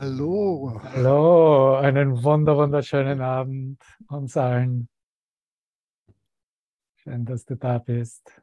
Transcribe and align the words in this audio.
Hallo. 0.00 0.80
Hallo, 0.82 1.76
einen 1.76 2.24
wunder 2.24 2.56
wunderschönen 2.56 3.20
Abend 3.20 3.80
uns 4.08 4.36
allen. 4.36 4.88
Schön, 6.96 7.24
dass 7.24 7.44
du 7.44 7.56
da 7.56 7.78
bist. 7.78 8.42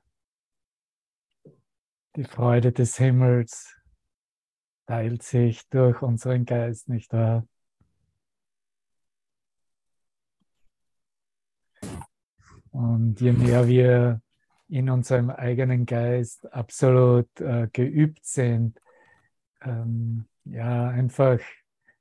Die 2.15 2.23
Freude 2.23 2.71
des 2.71 2.95
Himmels 2.97 3.75
teilt 4.87 5.23
sich 5.23 5.67
durch 5.67 6.01
unseren 6.01 6.45
Geist, 6.45 6.87
nicht 6.87 7.11
wahr? 7.11 7.45
Und 12.71 13.19
je 13.19 13.33
mehr 13.33 13.67
wir 13.67 14.21
in 14.69 14.89
unserem 14.89 15.29
eigenen 15.29 15.85
Geist 15.85 16.51
absolut 16.53 17.27
äh, 17.41 17.67
geübt 17.73 18.25
sind, 18.25 18.79
ähm, 19.61 20.27
ja, 20.45 20.89
einfach 20.89 21.39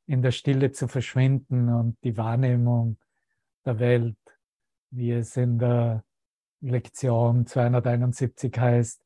in 0.06 0.22
der 0.22 0.32
Stille 0.32 0.72
zu 0.72 0.88
verschwinden 0.88 1.68
und 1.68 1.96
die 2.02 2.16
Wahrnehmung 2.16 2.98
der 3.64 3.78
Welt, 3.78 4.18
wie 4.90 5.12
es 5.12 5.36
in 5.36 5.58
der 5.58 6.04
Lektion 6.60 7.46
271 7.46 8.58
heißt, 8.58 9.04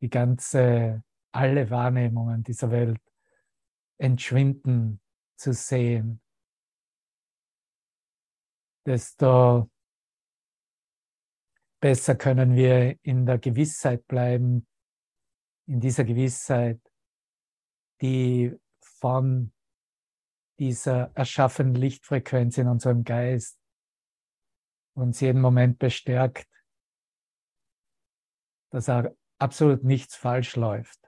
die 0.00 0.10
ganze, 0.10 1.02
alle 1.32 1.70
Wahrnehmungen 1.70 2.42
dieser 2.42 2.70
Welt 2.70 3.00
entschwinden 3.98 5.00
zu 5.36 5.52
sehen, 5.52 6.20
desto 8.86 9.70
besser 11.80 12.16
können 12.16 12.56
wir 12.56 12.96
in 13.02 13.26
der 13.26 13.38
Gewissheit 13.38 14.06
bleiben, 14.06 14.66
in 15.66 15.80
dieser 15.80 16.04
Gewissheit, 16.04 16.80
die 18.00 18.56
von 18.80 19.52
dieser 20.58 21.10
erschaffenen 21.14 21.74
Lichtfrequenz 21.74 22.58
in 22.58 22.68
unserem 22.68 23.04
Geist 23.04 23.58
uns 24.94 25.20
jeden 25.20 25.40
Moment 25.40 25.78
bestärkt, 25.78 26.48
dass 28.70 28.88
absolut 29.38 29.84
nichts 29.84 30.16
falsch 30.16 30.56
läuft. 30.56 31.00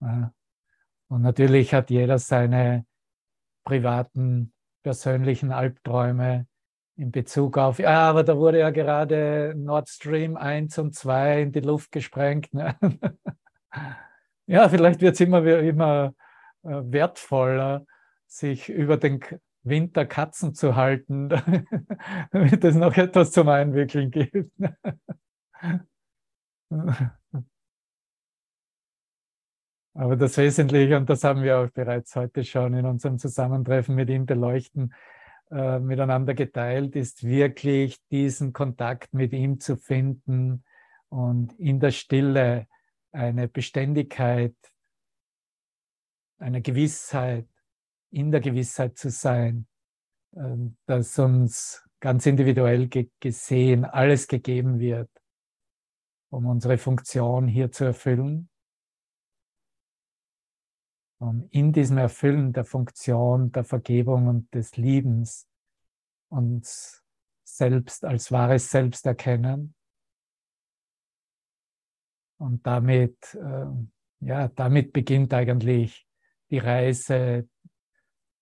Und 0.00 1.22
natürlich 1.22 1.74
hat 1.74 1.90
jeder 1.90 2.18
seine 2.18 2.86
privaten, 3.64 4.52
persönlichen 4.82 5.52
Albträume 5.52 6.48
in 6.96 7.10
Bezug 7.10 7.56
auf, 7.58 7.78
ja, 7.78 8.08
aber 8.08 8.24
da 8.24 8.36
wurde 8.36 8.58
ja 8.58 8.70
gerade 8.70 9.54
Nord 9.56 9.88
Stream 9.88 10.36
1 10.36 10.78
und 10.78 10.94
2 10.94 11.42
in 11.42 11.52
die 11.52 11.60
Luft 11.60 11.92
gesprengt. 11.92 12.52
Ne? 12.54 12.76
ja, 14.52 14.68
vielleicht 14.68 15.00
wird 15.00 15.14
es 15.14 15.20
immer, 15.20 15.44
immer 15.60 16.14
äh, 16.62 16.82
wertvoller, 16.84 17.86
sich 18.26 18.68
über 18.68 18.98
den 18.98 19.20
Winter 19.62 20.04
Katzen 20.04 20.54
zu 20.54 20.76
halten, 20.76 21.30
damit 22.32 22.62
es 22.62 22.74
noch 22.74 22.94
etwas 22.94 23.32
zum 23.32 23.48
Einwickeln 23.48 24.10
gibt. 24.10 24.52
Aber 29.94 30.16
das 30.16 30.36
Wesentliche, 30.36 30.98
und 30.98 31.08
das 31.08 31.24
haben 31.24 31.42
wir 31.42 31.58
auch 31.58 31.70
bereits 31.70 32.14
heute 32.14 32.44
schon 32.44 32.74
in 32.74 32.84
unserem 32.84 33.18
Zusammentreffen 33.18 33.94
mit 33.94 34.10
ihm 34.10 34.26
beleuchten, 34.26 34.92
äh, 35.50 35.78
miteinander 35.78 36.34
geteilt, 36.34 36.94
ist 36.94 37.24
wirklich 37.24 37.96
diesen 38.10 38.52
Kontakt 38.52 39.14
mit 39.14 39.32
ihm 39.32 39.60
zu 39.60 39.76
finden 39.76 40.62
und 41.08 41.58
in 41.58 41.80
der 41.80 41.90
Stille 41.90 42.66
eine 43.12 43.48
Beständigkeit, 43.48 44.56
eine 46.38 46.62
Gewissheit, 46.62 47.48
in 48.10 48.30
der 48.30 48.40
Gewissheit 48.40 48.98
zu 48.98 49.10
sein, 49.10 49.66
ähm, 50.34 50.76
dass 50.86 51.18
uns 51.18 51.82
ganz 52.00 52.26
individuell 52.26 52.88
gesehen 53.20 53.84
alles 53.84 54.26
gegeben 54.26 54.80
wird, 54.80 55.10
um 56.30 56.46
unsere 56.46 56.78
Funktion 56.78 57.46
hier 57.46 57.70
zu 57.70 57.84
erfüllen. 57.84 58.48
Um 61.18 61.48
in 61.50 61.72
diesem 61.72 61.98
Erfüllen 61.98 62.52
der 62.52 62.64
Funktion 62.64 63.52
der 63.52 63.62
Vergebung 63.62 64.26
und 64.26 64.52
des 64.52 64.76
Liebens 64.76 65.46
uns 66.28 67.04
selbst 67.44 68.04
als 68.04 68.32
wahres 68.32 68.70
Selbst 68.70 69.06
erkennen 69.06 69.74
und 72.42 72.66
damit, 72.66 73.34
äh, 73.34 73.66
ja, 74.20 74.48
damit 74.48 74.92
beginnt 74.92 75.32
eigentlich 75.32 76.08
die 76.50 76.58
Reise 76.58 77.48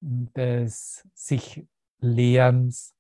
des 0.01 1.07
sich 1.15 1.67
Lehrens, 1.99 2.97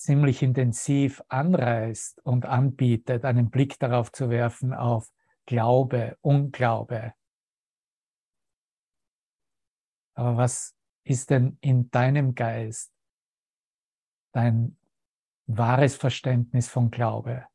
ziemlich 0.00 0.42
intensiv 0.42 1.22
anreißt 1.28 2.20
und 2.24 2.46
anbietet, 2.46 3.26
einen 3.26 3.50
Blick 3.50 3.78
darauf 3.78 4.10
zu 4.10 4.30
werfen 4.30 4.72
auf 4.72 5.12
Glaube, 5.44 6.16
Unglaube. 6.22 7.12
Aber 10.14 10.38
was 10.38 10.74
ist 11.04 11.28
denn 11.28 11.58
in 11.60 11.90
deinem 11.90 12.34
Geist 12.34 12.92
dein 14.32 14.78
wahres 15.46 15.96
Verständnis 15.96 16.68
von 16.68 16.90
Glaube? 16.90 17.46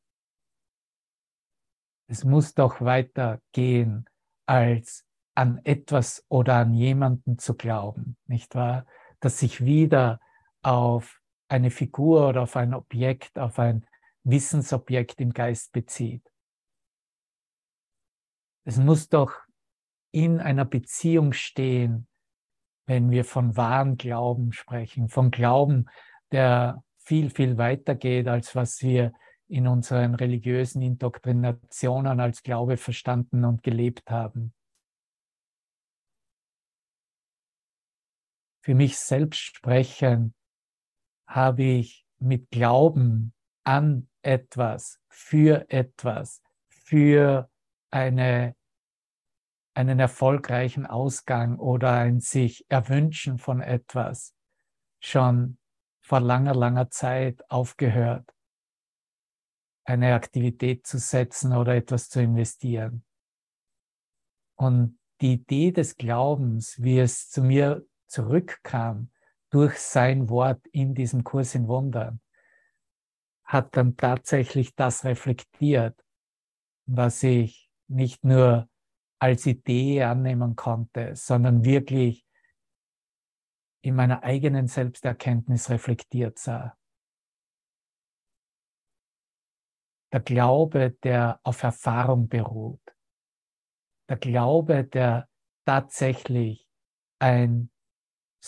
Es 2.08 2.24
muss 2.24 2.54
doch 2.54 2.80
weiter 2.80 3.42
gehen, 3.54 4.08
als 4.46 5.04
an 5.34 5.60
etwas 5.64 6.24
oder 6.30 6.58
an 6.58 6.76
jemanden 6.76 7.40
zu 7.40 7.56
glauben, 7.56 8.18
nicht 8.28 8.54
wahr? 8.54 8.86
Das 9.20 9.40
sich 9.40 9.66
wieder 9.66 10.20
auf 10.62 11.22
eine 11.48 11.72
Figur 11.72 12.30
oder 12.30 12.44
auf 12.44 12.56
ein 12.56 12.74
Objekt, 12.74 13.38
auf 13.38 13.60
ein 13.60 13.86
Wissensobjekt 14.24 15.22
im 15.22 15.34
Geist 15.34 15.72
bezieht. 15.72 16.24
Es 18.64 18.78
muss 18.78 19.10
doch 19.10 19.34
in 20.12 20.40
einer 20.40 20.66
Beziehung 20.66 21.34
stehen, 21.34 22.08
wenn 22.88 23.12
wir 23.12 23.26
von 23.26 23.56
wahren 23.56 23.98
Glauben 23.98 24.54
sprechen, 24.54 25.10
von 25.10 25.30
Glauben, 25.30 25.88
der 26.32 26.84
viel, 26.98 27.30
viel 27.30 27.58
weiter 27.58 27.96
geht, 27.96 28.28
als 28.28 28.56
was 28.56 28.82
wir 28.82 29.14
in 29.48 29.68
unseren 29.68 30.16
religiösen 30.16 30.82
Indoktrinationen 30.82 32.20
als 32.20 32.42
Glaube 32.42 32.78
verstanden 32.78 33.46
und 33.46 33.62
gelebt 33.62 34.10
haben. 34.10 34.54
Für 38.62 38.74
mich 38.74 38.98
selbst 38.98 39.42
sprechen 39.42 40.34
habe 41.28 41.64
ich 41.64 42.06
mit 42.20 42.50
Glauben 42.52 43.34
an 43.64 44.10
etwas, 44.22 45.00
für 45.10 45.70
etwas, 45.70 46.42
für 46.68 47.50
eine, 47.92 48.56
einen 49.74 50.00
erfolgreichen 50.00 50.86
Ausgang 50.86 51.60
oder 51.60 51.92
ein 51.94 52.20
sich 52.20 52.66
erwünschen 52.70 53.38
von 53.38 53.62
etwas 53.62 54.34
schon 55.00 55.58
vor 56.02 56.20
langer, 56.20 56.54
langer 56.54 56.90
Zeit 56.90 57.50
aufgehört, 57.50 58.32
eine 59.86 60.14
Aktivität 60.14 60.86
zu 60.86 60.98
setzen 60.98 61.54
oder 61.54 61.76
etwas 61.76 62.10
zu 62.10 62.22
investieren. 62.22 63.04
Und 64.56 65.00
die 65.22 65.34
Idee 65.34 65.72
des 65.72 65.96
Glaubens, 65.96 66.82
wie 66.82 67.00
es 67.00 67.30
zu 67.30 67.42
mir 67.42 67.86
zurückkam 68.08 69.12
durch 69.56 69.80
sein 69.80 70.28
Wort 70.28 70.68
in 70.74 70.94
diesem 70.94 71.24
Kurs 71.24 71.56
in 71.56 71.70
Wundern, 71.70 72.20
hat 73.46 73.78
dann 73.78 73.96
tatsächlich 73.96 74.76
das 74.76 75.06
reflektiert, 75.06 75.98
was 76.86 77.24
ich 77.24 77.72
nicht 77.88 78.26
nur 78.26 78.68
als 79.18 79.46
Idee 79.46 80.04
annehmen 80.04 80.58
konnte, 80.58 81.16
sondern 81.16 81.64
wirklich 81.64 82.28
in 83.82 83.96
meiner 83.96 84.24
eigenen 84.24 84.68
Selbsterkenntnis 84.68 85.70
reflektiert 85.70 86.38
sah. 86.38 86.78
Der 90.12 90.20
Glaube, 90.20 90.98
der 91.02 91.40
auf 91.44 91.64
Erfahrung 91.64 92.28
beruht. 92.28 92.84
Der 94.10 94.18
Glaube, 94.18 94.84
der 94.84 95.30
tatsächlich 95.64 96.68
ein 97.20 97.72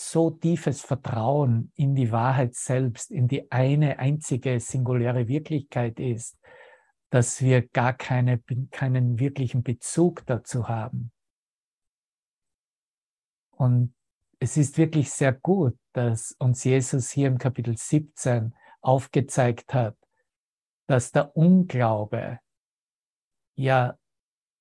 so 0.00 0.30
tiefes 0.30 0.80
Vertrauen 0.80 1.72
in 1.74 1.96
die 1.96 2.12
Wahrheit 2.12 2.54
selbst, 2.54 3.10
in 3.10 3.26
die 3.26 3.50
eine 3.50 3.98
einzige 3.98 4.60
singuläre 4.60 5.26
Wirklichkeit 5.26 5.98
ist, 5.98 6.38
dass 7.10 7.42
wir 7.42 7.66
gar 7.66 7.94
keine, 7.94 8.40
keinen 8.70 9.18
wirklichen 9.18 9.64
Bezug 9.64 10.24
dazu 10.26 10.68
haben. 10.68 11.10
Und 13.50 13.92
es 14.38 14.56
ist 14.56 14.78
wirklich 14.78 15.10
sehr 15.10 15.32
gut, 15.32 15.76
dass 15.94 16.30
uns 16.38 16.62
Jesus 16.62 17.10
hier 17.10 17.26
im 17.26 17.38
Kapitel 17.38 17.76
17 17.76 18.54
aufgezeigt 18.80 19.74
hat, 19.74 19.96
dass 20.86 21.10
der 21.10 21.36
Unglaube 21.36 22.38
ja 23.56 23.98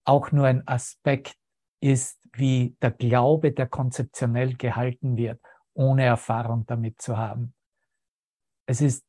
auch 0.03 0.31
nur 0.31 0.47
ein 0.47 0.67
Aspekt 0.67 1.37
ist, 1.79 2.19
wie 2.33 2.75
der 2.81 2.91
Glaube, 2.91 3.51
der 3.51 3.67
konzeptionell 3.67 4.55
gehalten 4.55 5.17
wird, 5.17 5.41
ohne 5.73 6.05
Erfahrung 6.05 6.65
damit 6.65 7.01
zu 7.01 7.17
haben. 7.17 7.53
Es 8.65 8.81
ist 8.81 9.05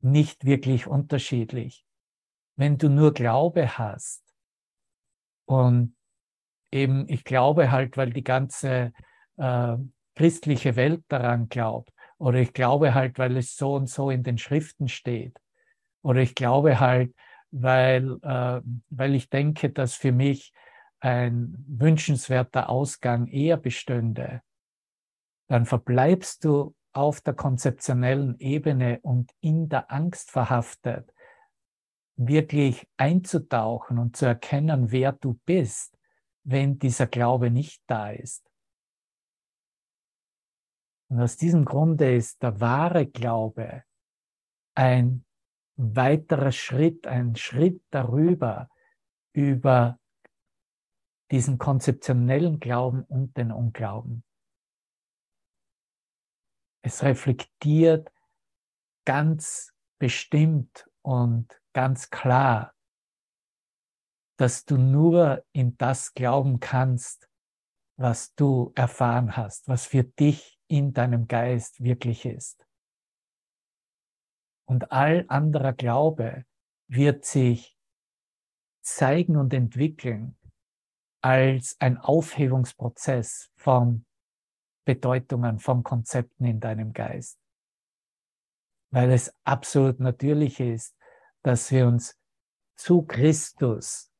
nicht 0.00 0.44
wirklich 0.44 0.86
unterschiedlich. 0.86 1.84
Wenn 2.56 2.78
du 2.78 2.88
nur 2.88 3.12
Glaube 3.14 3.78
hast 3.78 4.22
und 5.46 5.94
eben, 6.72 7.08
ich 7.08 7.24
glaube 7.24 7.70
halt, 7.70 7.96
weil 7.96 8.12
die 8.12 8.24
ganze 8.24 8.92
äh, 9.36 9.76
christliche 10.14 10.76
Welt 10.76 11.04
daran 11.08 11.48
glaubt, 11.48 11.92
oder 12.18 12.38
ich 12.40 12.52
glaube 12.52 12.94
halt, 12.94 13.18
weil 13.18 13.36
es 13.36 13.56
so 13.56 13.74
und 13.74 13.88
so 13.88 14.10
in 14.10 14.22
den 14.24 14.38
Schriften 14.38 14.88
steht, 14.88 15.38
oder 16.02 16.20
ich 16.20 16.34
glaube 16.34 16.80
halt, 16.80 17.14
weil, 17.50 18.18
äh, 18.22 18.60
weil 18.90 19.14
ich 19.14 19.30
denke, 19.30 19.70
dass 19.70 19.94
für 19.94 20.12
mich 20.12 20.52
ein 21.00 21.64
wünschenswerter 21.68 22.68
Ausgang 22.68 23.26
eher 23.28 23.56
bestünde, 23.56 24.42
dann 25.48 25.64
verbleibst 25.64 26.44
du 26.44 26.74
auf 26.92 27.20
der 27.20 27.34
konzeptionellen 27.34 28.38
Ebene 28.38 29.00
und 29.02 29.32
in 29.40 29.68
der 29.68 29.90
Angst 29.90 30.30
verhaftet, 30.30 31.12
wirklich 32.16 32.88
einzutauchen 32.96 33.98
und 33.98 34.16
zu 34.16 34.26
erkennen, 34.26 34.90
wer 34.90 35.12
du 35.12 35.34
bist, 35.44 35.96
wenn 36.42 36.78
dieser 36.78 37.06
Glaube 37.06 37.50
nicht 37.50 37.82
da 37.86 38.10
ist. 38.10 38.50
Und 41.10 41.20
aus 41.20 41.36
diesem 41.36 41.64
Grunde 41.64 42.14
ist 42.14 42.42
der 42.42 42.60
wahre 42.60 43.06
Glaube 43.06 43.84
ein 44.74 45.24
weiterer 45.76 46.52
Schritt, 46.52 47.06
ein 47.06 47.36
Schritt 47.36 47.82
darüber, 47.90 48.68
über 49.32 49.98
diesen 51.30 51.58
konzeptionellen 51.58 52.60
Glauben 52.60 53.04
und 53.04 53.36
den 53.36 53.52
Unglauben. 53.52 54.24
Es 56.82 57.02
reflektiert 57.02 58.12
ganz 59.04 59.74
bestimmt 59.98 60.88
und 61.02 61.60
ganz 61.72 62.10
klar, 62.10 62.74
dass 64.38 64.64
du 64.64 64.76
nur 64.76 65.44
in 65.52 65.76
das 65.76 66.14
glauben 66.14 66.60
kannst, 66.60 67.28
was 67.98 68.34
du 68.34 68.72
erfahren 68.76 69.36
hast, 69.36 69.66
was 69.66 69.86
für 69.86 70.04
dich 70.04 70.60
in 70.68 70.92
deinem 70.92 71.26
Geist 71.26 71.82
wirklich 71.82 72.24
ist. 72.24 72.64
Und 74.68 74.92
all 74.92 75.24
anderer 75.28 75.72
Glaube 75.72 76.44
wird 76.88 77.24
sich 77.24 77.76
zeigen 78.82 79.36
und 79.36 79.52
entwickeln 79.52 80.37
als 81.20 81.76
ein 81.80 81.98
Aufhebungsprozess 81.98 83.50
von 83.56 84.06
Bedeutungen, 84.84 85.58
von 85.58 85.82
Konzepten 85.82 86.44
in 86.44 86.60
deinem 86.60 86.92
Geist. 86.92 87.38
Weil 88.90 89.10
es 89.12 89.34
absolut 89.44 90.00
natürlich 90.00 90.60
ist, 90.60 90.96
dass 91.42 91.70
wir 91.70 91.86
uns 91.86 92.18
zu 92.76 93.02
Christus 93.02 94.10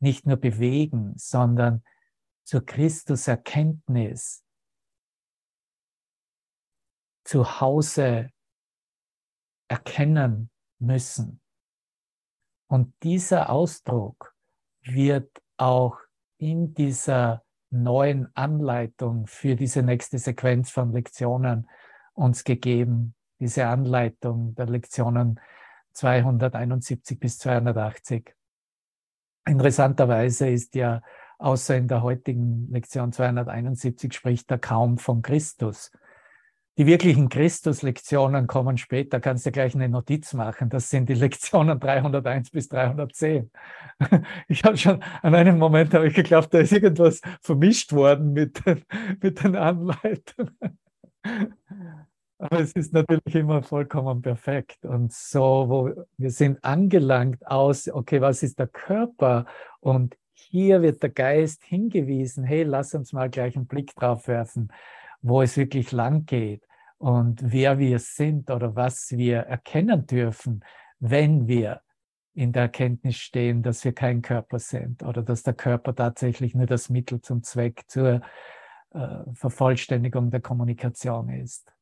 nicht 0.00 0.26
nur 0.26 0.38
bewegen, 0.38 1.12
sondern 1.16 1.84
zur 2.44 2.64
Christuserkenntnis 2.64 4.44
zu 7.24 7.60
Hause 7.60 8.30
erkennen 9.68 10.50
müssen. 10.78 11.40
Und 12.66 12.94
dieser 13.02 13.50
Ausdruck 13.50 14.34
wird 14.82 15.30
auch 15.60 15.98
in 16.38 16.74
dieser 16.74 17.42
neuen 17.70 18.34
Anleitung 18.34 19.26
für 19.26 19.56
diese 19.56 19.82
nächste 19.82 20.18
Sequenz 20.18 20.70
von 20.70 20.92
Lektionen 20.92 21.68
uns 22.14 22.44
gegeben. 22.44 23.14
Diese 23.38 23.66
Anleitung 23.66 24.54
der 24.54 24.66
Lektionen 24.66 25.38
271 25.92 27.18
bis 27.18 27.38
280. 27.38 28.34
Interessanterweise 29.46 30.48
ist 30.48 30.74
ja, 30.74 31.02
außer 31.38 31.76
in 31.76 31.88
der 31.88 32.02
heutigen 32.02 32.70
Lektion 32.70 33.12
271 33.12 34.12
spricht 34.12 34.50
er 34.50 34.58
kaum 34.58 34.98
von 34.98 35.22
Christus. 35.22 35.90
Die 36.80 36.86
wirklichen 36.86 37.28
Christus-Lektionen 37.28 38.46
kommen 38.46 38.78
später, 38.78 39.20
kannst 39.20 39.44
du 39.44 39.52
gleich 39.52 39.74
eine 39.74 39.90
Notiz 39.90 40.32
machen. 40.32 40.70
Das 40.70 40.88
sind 40.88 41.10
die 41.10 41.14
Lektionen 41.14 41.78
301 41.78 42.48
bis 42.52 42.70
310. 42.70 43.50
Ich 44.48 44.64
habe 44.64 44.78
schon 44.78 45.02
an 45.20 45.34
einem 45.34 45.58
Moment 45.58 45.92
habe 45.92 46.08
ich 46.08 46.14
geglaubt, 46.14 46.54
da 46.54 46.60
ist 46.60 46.72
irgendwas 46.72 47.20
vermischt 47.42 47.92
worden 47.92 48.32
mit 48.32 48.64
den, 48.64 48.82
mit 49.20 49.44
den 49.44 49.56
Anleitungen. 49.56 50.78
Aber 52.38 52.60
es 52.60 52.72
ist 52.72 52.94
natürlich 52.94 53.34
immer 53.34 53.62
vollkommen 53.62 54.22
perfekt. 54.22 54.86
Und 54.86 55.12
so, 55.12 55.66
wo 55.68 56.06
wir 56.16 56.30
sind 56.30 56.64
angelangt 56.64 57.46
aus, 57.46 57.90
okay, 57.90 58.22
was 58.22 58.42
ist 58.42 58.58
der 58.58 58.68
Körper? 58.68 59.44
Und 59.80 60.16
hier 60.32 60.80
wird 60.80 61.02
der 61.02 61.10
Geist 61.10 61.62
hingewiesen, 61.62 62.42
hey, 62.42 62.62
lass 62.62 62.94
uns 62.94 63.12
mal 63.12 63.28
gleich 63.28 63.54
einen 63.54 63.66
Blick 63.66 63.94
drauf 63.96 64.28
werfen, 64.28 64.72
wo 65.20 65.42
es 65.42 65.58
wirklich 65.58 65.92
lang 65.92 66.24
geht 66.24 66.64
und 67.00 67.50
wer 67.50 67.78
wir 67.78 67.98
sind 67.98 68.50
oder 68.50 68.76
was 68.76 69.12
wir 69.12 69.38
erkennen 69.38 70.06
dürfen, 70.06 70.62
wenn 70.98 71.48
wir 71.48 71.80
in 72.34 72.52
der 72.52 72.64
Erkenntnis 72.64 73.16
stehen, 73.16 73.62
dass 73.62 73.82
wir 73.86 73.94
kein 73.94 74.20
Körper 74.20 74.58
sind 74.58 75.02
oder 75.02 75.22
dass 75.22 75.42
der 75.42 75.54
Körper 75.54 75.94
tatsächlich 75.94 76.54
nur 76.54 76.66
das 76.66 76.90
Mittel 76.90 77.22
zum 77.22 77.42
Zweck 77.42 77.84
zur 77.86 78.20
äh, 78.90 79.18
Vervollständigung 79.32 80.30
der 80.30 80.42
Kommunikation 80.42 81.30
ist. 81.30 81.72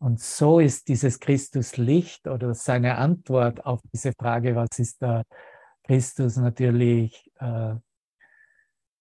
Und 0.00 0.20
so 0.20 0.60
ist 0.60 0.88
dieses 0.88 1.18
Christuslicht 1.18 2.28
oder 2.28 2.52
seine 2.52 2.96
Antwort 2.96 3.64
auf 3.64 3.80
diese 3.90 4.12
Frage, 4.12 4.54
was 4.54 4.78
ist 4.78 5.00
der 5.00 5.24
Christus, 5.84 6.36
natürlich 6.36 7.32
äh, 7.38 7.74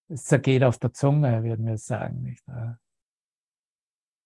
es 0.07 0.23
zergeht 0.23 0.63
auf 0.63 0.77
der 0.77 0.93
Zunge, 0.93 1.43
würden 1.43 1.65
wir 1.65 1.77
sagen. 1.77 2.21
Nicht? 2.21 2.43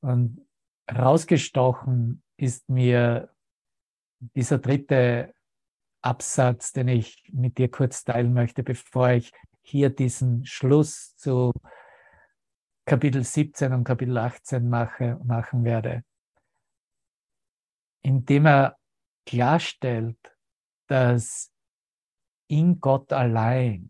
Und 0.02 0.46
rausgestochen 0.92 2.24
ist 2.38 2.70
mir 2.70 3.34
dieser 4.36 4.60
dritte 4.60 5.34
Absatz, 6.02 6.74
den 6.74 6.88
ich 6.90 7.24
mit 7.32 7.58
dir 7.58 7.70
kurz 7.70 8.04
teilen 8.04 8.34
möchte, 8.34 8.64
bevor 8.64 9.10
ich 9.12 9.32
hier 9.62 9.90
diesen 9.90 10.46
Schluss 10.46 11.16
zu 11.16 11.54
Kapitel 12.86 13.24
17 13.24 13.72
und 13.72 13.86
Kapitel 13.86 14.18
18 14.18 14.68
mache, 14.68 15.20
machen 15.24 15.64
werde, 15.64 16.04
indem 18.02 18.46
er 18.46 18.78
klarstellt, 19.26 20.18
dass 20.88 21.54
in 22.48 22.82
Gott 22.82 23.14
allein 23.14 23.90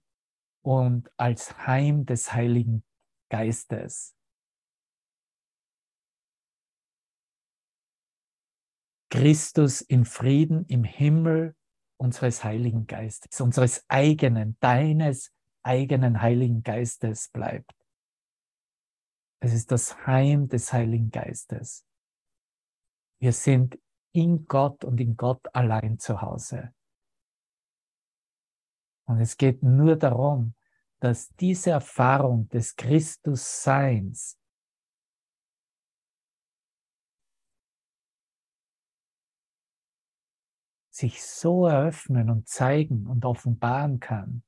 und 0.61 1.11
als 1.17 1.65
Heim 1.65 2.05
des 2.05 2.33
Heiligen 2.33 2.83
Geistes 3.29 4.12
Christus 9.13 9.81
in 9.81 10.05
Frieden 10.05 10.65
im 10.65 10.83
Himmel 10.83 11.55
unseres 11.97 12.43
Heiligen 12.43 12.87
Geistes, 12.87 13.39
unseres 13.41 13.85
eigenen, 13.87 14.57
deines 14.59 15.31
eigenen 15.61 16.19
Heiligen 16.19 16.63
Geistes 16.63 17.29
bleibt. 17.29 17.75
Es 19.39 19.53
ist 19.53 19.71
das 19.71 20.07
Heim 20.07 20.47
des 20.47 20.73
Heiligen 20.73 21.11
Geistes. 21.11 21.85
Wir 23.19 23.33
sind 23.33 23.77
in 24.13 24.47
Gott 24.47 24.83
und 24.83 24.99
in 24.99 25.15
Gott 25.15 25.45
allein 25.53 25.99
zu 25.99 26.19
Hause. 26.19 26.73
Und 29.05 29.19
es 29.19 29.37
geht 29.37 29.61
nur 29.61 29.95
darum, 29.95 30.55
dass 31.01 31.29
diese 31.35 31.69
Erfahrung 31.69 32.49
des 32.49 32.75
Christusseins 32.75 34.39
sich 40.93 41.23
so 41.23 41.65
eröffnen 41.65 42.29
und 42.29 42.47
zeigen 42.47 43.07
und 43.07 43.25
offenbaren 43.25 43.99
kann, 43.99 44.43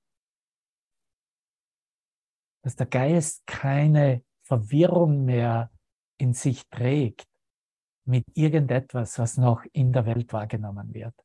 dass 2.62 2.76
der 2.76 2.86
Geist 2.86 3.48
keine 3.48 4.24
Verwirrung 4.44 5.26
mehr 5.26 5.72
in 6.18 6.34
sich 6.34 6.70
trägt 6.70 7.28
mit 8.06 8.26
irgendetwas, 8.36 9.18
was 9.18 9.38
noch 9.38 9.66
in 9.72 9.92
der 9.92 10.06
Welt 10.06 10.32
wahrgenommen 10.34 10.94
wird, 10.94 11.16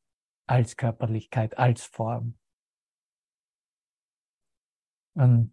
als 0.46 0.76
Körperlichkeit, 0.76 1.58
als 1.58 1.84
Form. 1.84 2.38
Und 5.12 5.52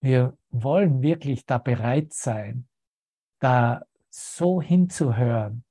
wir 0.00 0.38
wollen 0.48 1.02
wirklich 1.02 1.44
da 1.44 1.58
bereit 1.58 2.14
sein, 2.14 2.68
da 3.38 3.84
so 4.08 4.62
hinzuhören, 4.62 5.64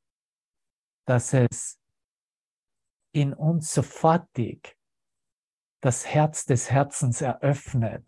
dass 1.06 1.34
es 1.34 1.80
in 3.14 3.34
uns 3.34 3.74
sofortig 3.74 4.78
das 5.82 6.06
Herz 6.06 6.46
des 6.46 6.72
Herzens 6.72 7.22
eröffnet. 7.22 8.08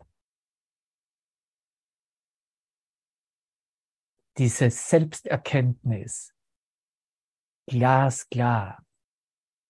Diese 4.36 4.70
Selbsterkenntnis 4.70 6.34
glasklar 7.68 8.84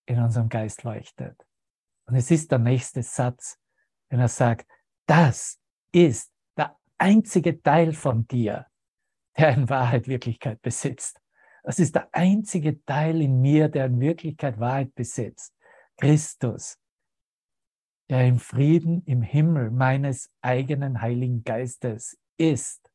in 0.07 0.21
unserem 0.21 0.49
Geist 0.49 0.83
leuchtet. 0.83 1.47
Und 2.07 2.15
es 2.15 2.31
ist 2.31 2.51
der 2.51 2.59
nächste 2.59 3.03
Satz, 3.03 3.59
wenn 4.09 4.21
er 4.21 4.29
sagt, 4.29 4.71
das 5.07 5.61
ist 5.93 6.33
der 6.57 6.79
einzige 6.99 7.61
Teil 7.63 7.93
von 7.93 8.27
dir, 8.27 8.67
der 9.37 9.55
in 9.55 9.69
Wahrheit 9.69 10.09
Wirklichkeit 10.09 10.61
besitzt. 10.63 11.21
Das 11.67 11.81
ist 11.81 11.97
der 11.97 12.09
einzige 12.15 12.85
Teil 12.85 13.21
in 13.21 13.41
mir, 13.41 13.69
der 13.69 13.87
in 13.87 13.99
Wirklichkeit 13.99 14.61
Wahrheit 14.61 14.95
besitzt. 14.95 15.53
Christus, 15.97 16.79
der 18.09 18.25
im 18.25 18.39
Frieden 18.39 19.03
im 19.05 19.21
Himmel 19.21 19.73
meines 19.73 20.31
eigenen 20.43 21.01
Heiligen 21.01 21.43
Geistes 21.43 22.17
ist. 22.37 22.89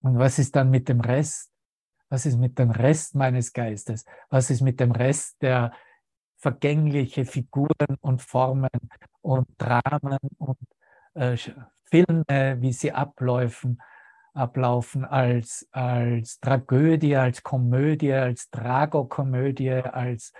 Und 0.00 0.18
was 0.18 0.38
ist 0.38 0.56
dann 0.56 0.70
mit 0.70 0.88
dem 0.88 1.02
Rest? 1.02 1.52
Was 2.08 2.24
ist 2.24 2.38
mit 2.38 2.58
dem 2.58 2.70
Rest 2.70 3.14
meines 3.14 3.52
Geistes? 3.52 4.06
Was 4.30 4.48
ist 4.48 4.62
mit 4.62 4.80
dem 4.80 4.92
Rest 4.92 5.42
der 5.42 5.74
vergängliche 6.38 7.26
Figuren 7.26 7.98
und 8.00 8.22
Formen 8.22 8.70
und 9.20 9.46
Dramen 9.58 10.18
und 10.38 10.58
äh, 11.12 11.36
Filme, 11.92 12.56
wie 12.62 12.72
sie 12.72 12.90
abläufen, 12.90 13.82
ablaufen 14.32 15.04
als, 15.04 15.68
als 15.72 16.40
Tragödie, 16.40 17.16
als 17.16 17.42
Komödie, 17.42 18.14
als 18.14 18.48
Tragokomödie, 18.48 19.72
als 19.72 20.32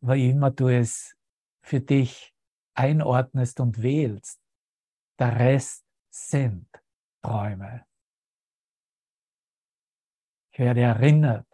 wie 0.00 0.30
immer 0.30 0.52
du 0.52 0.68
es 0.68 1.16
für 1.62 1.80
dich 1.80 2.32
einordnest 2.74 3.58
und 3.58 3.82
wählst. 3.82 4.40
Der 5.18 5.36
Rest 5.36 5.84
sind 6.10 6.68
Träume. 7.22 7.84
Ich 10.52 10.60
werde 10.60 10.82
erinnert, 10.82 11.48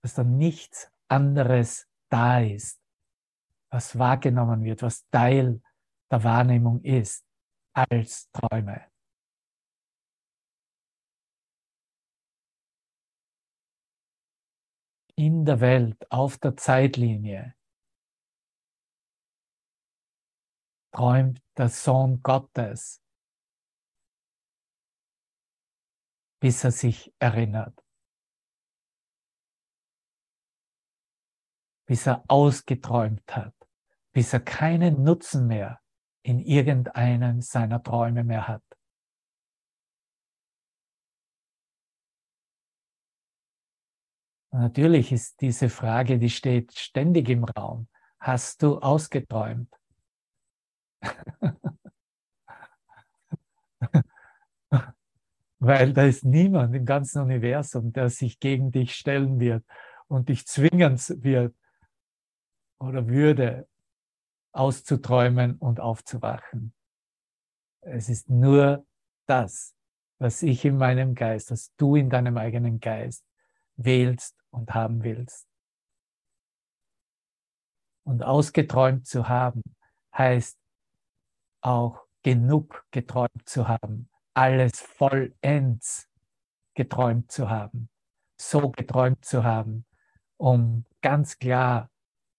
dass 0.00 0.14
da 0.14 0.24
nichts 0.24 0.90
anderes 1.08 1.86
da 2.08 2.40
ist, 2.40 2.80
was 3.68 3.98
wahrgenommen 3.98 4.64
wird, 4.64 4.80
was 4.80 5.06
Teil 5.10 5.60
der 6.10 6.24
Wahrnehmung 6.24 6.80
ist 6.84 7.26
als 7.72 8.30
Träume. 8.32 8.90
In 15.16 15.44
der 15.44 15.60
Welt, 15.60 16.10
auf 16.10 16.38
der 16.38 16.56
Zeitlinie, 16.56 17.54
träumt 20.92 21.42
der 21.56 21.68
Sohn 21.68 22.22
Gottes, 22.22 23.02
bis 26.40 26.64
er 26.64 26.72
sich 26.72 27.14
erinnert, 27.18 27.84
bis 31.86 32.06
er 32.06 32.24
ausgeträumt 32.28 33.24
hat, 33.30 33.54
bis 34.12 34.32
er 34.32 34.40
keinen 34.40 35.04
Nutzen 35.04 35.46
mehr 35.46 35.82
in 36.22 36.38
irgendeinen 36.40 37.40
seiner 37.42 37.82
Träume 37.82 38.24
mehr 38.24 38.46
hat. 38.48 38.62
Natürlich 44.52 45.12
ist 45.12 45.40
diese 45.40 45.68
Frage, 45.68 46.18
die 46.18 46.28
steht 46.28 46.72
ständig 46.76 47.28
im 47.28 47.44
Raum. 47.44 47.86
Hast 48.18 48.62
du 48.62 48.78
ausgeträumt? 48.78 49.72
Weil 55.60 55.92
da 55.92 56.04
ist 56.04 56.24
niemand 56.24 56.74
im 56.74 56.84
ganzen 56.84 57.22
Universum, 57.22 57.92
der 57.92 58.10
sich 58.10 58.40
gegen 58.40 58.72
dich 58.72 58.94
stellen 58.94 59.38
wird 59.38 59.64
und 60.08 60.28
dich 60.28 60.46
zwingen 60.46 60.98
wird 60.98 61.54
oder 62.80 63.06
würde, 63.06 63.68
auszuträumen 64.52 65.56
und 65.56 65.80
aufzuwachen. 65.80 66.74
Es 67.82 68.08
ist 68.08 68.28
nur 68.28 68.86
das, 69.26 69.74
was 70.18 70.42
ich 70.42 70.64
in 70.64 70.76
meinem 70.76 71.14
Geist, 71.14 71.50
was 71.50 71.74
du 71.76 71.96
in 71.96 72.10
deinem 72.10 72.36
eigenen 72.36 72.80
Geist 72.80 73.24
wählst 73.76 74.36
und 74.50 74.74
haben 74.74 75.02
willst. 75.02 75.46
Und 78.04 78.22
ausgeträumt 78.22 79.06
zu 79.06 79.28
haben, 79.28 79.62
heißt 80.16 80.58
auch 81.62 82.02
genug 82.22 82.84
geträumt 82.90 83.48
zu 83.48 83.68
haben, 83.68 84.10
alles 84.34 84.80
vollends 84.80 86.08
geträumt 86.74 87.30
zu 87.30 87.48
haben, 87.48 87.88
so 88.38 88.70
geträumt 88.70 89.24
zu 89.24 89.44
haben, 89.44 89.86
um 90.36 90.84
ganz 91.02 91.38
klar 91.38 91.90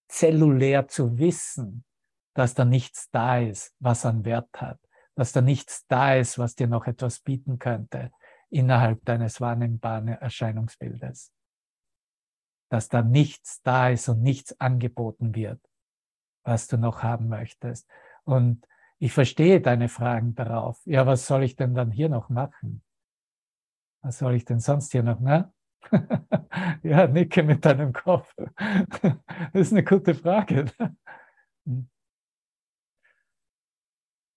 zellulär 0.07 0.87
zu 0.87 1.17
wissen, 1.17 1.85
dass 2.33 2.53
da 2.53 2.65
nichts 2.65 3.09
da 3.11 3.39
ist, 3.39 3.75
was 3.79 4.05
an 4.05 4.25
Wert 4.25 4.49
hat, 4.55 4.79
dass 5.15 5.31
da 5.31 5.41
nichts 5.41 5.85
da 5.87 6.15
ist, 6.15 6.37
was 6.37 6.55
dir 6.55 6.67
noch 6.67 6.87
etwas 6.87 7.19
bieten 7.19 7.59
könnte 7.59 8.11
innerhalb 8.49 9.03
deines 9.05 9.41
wahrnehmbaren 9.41 10.09
Erscheinungsbildes. 10.09 11.31
Dass 12.69 12.89
da 12.89 13.01
nichts 13.01 13.61
da 13.63 13.89
ist 13.89 14.07
und 14.09 14.21
nichts 14.21 14.59
angeboten 14.59 15.35
wird, 15.35 15.59
was 16.43 16.67
du 16.67 16.77
noch 16.77 17.03
haben 17.03 17.27
möchtest. 17.27 17.89
Und 18.23 18.65
ich 18.99 19.13
verstehe 19.13 19.61
deine 19.61 19.89
Fragen 19.89 20.35
darauf. 20.35 20.79
Ja, 20.85 21.05
was 21.07 21.25
soll 21.25 21.43
ich 21.43 21.55
denn 21.55 21.73
dann 21.73 21.91
hier 21.91 22.07
noch 22.07 22.29
machen? 22.29 22.83
Was 24.01 24.19
soll 24.19 24.35
ich 24.35 24.45
denn 24.45 24.59
sonst 24.59 24.91
hier 24.91 25.03
noch, 25.03 25.19
ne? 25.19 25.51
ja, 26.83 27.07
nicke 27.07 27.43
mit 27.43 27.65
deinem 27.65 27.93
Kopf. 27.93 28.33
das 29.01 29.17
ist 29.53 29.71
eine 29.71 29.83
gute 29.83 30.13
Frage. 30.13 30.65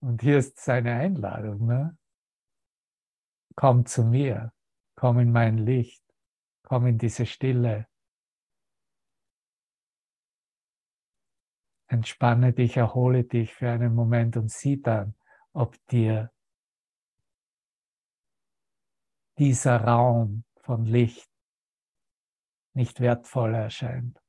Und 0.05 0.21
hier 0.21 0.37
ist 0.37 0.59
seine 0.59 0.93
Einladung. 0.97 1.65
Ne? 1.67 1.97
Komm 3.57 3.87
zu 3.87 4.05
mir, 4.05 4.53
komm 4.97 5.19
in 5.19 5.33
mein 5.33 5.57
Licht, 5.57 6.05
komm 6.63 6.87
in 6.87 6.99
diese 6.99 7.25
Stille. 7.25 7.89
Entspanne 11.89 12.53
dich, 12.53 12.77
erhole 12.77 13.25
dich 13.25 13.55
für 13.55 13.71
einen 13.71 13.95
Moment 13.95 14.37
und 14.37 14.51
sieh 14.51 14.83
dann, 14.83 15.15
ob 15.55 15.75
dir 15.87 16.31
dieser 19.39 19.85
Raum 19.85 20.45
von 20.57 20.85
Licht 20.85 21.31
nicht 22.75 23.01
wertvoll 23.01 23.55
erscheint. 23.55 24.24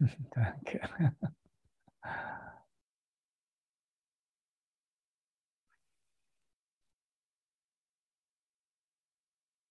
Danke. 0.30 0.80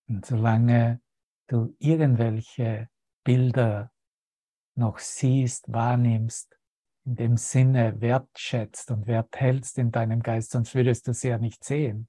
Und 0.09 0.25
solange 0.25 1.01
du 1.47 1.75
irgendwelche 1.79 2.89
Bilder 3.23 3.91
noch 4.75 4.99
siehst, 4.99 5.71
wahrnimmst, 5.71 6.57
in 7.05 7.15
dem 7.15 7.37
Sinne 7.37 7.99
wertschätzt 8.01 8.91
und 8.91 9.07
werthältst 9.07 9.77
in 9.77 9.91
deinem 9.91 10.21
Geist, 10.21 10.51
sonst 10.51 10.75
würdest 10.75 11.07
du 11.07 11.13
sie 11.13 11.29
ja 11.29 11.37
nicht 11.37 11.63
sehen. 11.63 12.07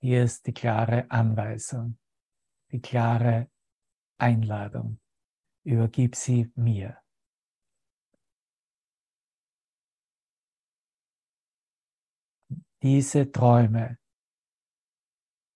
Hier 0.00 0.22
ist 0.22 0.46
die 0.46 0.54
klare 0.54 1.10
Anweisung, 1.10 1.98
die 2.70 2.80
klare 2.80 3.50
Einladung. 4.18 5.00
Übergib 5.64 6.16
sie 6.16 6.50
mir. 6.54 7.00
Diese 12.82 13.30
Träume 13.32 13.98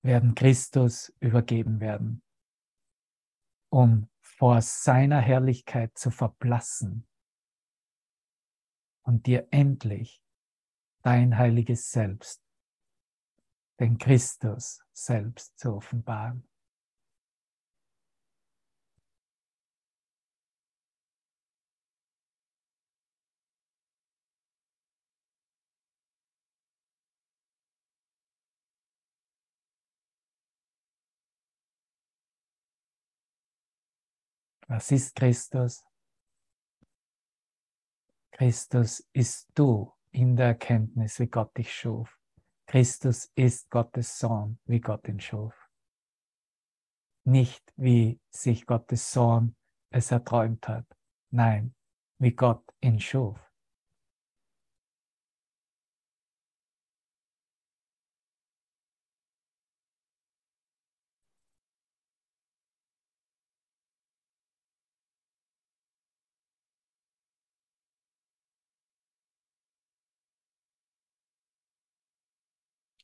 werden 0.02 0.34
Christus 0.34 1.12
übergeben 1.20 1.80
werden, 1.80 2.22
um 3.70 4.08
vor 4.20 4.60
seiner 4.60 5.20
Herrlichkeit 5.20 5.96
zu 5.96 6.10
verblassen 6.10 7.06
und 9.02 9.26
dir 9.26 9.46
endlich 9.52 10.20
dein 11.02 11.38
heiliges 11.38 11.90
Selbst, 11.92 12.42
den 13.78 13.98
Christus 13.98 14.82
selbst 14.92 15.58
zu 15.58 15.74
offenbaren. 15.74 16.48
Was 34.74 34.90
ist 34.90 35.14
Christus? 35.14 35.84
Christus 38.30 39.06
ist 39.12 39.50
du 39.54 39.92
in 40.12 40.34
der 40.34 40.46
Erkenntnis, 40.46 41.20
wie 41.20 41.26
Gott 41.26 41.54
dich 41.58 41.70
schuf. 41.74 42.18
Christus 42.66 43.30
ist 43.34 43.68
Gottes 43.68 44.18
Sohn, 44.18 44.58
wie 44.64 44.80
Gott 44.80 45.06
ihn 45.08 45.20
schuf. 45.20 45.52
Nicht 47.24 47.70
wie 47.76 48.18
sich 48.30 48.64
Gottes 48.64 49.12
Sohn 49.12 49.56
es 49.90 50.10
erträumt 50.10 50.66
hat. 50.66 50.86
Nein, 51.28 51.74
wie 52.18 52.32
Gott 52.32 52.64
ihn 52.80 52.98
schuf. 52.98 53.51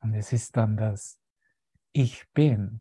Und 0.09 0.15
es 0.15 0.33
ist 0.33 0.57
dann 0.57 0.79
das 0.79 1.21
Ich 1.93 2.33
bin 2.33 2.81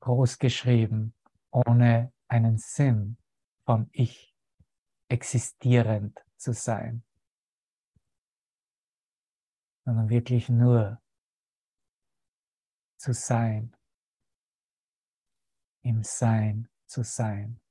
groß 0.00 0.38
geschrieben, 0.38 1.14
ohne 1.50 2.10
einen 2.26 2.56
Sinn 2.56 3.18
von 3.66 3.90
Ich 3.92 4.34
existierend 5.08 6.18
zu 6.38 6.54
sein, 6.54 7.04
sondern 9.84 10.08
wirklich 10.08 10.48
nur 10.48 11.02
zu 12.96 13.12
sein, 13.12 13.76
im 15.82 16.02
Sein 16.02 16.70
zu 16.86 17.02
sein. 17.04 17.61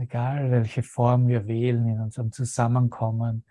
Egal 0.00 0.50
welche 0.50 0.82
Form 0.82 1.28
wir 1.28 1.46
wählen 1.46 1.86
in 1.88 2.00
unserem 2.00 2.32
Zusammenkommen, 2.32 3.44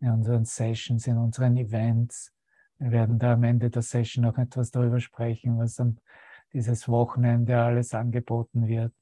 in 0.00 0.10
unseren 0.10 0.44
Sessions, 0.44 1.06
in 1.06 1.18
unseren 1.18 1.56
Events. 1.56 2.32
Wir 2.78 2.90
werden 2.92 3.18
da 3.18 3.34
am 3.34 3.44
Ende 3.44 3.70
der 3.70 3.82
Session 3.82 4.24
noch 4.24 4.38
etwas 4.38 4.70
darüber 4.70 5.00
sprechen, 5.00 5.58
was 5.58 5.78
am 5.78 5.98
dieses 6.52 6.88
Wochenende 6.88 7.60
alles 7.60 7.94
angeboten 7.94 8.66
wird. 8.66 8.92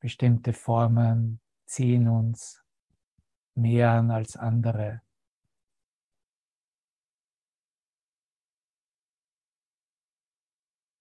Bestimmte 0.00 0.52
Formen 0.52 1.40
ziehen 1.66 2.08
uns 2.08 2.62
mehr 3.54 3.90
an 3.92 4.10
als 4.10 4.36
andere. 4.36 5.02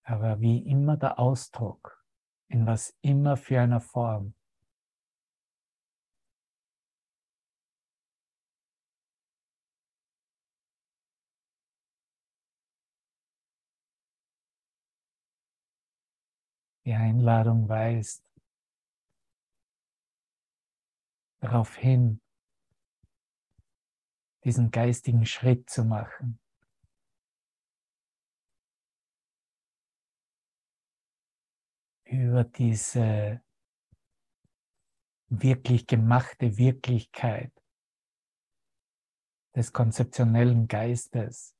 Aber 0.07 0.39
wie 0.39 0.59
immer 0.59 0.95
der 0.95 1.19
Ausdruck, 1.19 2.01
in 2.47 2.65
was 2.65 2.95
immer 3.01 3.35
für 3.35 3.59
einer 3.59 3.81
Form. 3.81 4.33
Die 16.85 16.93
Einladung 16.93 17.67
weist 17.67 18.23
darauf 21.41 21.75
hin, 21.75 22.21
diesen 24.45 24.71
geistigen 24.71 25.25
Schritt 25.25 25.69
zu 25.69 25.83
machen. 25.83 26.39
Über 32.09 32.43
diese 32.43 33.41
wirklich 35.29 35.87
gemachte 35.87 36.57
Wirklichkeit 36.57 37.51
des 39.55 39.73
konzeptionellen 39.73 40.67
Geistes, 40.67 41.55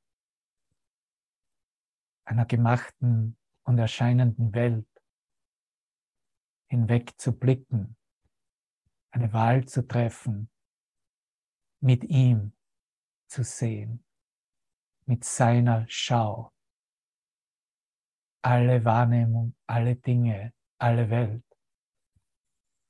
einer 2.23 2.45
gemachten 2.45 3.37
und 3.63 3.77
erscheinenden 3.77 4.53
Welt 4.53 4.87
hinweg 6.67 7.19
zu 7.19 7.37
blicken, 7.37 7.97
eine 9.11 9.33
Wahl 9.33 9.65
zu 9.65 9.87
treffen, 9.87 10.49
mit 11.79 12.03
ihm 12.03 12.53
zu 13.27 13.43
sehen, 13.43 14.05
mit 15.05 15.23
seiner 15.23 15.85
Schau 15.89 16.53
alle 18.41 18.83
Wahrnehmung, 18.85 19.55
alle 19.67 19.95
Dinge, 19.95 20.53
alle 20.79 21.09
Welt 21.09 21.43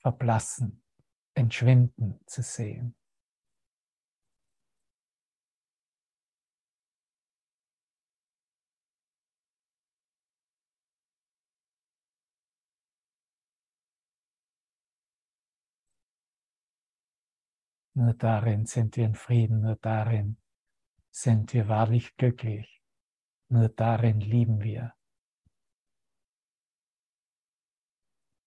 verblassen, 0.01 0.83
entschwinden 1.33 2.19
zu 2.25 2.41
sehen. 2.41 2.95
Nur 17.97 18.13
darin 18.13 18.67
sind 18.67 18.95
wir 18.95 19.05
in 19.05 19.15
Frieden, 19.15 19.62
nur 19.62 19.75
darin 19.75 20.38
sind 21.10 21.51
wir 21.53 21.67
wahrlich 21.67 22.15
glücklich, 22.15 22.83
nur 23.49 23.69
darin 23.69 24.19
lieben 24.19 24.62
wir. 24.62 24.96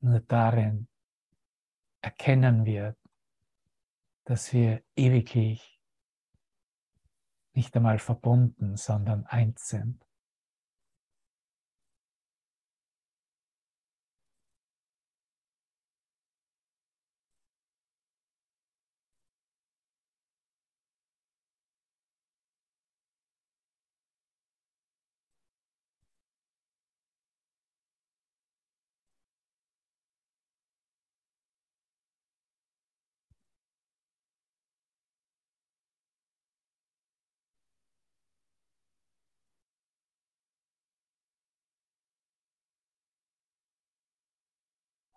Nur 0.01 0.21
darin 0.21 0.89
erkennen 2.01 2.65
wir, 2.65 2.97
dass 4.25 4.53
wir 4.53 4.83
ewiglich 4.97 5.81
nicht 7.53 7.77
einmal 7.77 7.99
verbunden, 7.99 8.77
sondern 8.77 9.27
eins 9.27 9.69
sind. 9.69 10.07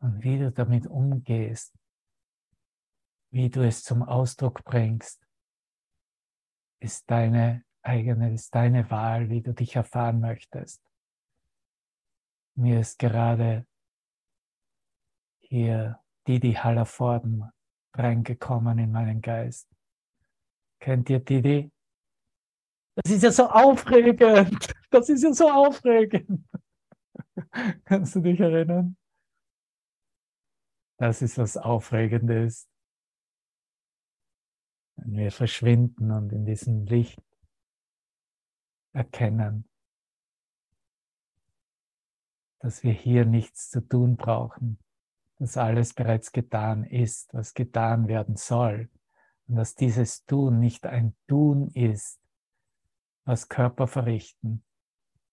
Und 0.04 0.22
wie 0.22 0.38
du 0.38 0.52
damit 0.52 0.86
umgehst, 0.86 1.74
wie 3.32 3.50
du 3.50 3.66
es 3.66 3.84
zum 3.84 4.04
Ausdruck 4.04 4.66
bringst, 4.66 5.26
ist 6.82 7.10
deine 7.10 7.64
eigene, 7.82 8.34
ist 8.34 8.54
deine 8.54 8.92
Wahl, 8.92 9.30
wie 9.30 9.42
du 9.42 9.54
dich 9.54 9.78
erfahren 9.78 10.20
möchtest. 10.20 10.84
Mir 12.56 12.82
ist 12.82 13.00
gerade 13.00 13.66
hier 15.40 16.02
Didi 16.28 16.52
Hallervorden 16.54 17.50
reingekommen 17.94 18.80
in 18.80 18.92
meinen 18.92 19.22
Geist. 19.22 19.70
Kennt 20.82 21.10
ihr 21.10 21.20
Didi? 21.20 21.72
Das 22.96 23.10
ist 23.10 23.24
ja 23.24 23.32
so 23.32 23.50
aufregend. 23.50 24.74
Das 24.92 25.08
ist 25.08 25.24
ja 25.24 25.34
so 25.34 25.50
aufregend. 25.50 26.46
Kannst 27.86 28.16
du 28.16 28.20
dich 28.20 28.40
erinnern? 28.42 28.98
Das 31.04 31.22
ist 31.22 31.38
was 31.38 31.58
Aufregendes. 31.58 32.70
Wenn 34.96 35.18
wir 35.18 35.34
verschwinden 35.34 36.12
und 36.12 36.32
in 36.32 36.46
diesem 36.46 36.86
Licht 36.86 37.22
erkennen, 38.94 39.68
dass 42.60 42.84
wir 42.84 42.94
hier 42.94 43.26
nichts 43.26 43.70
zu 43.70 43.82
tun 43.82 44.16
brauchen, 44.16 44.80
dass 45.40 45.58
alles 45.58 45.94
bereits 45.94 46.32
getan 46.32 46.86
ist, 46.86 47.34
was 47.34 47.54
getan 47.54 48.08
werden 48.08 48.38
soll 48.38 48.90
und 49.48 49.58
dass 49.58 49.76
dieses 49.76 50.24
Tun 50.24 50.62
nicht 50.62 50.86
ein 50.86 51.18
Tun 51.28 51.68
ist, 51.74 52.22
was 53.26 53.50
Körper 53.50 53.88
verrichten, 53.88 54.64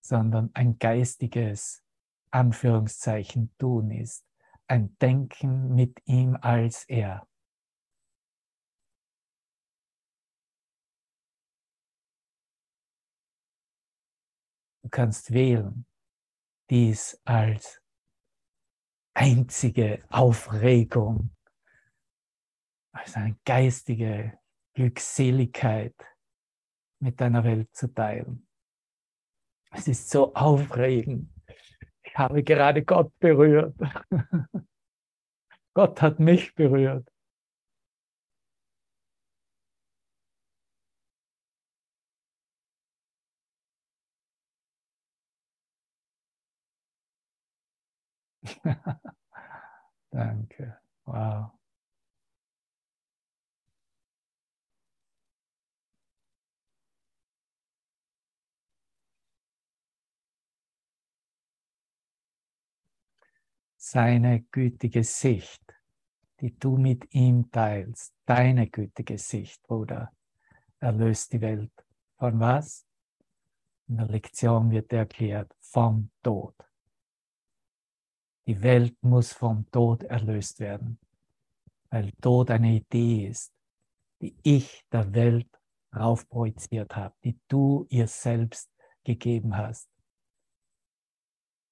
sondern 0.01 0.51
ein 0.53 0.81
geistiges 0.81 1.85
Anführungszeichen 2.33 3.55
Tun 3.57 3.93
ist 3.93 4.27
ein 4.71 4.97
Denken 4.99 5.75
mit 5.75 6.01
ihm 6.07 6.37
als 6.41 6.85
er. 6.85 7.27
Du 14.83 14.89
kannst 14.89 15.33
wählen, 15.33 15.87
dies 16.71 17.21
als 17.25 17.83
einzige 19.15 20.05
Aufregung, 20.09 21.37
als 22.93 23.17
eine 23.17 23.37
geistige 23.45 24.39
Glückseligkeit 24.75 25.97
mit 27.01 27.21
deiner 27.21 27.43
Welt 27.43 27.75
zu 27.75 27.93
teilen. 27.93 28.47
Es 29.73 29.89
ist 29.89 30.11
so 30.11 30.33
aufregend, 30.35 31.33
ich 32.05 32.17
habe 32.17 32.43
gerade 32.45 32.85
Gott 32.85 33.17
berührt. 33.19 33.77
Gott 35.81 36.03
hat 36.03 36.21
mich 36.21 36.55
berührt. 36.55 37.11
Danke. 50.13 50.79
Wow. 51.07 51.53
seine 63.83 64.43
gütige 64.53 65.03
Sicht, 65.03 65.70
die 66.41 66.59
du 66.59 66.77
mit 66.77 67.13
ihm 67.15 67.51
teilst, 67.51 68.15
deine 68.25 68.69
gütige 68.69 69.19
Sicht, 69.19 69.63
Bruder, 69.63 70.13
erlöst 70.79 71.33
die 71.33 71.41
Welt. 71.41 71.73
Von 72.19 72.41
was? 72.41 72.87
In 73.89 73.99
der 73.99 74.07
Lektion 74.07 74.71
wird 74.71 74.93
erklärt, 74.93 75.55
vom 75.61 76.11
Tod. 76.23 76.55
Die 78.47 78.63
Welt 78.63 78.97
muss 79.03 79.33
vom 79.33 79.71
Tod 79.71 80.03
erlöst 80.05 80.61
werden, 80.61 80.99
weil 81.91 82.13
Tod 82.21 82.51
eine 82.51 82.77
Idee 82.77 83.29
ist, 83.29 83.53
die 84.21 84.35
ich 84.43 84.85
der 84.91 85.13
Welt 85.15 85.49
raufprojiziert 85.95 86.95
habe, 86.97 87.15
die 87.25 87.39
du 87.49 87.87
ihr 87.91 88.07
selbst 88.07 88.71
gegeben 89.05 89.57
hast. 89.57 89.89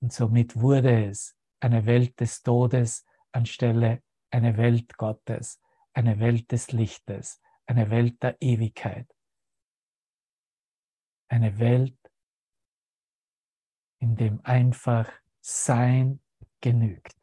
Und 0.00 0.12
somit 0.12 0.56
wurde 0.60 1.06
es 1.06 1.36
eine 1.60 1.86
Welt 1.86 2.18
des 2.20 2.42
Todes 2.42 3.04
anstelle 3.32 4.02
eine 4.30 4.56
Welt 4.56 4.96
Gottes, 4.96 5.60
eine 5.92 6.20
Welt 6.20 6.52
des 6.52 6.72
Lichtes, 6.72 7.40
eine 7.66 7.90
Welt 7.90 8.22
der 8.22 8.36
Ewigkeit. 8.40 9.12
Eine 11.28 11.58
Welt, 11.58 11.98
in 13.98 14.16
dem 14.16 14.40
einfach 14.44 15.10
Sein 15.40 16.20
genügt. 16.60 17.17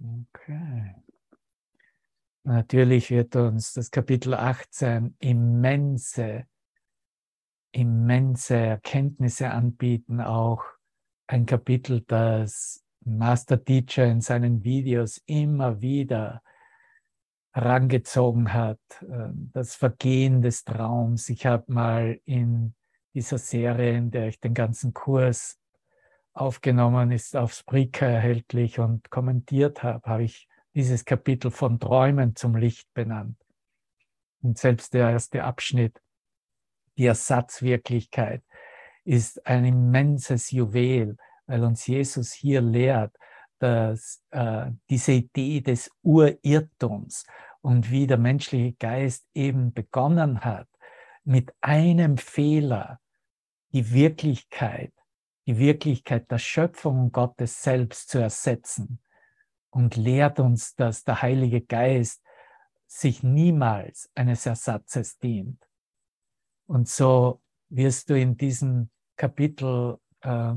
Okay. 0.00 0.94
Natürlich 2.44 3.10
wird 3.10 3.36
uns 3.36 3.74
das 3.74 3.90
Kapitel 3.90 4.32
18 4.32 5.14
immense, 5.18 6.46
immense 7.72 8.56
Erkenntnisse 8.56 9.50
anbieten, 9.50 10.22
auch 10.22 10.64
ein 11.26 11.44
Kapitel, 11.44 12.00
das 12.06 12.82
Master 13.04 13.62
Teacher 13.62 14.06
in 14.06 14.22
seinen 14.22 14.64
Videos 14.64 15.20
immer 15.26 15.82
wieder 15.82 16.42
herangezogen 17.52 18.54
hat, 18.54 18.80
ähm, 19.02 19.50
das 19.52 19.74
Vergehen 19.74 20.40
des 20.40 20.64
Traums. 20.64 21.28
Ich 21.28 21.44
habe 21.44 21.70
mal 21.70 22.20
in 22.24 22.74
dieser 23.12 23.38
Serie, 23.38 23.98
in 23.98 24.10
der 24.10 24.28
ich 24.28 24.40
den 24.40 24.54
ganzen 24.54 24.94
Kurs 24.94 25.59
aufgenommen 26.32 27.10
ist, 27.10 27.36
auf 27.36 27.52
Spreaker 27.52 28.06
erhältlich 28.06 28.78
und 28.78 29.10
kommentiert 29.10 29.82
habe, 29.82 30.08
habe 30.08 30.22
ich 30.24 30.48
dieses 30.74 31.04
Kapitel 31.04 31.50
von 31.50 31.80
Träumen 31.80 32.36
zum 32.36 32.56
Licht 32.56 32.92
benannt. 32.94 33.36
Und 34.42 34.58
selbst 34.58 34.94
der 34.94 35.10
erste 35.10 35.44
Abschnitt, 35.44 36.00
die 36.96 37.06
Ersatzwirklichkeit, 37.06 38.42
ist 39.04 39.44
ein 39.46 39.64
immenses 39.64 40.50
Juwel, 40.50 41.16
weil 41.46 41.64
uns 41.64 41.86
Jesus 41.86 42.32
hier 42.32 42.60
lehrt, 42.60 43.14
dass 43.58 44.22
äh, 44.30 44.70
diese 44.88 45.12
Idee 45.12 45.60
des 45.60 45.90
Urirrtums 46.02 47.26
und 47.60 47.90
wie 47.90 48.06
der 48.06 48.18
menschliche 48.18 48.72
Geist 48.74 49.26
eben 49.34 49.72
begonnen 49.72 50.40
hat, 50.42 50.68
mit 51.24 51.52
einem 51.60 52.16
Fehler 52.16 53.00
die 53.72 53.92
Wirklichkeit 53.92 54.92
die 55.50 55.58
Wirklichkeit 55.58 56.30
der 56.30 56.38
Schöpfung 56.38 57.10
Gottes 57.10 57.60
selbst 57.60 58.08
zu 58.08 58.18
ersetzen 58.20 59.00
und 59.70 59.96
lehrt 59.96 60.38
uns, 60.38 60.76
dass 60.76 61.02
der 61.02 61.22
Heilige 61.22 61.60
Geist 61.60 62.22
sich 62.86 63.24
niemals 63.24 64.08
eines 64.14 64.46
Ersatzes 64.46 65.18
dient. 65.18 65.68
Und 66.66 66.88
so 66.88 67.42
wirst 67.68 68.10
du 68.10 68.20
in 68.20 68.36
diesem 68.36 68.90
Kapitel 69.16 69.98
äh, 70.20 70.54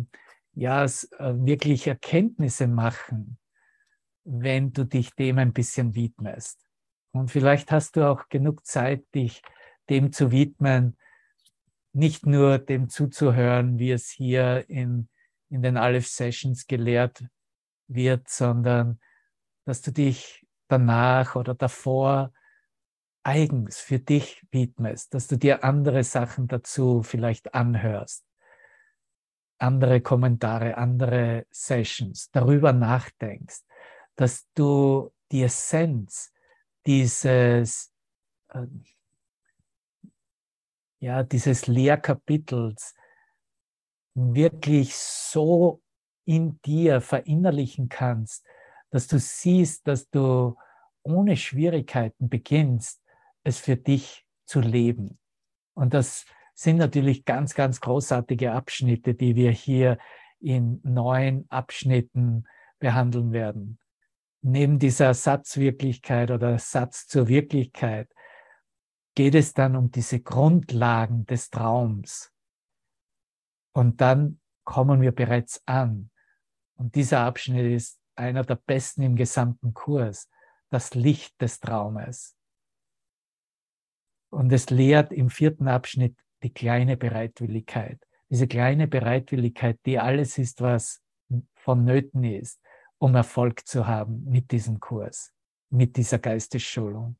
ja 0.54 0.84
äh, 0.84 0.88
wirklich 0.88 1.88
Erkenntnisse 1.88 2.68
machen, 2.68 3.40
wenn 4.26 4.74
du 4.74 4.86
dich 4.86 5.16
dem 5.16 5.40
ein 5.40 5.54
bisschen 5.54 5.96
widmest. 5.96 6.60
Und 7.14 7.32
vielleicht 7.32 7.72
hast 7.72 7.96
du 7.96 8.08
auch 8.08 8.30
genug 8.30 8.64
Zeit, 8.68 9.04
dich 9.16 9.42
dem 9.90 10.12
zu 10.12 10.32
widmen, 10.32 10.98
nicht 11.94 12.26
nur 12.26 12.58
dem 12.58 12.90
zuzuhören, 12.90 13.80
wie 13.80 13.92
es 13.92 14.10
hier 14.10 14.66
in, 14.68 15.10
in 15.50 15.62
den 15.62 15.78
Aleph 15.78 16.08
Sessions 16.08 16.68
gelehrt 16.68 17.24
wird, 17.88 18.28
sondern 18.28 19.00
dass 19.66 19.82
du 19.82 19.92
dich 19.92 20.46
danach 20.68 21.36
oder 21.36 21.54
davor 21.54 22.34
eigens 23.24 23.80
für 23.80 24.00
dich 24.00 24.46
widmest, 24.52 25.14
dass 25.14 25.28
du 25.28 25.38
dir 25.38 25.64
andere 25.64 26.04
Sachen 26.04 26.48
dazu 26.48 27.04
vielleicht 27.04 27.54
anhörst, 27.54 28.26
andere 29.60 30.02
Kommentare, 30.02 30.78
andere 30.78 31.46
Sessions, 31.50 32.30
darüber 32.32 32.74
nachdenkst, 32.74 33.62
dass 34.16 34.48
du 34.56 35.14
die 35.32 35.44
Essenz 35.44 36.34
dieses, 36.86 37.94
äh, 38.50 38.68
ja, 41.04 41.22
dieses 41.22 41.68
Lehrkapitels 41.68 42.96
wirklich 44.13 44.96
so 44.96 45.82
in 46.24 46.62
dir 46.62 47.02
verinnerlichen 47.02 47.89
kannst, 47.89 48.46
dass 48.89 49.08
du 49.08 49.20
siehst, 49.20 49.86
dass 49.86 50.10
du 50.10 50.56
ohne 51.04 51.36
Schwierigkeiten 51.36 52.30
beginnst, 52.30 53.02
es 53.44 53.60
für 53.60 53.76
dich 53.76 54.26
zu 54.46 54.62
leben. 54.62 55.20
Und 55.74 55.94
das 55.94 56.26
sind 56.54 56.78
natürlich 56.78 57.26
ganz, 57.26 57.54
ganz 57.54 57.82
großartige 57.82 58.54
Abschnitte, 58.54 59.13
die 59.13 59.36
wir 59.36 59.52
hier 59.52 59.98
in 60.39 60.80
neun 60.84 61.46
Abschnitten 61.50 62.46
behandeln 62.80 63.34
werden. 63.34 63.78
Neben 64.42 64.80
dieser 64.80 65.13
Satzwirklichkeit 65.13 66.32
oder 66.32 66.58
Satz 66.60 67.08
zur 67.08 67.28
Wirklichkeit 67.28 68.08
geht 69.15 69.36
es 69.36 69.54
dann 69.54 69.76
um 69.76 69.91
diese 69.91 70.19
Grundlagen 70.19 71.26
des 71.26 71.49
Traums. 71.49 72.32
Und 73.73 74.02
dann 74.02 74.39
kommen 74.63 75.02
wir 75.02 75.12
bereits 75.12 75.62
an. 75.65 76.10
Und 76.76 76.95
dieser 76.95 77.21
Abschnitt 77.21 77.71
ist 77.71 77.99
einer 78.15 78.43
der 78.43 78.56
besten 78.56 79.04
im 79.04 79.15
gesamten 79.15 79.73
Kurs, 79.73 80.30
das 80.69 80.93
Licht 80.95 81.39
des 81.41 81.60
Traumes. 81.60 82.36
Und 84.30 84.52
es 84.52 84.69
lehrt 84.69 85.12
im 85.13 85.30
vierten 85.30 85.67
Abschnitt 85.67 86.17
die 86.41 86.52
kleine 86.52 86.97
Bereitwilligkeit. 86.97 87.99
Diese 88.30 88.47
kleine 88.47 88.88
Bereitwilligkeit, 88.88 89.80
die 89.86 89.99
alles 89.99 90.38
ist, 90.39 90.62
was 90.62 91.04
vonnöten 91.56 92.23
ist, 92.23 92.60
um 92.97 93.15
Erfolg 93.15 93.67
zu 93.67 93.86
haben 93.88 94.23
mit 94.26 94.52
diesem 94.52 94.80
Kurs, 94.80 95.34
mit 95.69 95.97
dieser 95.97 96.19
Geistesschulung. 96.19 97.17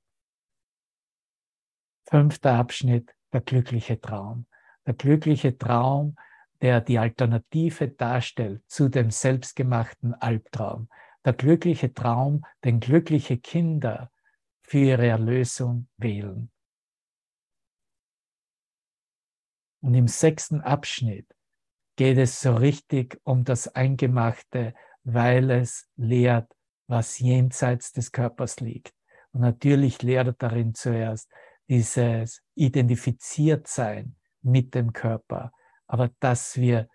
Fünfter 2.06 2.54
Abschnitt, 2.54 3.14
der 3.32 3.42
glückliche 3.42 4.00
Traum. 4.00 4.46
Der 4.86 4.94
glückliche 4.94 5.58
Traum, 5.58 6.18
der 6.62 6.82
die 6.82 7.00
Alternative 7.00 7.90
darstellt 7.90 8.62
zu 8.68 8.90
dem 8.90 9.12
selbstgemachten 9.12 10.14
Albtraum. 10.14 10.90
Der 11.26 11.34
glückliche 11.34 11.94
Traum, 11.94 12.46
den 12.64 12.80
glückliche 12.80 13.38
Kinder 13.38 14.12
für 14.62 14.80
ihre 14.80 15.08
Erlösung 15.08 15.88
wählen. 15.98 16.52
Und 19.82 19.94
im 19.94 20.08
sechsten 20.08 20.62
Abschnitt 20.62 21.28
geht 21.98 22.18
es 22.18 22.40
so 22.40 22.56
richtig 22.56 23.20
um 23.24 23.44
das 23.44 23.68
Eingemachte, 23.76 24.74
weil 25.04 25.52
es 25.52 25.90
lehrt, 25.96 26.52
was 26.88 27.20
jenseits 27.20 27.92
des 27.92 28.12
Körpers 28.12 28.60
liegt. 28.60 28.94
Und 29.32 29.42
natürlich 29.42 30.02
lehrt 30.02 30.42
darin 30.42 30.74
zuerst 30.74 31.30
dieses 31.70 32.42
Identifiziertsein 32.56 34.16
mit 34.42 34.76
dem 34.76 34.94
Körper, 34.94 35.52
aber 35.88 36.12
dass 36.20 36.58
wir 36.58 36.88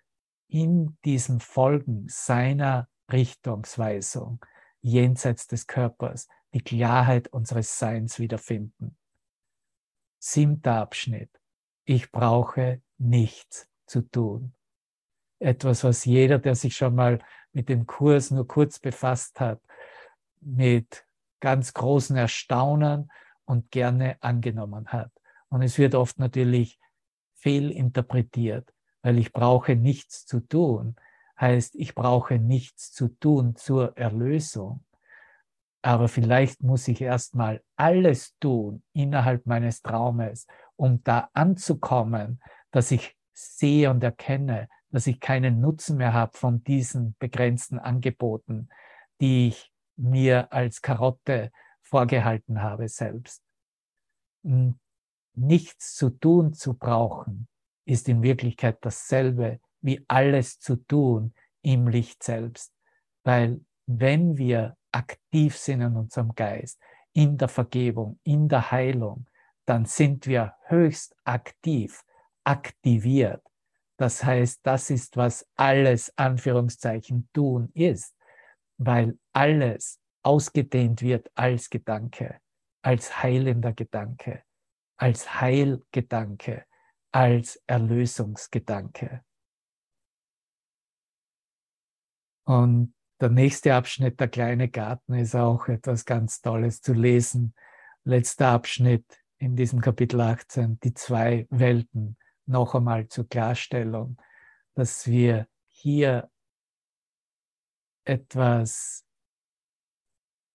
in 0.47 0.97
diesem 1.05 1.39
Folgen 1.39 2.05
seiner 2.07 2.87
Richtungsweisung 3.11 4.43
jenseits 4.81 5.47
des 5.47 5.67
Körpers 5.67 6.27
die 6.53 6.61
Klarheit 6.61 7.27
unseres 7.27 7.77
Seins 7.77 8.19
wiederfinden. 8.19 8.97
Siebter 10.19 10.75
Abschnitt 10.75 11.39
ich 11.89 12.11
brauche 12.11 12.83
nichts 12.99 13.67
zu 13.87 14.01
tun. 14.01 14.53
Etwas, 15.39 15.83
was 15.83 16.05
jeder, 16.05 16.37
der 16.37 16.53
sich 16.53 16.77
schon 16.77 16.93
mal 16.93 17.17
mit 17.51 17.67
dem 17.67 17.87
Kurs 17.87 18.29
nur 18.29 18.47
kurz 18.47 18.77
befasst 18.77 19.39
hat, 19.39 19.59
mit 20.39 21.07
ganz 21.39 21.73
großen 21.73 22.15
Erstaunen 22.15 23.09
und 23.49 23.71
gerne 23.71 24.17
angenommen 24.21 24.89
hat. 24.89 25.11
Und 25.49 25.63
es 25.63 25.79
wird 25.79 25.95
oft 25.95 26.19
natürlich 26.19 26.79
fehlinterpretiert, 27.33 28.71
weil 29.01 29.17
ich 29.17 29.33
brauche 29.33 29.75
nichts 29.75 30.27
zu 30.27 30.39
tun, 30.39 30.95
heißt, 31.39 31.73
ich 31.75 31.95
brauche 31.95 32.37
nichts 32.37 32.91
zu 32.91 33.07
tun 33.07 33.55
zur 33.55 33.97
Erlösung. 33.97 34.85
Aber 35.81 36.09
vielleicht 36.09 36.61
muss 36.61 36.87
ich 36.87 37.01
erstmal 37.01 37.63
alles 37.75 38.37
tun 38.39 38.83
innerhalb 38.93 39.47
meines 39.47 39.81
Traumes, 39.81 40.45
um 40.75 41.03
da 41.03 41.29
anzukommen, 41.33 42.43
dass 42.69 42.91
ich 42.91 43.17
sehe 43.33 43.89
und 43.89 44.03
erkenne, 44.03 44.69
dass 44.91 45.07
ich 45.07 45.19
keinen 45.19 45.59
Nutzen 45.59 45.97
mehr 45.97 46.13
habe 46.13 46.37
von 46.37 46.63
diesen 46.63 47.15
begrenzten 47.17 47.79
Angeboten, 47.79 48.69
die 49.21 49.47
ich 49.47 49.71
mir 49.95 50.53
als 50.53 50.83
Karotte 50.83 51.51
vorgehalten 51.89 52.61
habe 52.61 52.87
selbst. 52.87 53.43
Nichts 55.33 55.95
zu 55.95 56.09
tun 56.09 56.53
zu 56.53 56.75
brauchen, 56.75 57.47
ist 57.85 58.07
in 58.07 58.21
Wirklichkeit 58.21 58.77
dasselbe 58.81 59.59
wie 59.81 60.03
alles 60.07 60.59
zu 60.59 60.75
tun 60.75 61.33
im 61.61 61.87
Licht 61.87 62.23
selbst. 62.23 62.73
Weil 63.23 63.61
wenn 63.85 64.37
wir 64.37 64.77
aktiv 64.91 65.57
sind 65.57 65.81
in 65.81 65.95
unserem 65.95 66.33
Geist, 66.35 66.79
in 67.13 67.37
der 67.37 67.47
Vergebung, 67.47 68.19
in 68.23 68.47
der 68.47 68.71
Heilung, 68.71 69.27
dann 69.65 69.85
sind 69.85 70.27
wir 70.27 70.53
höchst 70.65 71.15
aktiv, 71.23 72.03
aktiviert. 72.43 73.43
Das 73.97 74.23
heißt, 74.23 74.61
das 74.63 74.89
ist, 74.89 75.17
was 75.17 75.47
alles 75.55 76.13
Anführungszeichen 76.17 77.29
tun 77.33 77.69
ist, 77.73 78.15
weil 78.77 79.17
alles 79.33 79.98
ausgedehnt 80.23 81.01
wird 81.01 81.31
als 81.35 81.69
Gedanke, 81.69 82.39
als 82.81 83.21
heilender 83.23 83.73
Gedanke, 83.73 84.43
als 84.97 85.39
Heilgedanke, 85.39 86.65
als 87.11 87.61
Erlösungsgedanke. 87.67 89.23
Und 92.45 92.93
der 93.21 93.29
nächste 93.29 93.75
Abschnitt, 93.75 94.19
der 94.19 94.27
kleine 94.27 94.69
Garten, 94.69 95.13
ist 95.13 95.35
auch 95.35 95.67
etwas 95.67 96.05
ganz 96.05 96.41
Tolles 96.41 96.81
zu 96.81 96.93
lesen. 96.93 97.53
Letzter 98.03 98.49
Abschnitt, 98.49 99.05
in 99.37 99.55
diesem 99.55 99.81
Kapitel 99.81 100.19
18 100.21 100.79
die 100.79 100.93
zwei 100.93 101.47
Welten 101.49 102.17
noch 102.45 102.75
einmal 102.75 103.07
zur 103.07 103.27
Klarstellung, 103.27 104.17
dass 104.73 105.05
wir 105.07 105.47
hier 105.67 106.29
etwas 108.05 109.05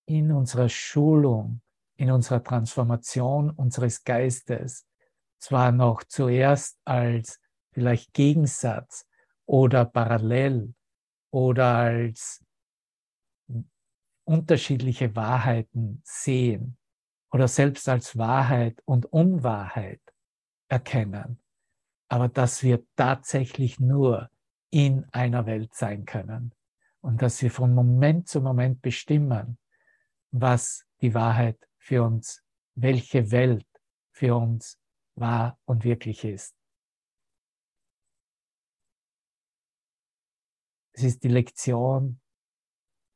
in 0.06 0.32
unserer 0.32 0.68
Schulung, 0.68 1.60
in 1.96 2.10
unserer 2.10 2.42
Transformation 2.42 3.50
unseres 3.50 4.04
Geistes. 4.04 4.86
Zwar 5.38 5.72
noch 5.72 6.04
zuerst 6.04 6.78
als 6.84 7.40
vielleicht 7.72 8.12
Gegensatz 8.12 9.06
oder 9.46 9.84
parallel 9.84 10.74
oder 11.30 11.76
als 11.76 12.44
unterschiedliche 14.24 15.14
Wahrheiten 15.14 16.00
sehen, 16.04 16.78
oder 17.34 17.48
selbst 17.48 17.88
als 17.88 18.16
Wahrheit 18.16 18.80
und 18.84 19.06
Unwahrheit 19.06 20.00
erkennen, 20.68 21.40
aber 22.08 22.28
dass 22.28 22.62
wir 22.62 22.84
tatsächlich 22.94 23.80
nur 23.80 24.30
in 24.70 25.04
einer 25.10 25.44
Welt 25.44 25.74
sein 25.74 26.04
können 26.04 26.54
und 27.00 27.22
dass 27.22 27.42
wir 27.42 27.50
von 27.50 27.74
Moment 27.74 28.28
zu 28.28 28.40
Moment 28.40 28.82
bestimmen, 28.82 29.58
was 30.34 30.84
die 31.00 31.14
Wahrheit 31.14 31.58
für 31.78 32.02
uns, 32.02 32.42
welche 32.74 33.30
Welt 33.30 33.66
für 34.10 34.36
uns 34.36 34.78
wahr 35.14 35.58
und 35.64 35.84
wirklich 35.84 36.24
ist. 36.24 36.56
Es 40.92 41.04
ist 41.04 41.22
die 41.22 41.28
Lektion 41.28 42.20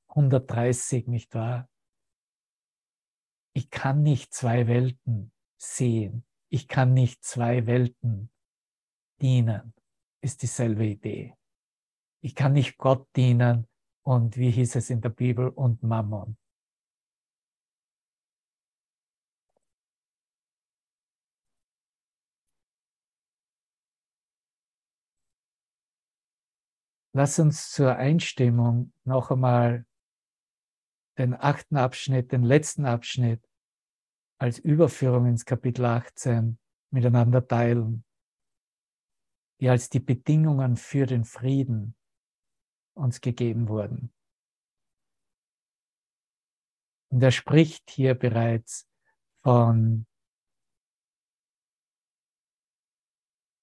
130, 0.08 1.06
nicht 1.06 1.34
wahr? 1.34 1.68
ich 3.58 3.70
kann 3.70 4.04
nicht 4.04 4.32
zwei 4.32 4.68
Welten 4.68 5.32
sehen. 5.56 6.24
Ich 6.48 6.68
kann 6.68 6.94
nicht 6.94 7.24
zwei 7.24 7.66
Welten 7.66 8.30
dienen, 9.20 9.74
ist 10.20 10.42
dieselbe 10.42 10.86
Idee. 10.86 11.34
Ich 12.22 12.36
kann 12.36 12.52
nicht 12.52 12.78
Gott 12.78 13.08
dienen 13.16 13.66
und 14.04 14.36
wie 14.36 14.52
hieß 14.52 14.76
es 14.76 14.90
in 14.90 15.00
der 15.00 15.08
Bibel 15.08 15.48
und 15.48 15.82
Mammon. 15.82 16.36
Lass 27.12 27.38
uns 27.38 27.70
zur 27.70 27.96
Einstimmung 27.96 28.92
noch 29.04 29.30
einmal 29.30 29.86
den 31.16 31.34
achten 31.34 31.76
Abschnitt, 31.76 32.32
den 32.32 32.42
letzten 32.42 32.84
Abschnitt 32.84 33.42
als 34.38 34.58
Überführung 34.58 35.26
ins 35.26 35.44
Kapitel 35.44 35.84
18 35.84 36.58
miteinander 36.90 37.46
teilen, 37.46 38.04
die 39.60 39.68
als 39.68 39.88
die 39.88 40.00
Bedingungen 40.00 40.76
für 40.76 41.06
den 41.06 41.24
Frieden 41.24 41.96
uns 42.94 43.20
gegeben 43.20 43.68
wurden. 43.68 44.12
Und 47.10 47.22
er 47.22 47.32
spricht 47.32 47.90
hier 47.90 48.14
bereits 48.14 48.86
von 49.42 50.06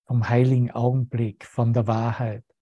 vom 0.07 0.29
heiligen 0.29 0.71
Augenblick, 0.71 1.45
von 1.45 1.73
der 1.73 1.87
Wahrheit. 1.87 2.54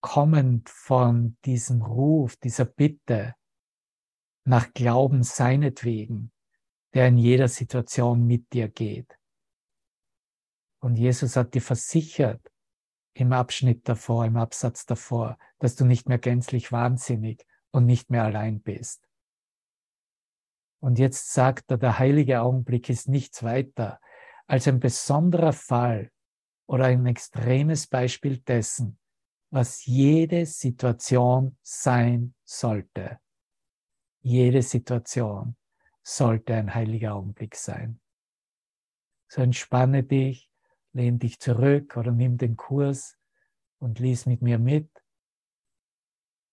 Kommend 0.00 0.68
von 0.68 1.36
diesem 1.44 1.82
Ruf, 1.82 2.36
dieser 2.36 2.64
Bitte 2.64 3.34
nach 4.44 4.72
Glauben 4.72 5.22
seinetwegen, 5.22 6.32
der 6.94 7.08
in 7.08 7.18
jeder 7.18 7.48
Situation 7.48 8.26
mit 8.26 8.52
dir 8.52 8.68
geht. 8.68 9.18
Und 10.80 10.96
Jesus 10.96 11.36
hat 11.36 11.54
dir 11.54 11.62
versichert 11.62 12.40
im 13.12 13.32
Abschnitt 13.32 13.88
davor, 13.88 14.24
im 14.24 14.36
Absatz 14.36 14.86
davor, 14.86 15.38
dass 15.58 15.76
du 15.76 15.84
nicht 15.84 16.08
mehr 16.08 16.18
gänzlich 16.18 16.72
wahnsinnig 16.72 17.46
und 17.70 17.86
nicht 17.86 18.10
mehr 18.10 18.24
allein 18.24 18.60
bist. 18.62 19.06
Und 20.82 20.98
jetzt 20.98 21.32
sagt 21.32 21.70
er, 21.70 21.76
der 21.76 21.98
heilige 21.98 22.40
Augenblick 22.40 22.88
ist 22.88 23.08
nichts 23.08 23.42
weiter 23.42 24.00
als 24.46 24.66
ein 24.66 24.80
besonderer 24.80 25.52
Fall 25.52 26.10
oder 26.66 26.86
ein 26.86 27.04
extremes 27.06 27.86
Beispiel 27.86 28.38
dessen, 28.38 28.98
was 29.50 29.84
jede 29.84 30.46
Situation 30.46 31.56
sein 31.62 32.34
sollte. 32.44 33.18
Jede 34.22 34.62
Situation 34.62 35.56
sollte 36.02 36.54
ein 36.54 36.74
heiliger 36.74 37.14
Augenblick 37.14 37.56
sein. 37.56 38.00
So 39.28 39.42
entspanne 39.42 40.02
dich, 40.02 40.50
lehn 40.92 41.18
dich 41.18 41.38
zurück 41.38 41.96
oder 41.96 42.12
nimm 42.12 42.36
den 42.36 42.56
Kurs 42.56 43.16
und 43.78 43.98
lies 43.98 44.26
mit 44.26 44.42
mir 44.42 44.58
mit. 44.58 44.90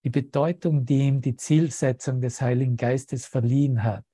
Die 0.04 0.10
Bedeutung, 0.10 0.86
die 0.86 1.08
ihm 1.08 1.22
die 1.22 1.36
Zielsetzung 1.36 2.22
des 2.22 2.42
Heiligen 2.42 2.78
Geistes 2.78 3.26
verliehen 3.26 3.84
hat, 3.84 4.06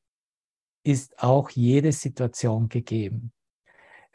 ist 0.84 1.20
auch 1.20 1.50
jede 1.52 1.92
Situation 1.92 2.68
gegeben. 2.68 3.32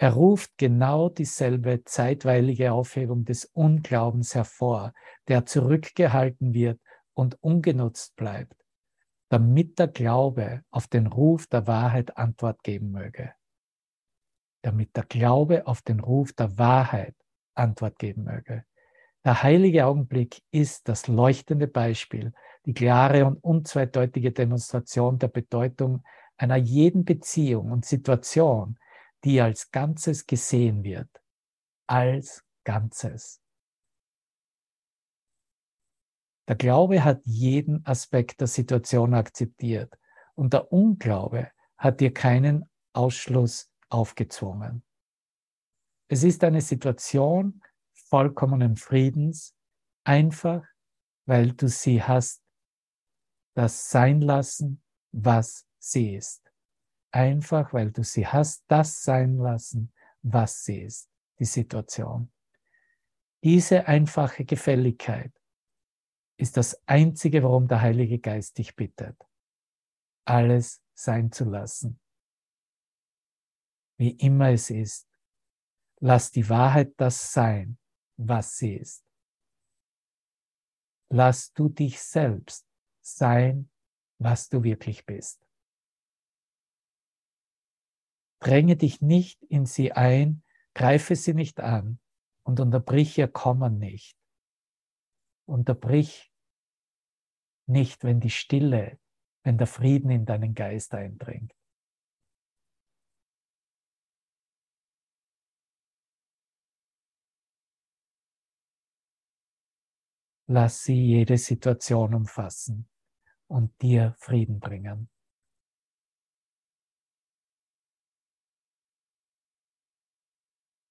Er 0.00 0.12
ruft 0.12 0.56
genau 0.58 1.08
dieselbe 1.08 1.82
zeitweilige 1.84 2.72
Aufhebung 2.72 3.24
des 3.24 3.46
Unglaubens 3.46 4.32
hervor, 4.36 4.92
der 5.26 5.44
zurückgehalten 5.44 6.54
wird 6.54 6.80
und 7.14 7.42
ungenutzt 7.42 8.14
bleibt, 8.14 8.64
damit 9.28 9.80
der 9.80 9.88
Glaube 9.88 10.62
auf 10.70 10.86
den 10.86 11.08
Ruf 11.08 11.48
der 11.48 11.66
Wahrheit 11.66 12.16
Antwort 12.16 12.62
geben 12.62 12.92
möge. 12.92 13.32
Damit 14.62 14.96
der 14.96 15.02
Glaube 15.02 15.66
auf 15.66 15.82
den 15.82 15.98
Ruf 15.98 16.32
der 16.32 16.56
Wahrheit 16.58 17.16
Antwort 17.54 17.98
geben 17.98 18.22
möge. 18.22 18.64
Der 19.24 19.42
heilige 19.42 19.86
Augenblick 19.86 20.42
ist 20.52 20.88
das 20.88 21.08
leuchtende 21.08 21.66
Beispiel, 21.66 22.32
die 22.66 22.72
klare 22.72 23.26
und 23.26 23.42
unzweideutige 23.42 24.30
Demonstration 24.30 25.18
der 25.18 25.28
Bedeutung 25.28 26.04
einer 26.36 26.56
jeden 26.56 27.04
Beziehung 27.04 27.72
und 27.72 27.84
Situation, 27.84 28.78
die 29.24 29.40
als 29.40 29.70
Ganzes 29.70 30.26
gesehen 30.26 30.84
wird. 30.84 31.08
Als 31.86 32.44
Ganzes. 32.64 33.40
Der 36.48 36.56
Glaube 36.56 37.04
hat 37.04 37.20
jeden 37.24 37.84
Aspekt 37.86 38.40
der 38.40 38.46
Situation 38.46 39.14
akzeptiert 39.14 39.98
und 40.34 40.52
der 40.52 40.72
Unglaube 40.72 41.50
hat 41.76 42.00
dir 42.00 42.12
keinen 42.12 42.64
Ausschluss 42.94 43.70
aufgezwungen. 43.90 44.82
Es 46.08 46.22
ist 46.22 46.42
eine 46.44 46.62
Situation 46.62 47.62
vollkommenen 47.92 48.76
Friedens, 48.76 49.54
einfach 50.04 50.64
weil 51.26 51.52
du 51.52 51.68
sie 51.68 52.02
hast, 52.02 52.42
das 53.54 53.90
sein 53.90 54.22
lassen, 54.22 54.82
was 55.12 55.66
sie 55.78 56.14
ist 56.14 56.47
einfach 57.10 57.72
weil 57.72 57.90
du 57.90 58.02
sie 58.04 58.26
hast, 58.26 58.64
das 58.68 59.02
sein 59.02 59.36
lassen, 59.36 59.92
was 60.22 60.64
sie 60.64 60.82
ist, 60.82 61.10
die 61.38 61.44
Situation. 61.44 62.32
Diese 63.42 63.86
einfache 63.86 64.44
Gefälligkeit 64.44 65.32
ist 66.36 66.56
das 66.56 66.80
Einzige, 66.86 67.42
warum 67.42 67.68
der 67.68 67.80
Heilige 67.80 68.18
Geist 68.18 68.58
dich 68.58 68.74
bittet, 68.74 69.16
alles 70.24 70.82
sein 70.94 71.32
zu 71.32 71.44
lassen. 71.44 72.00
Wie 73.96 74.10
immer 74.10 74.50
es 74.50 74.70
ist, 74.70 75.08
lass 76.00 76.30
die 76.30 76.48
Wahrheit 76.48 76.92
das 76.96 77.32
sein, 77.32 77.78
was 78.16 78.56
sie 78.56 78.76
ist. 78.76 79.04
Lass 81.10 81.52
du 81.52 81.68
dich 81.68 82.00
selbst 82.00 82.66
sein, 83.00 83.70
was 84.18 84.48
du 84.48 84.62
wirklich 84.62 85.06
bist. 85.06 85.47
Dränge 88.40 88.76
dich 88.76 89.00
nicht 89.00 89.42
in 89.44 89.66
sie 89.66 89.92
ein, 89.92 90.42
greife 90.74 91.16
sie 91.16 91.34
nicht 91.34 91.60
an 91.60 91.98
und 92.44 92.60
unterbrich 92.60 93.18
ihr 93.18 93.28
Kommen 93.28 93.78
nicht. 93.78 94.16
Unterbrich 95.46 96.32
nicht, 97.66 98.04
wenn 98.04 98.20
die 98.20 98.30
Stille, 98.30 98.98
wenn 99.42 99.58
der 99.58 99.66
Frieden 99.66 100.10
in 100.10 100.24
deinen 100.24 100.54
Geist 100.54 100.94
eindringt. 100.94 101.52
Lass 110.50 110.82
sie 110.82 110.94
jede 110.94 111.36
Situation 111.36 112.14
umfassen 112.14 112.88
und 113.48 113.82
dir 113.82 114.14
Frieden 114.16 114.60
bringen. 114.60 115.10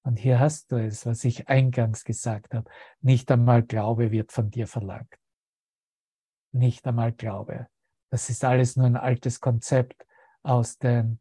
Und 0.08 0.18
hier 0.18 0.40
hast 0.40 0.72
du 0.72 0.76
es, 0.76 1.04
was 1.04 1.22
ich 1.24 1.50
eingangs 1.50 2.02
gesagt 2.02 2.54
habe. 2.54 2.70
Nicht 3.02 3.30
einmal 3.30 3.62
Glaube 3.62 4.10
wird 4.10 4.32
von 4.32 4.50
dir 4.50 4.66
verlangt. 4.66 5.14
Nicht 6.50 6.86
einmal 6.86 7.12
Glaube. 7.12 7.68
Das 8.08 8.30
ist 8.30 8.42
alles 8.42 8.76
nur 8.76 8.86
ein 8.86 8.96
altes 8.96 9.38
Konzept 9.38 10.06
aus 10.42 10.78
den 10.78 11.20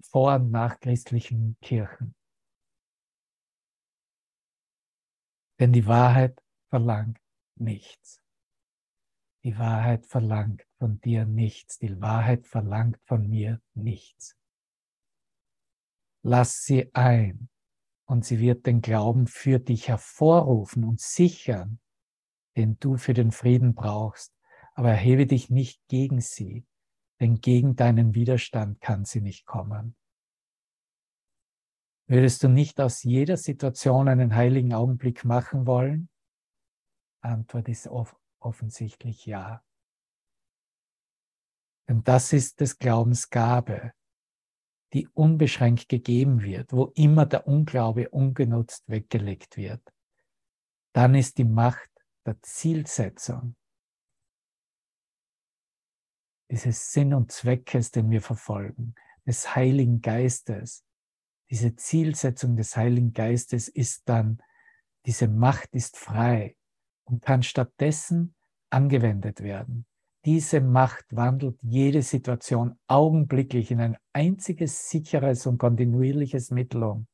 vor- 0.00 0.36
und 0.36 0.50
nachchristlichen 0.50 1.58
Kirchen. 1.60 2.14
Denn 5.60 5.74
die 5.74 5.86
Wahrheit 5.86 6.42
verlangt 6.70 7.20
nichts. 7.56 8.22
Die 9.44 9.58
Wahrheit 9.58 10.06
verlangt 10.06 10.66
von 10.78 10.98
dir 10.98 11.26
nichts. 11.26 11.76
Die 11.76 12.00
Wahrheit 12.00 12.46
verlangt 12.46 12.98
von 13.04 13.28
mir 13.28 13.60
nichts. 13.74 14.34
Lass 16.22 16.64
sie 16.64 16.94
ein 16.94 17.48
und 18.06 18.24
sie 18.24 18.38
wird 18.38 18.66
den 18.66 18.80
Glauben 18.80 19.26
für 19.26 19.58
dich 19.58 19.88
hervorrufen 19.88 20.84
und 20.84 21.00
sichern, 21.00 21.80
den 22.56 22.78
du 22.78 22.96
für 22.96 23.14
den 23.14 23.32
Frieden 23.32 23.74
brauchst. 23.74 24.32
Aber 24.74 24.90
erhebe 24.90 25.26
dich 25.26 25.50
nicht 25.50 25.86
gegen 25.88 26.20
sie, 26.20 26.64
denn 27.20 27.40
gegen 27.40 27.76
deinen 27.76 28.14
Widerstand 28.14 28.80
kann 28.80 29.04
sie 29.04 29.20
nicht 29.20 29.46
kommen. 29.46 29.96
Würdest 32.06 32.42
du 32.42 32.48
nicht 32.48 32.80
aus 32.80 33.02
jeder 33.02 33.36
Situation 33.36 34.08
einen 34.08 34.34
heiligen 34.34 34.74
Augenblick 34.74 35.24
machen 35.24 35.66
wollen? 35.66 36.08
Antwort 37.20 37.68
ist 37.68 37.86
off 37.86 38.16
offensichtlich 38.40 39.24
ja. 39.24 39.64
Denn 41.88 42.02
das 42.02 42.32
ist 42.32 42.60
des 42.60 42.78
Glaubens 42.78 43.30
Gabe, 43.30 43.92
die 44.92 45.08
unbeschränkt 45.08 45.88
gegeben 45.88 46.42
wird, 46.42 46.72
wo 46.72 46.86
immer 46.94 47.26
der 47.26 47.46
Unglaube 47.46 48.10
ungenutzt 48.10 48.84
weggelegt 48.88 49.56
wird. 49.56 49.82
dann 50.92 51.14
ist 51.14 51.38
die 51.38 51.44
Macht 51.44 51.90
der 52.26 52.40
Zielsetzung, 52.42 53.56
dieses 56.50 56.92
Sinn 56.92 57.14
und 57.14 57.32
Zweckes, 57.32 57.90
den 57.90 58.10
wir 58.10 58.20
verfolgen, 58.20 58.94
des 59.26 59.54
Heiligen 59.54 60.02
Geistes, 60.02 60.84
diese 61.52 61.76
Zielsetzung 61.76 62.56
des 62.56 62.76
Heiligen 62.76 63.12
Geistes 63.12 63.68
ist 63.68 64.08
dann, 64.08 64.42
diese 65.04 65.28
Macht 65.28 65.74
ist 65.74 65.98
frei 65.98 66.56
und 67.04 67.22
kann 67.22 67.42
stattdessen 67.42 68.34
angewendet 68.70 69.42
werden. 69.42 69.86
Diese 70.24 70.60
Macht 70.60 71.04
wandelt 71.10 71.58
jede 71.62 72.02
Situation 72.02 72.78
augenblicklich 72.86 73.72
in 73.72 73.80
ein 73.80 73.98
einziges 74.12 74.88
sicheres 74.88 75.46
und 75.46 75.58
kontinuierliches 75.58 76.52
Mittel 76.52 76.84
um, 76.84 77.08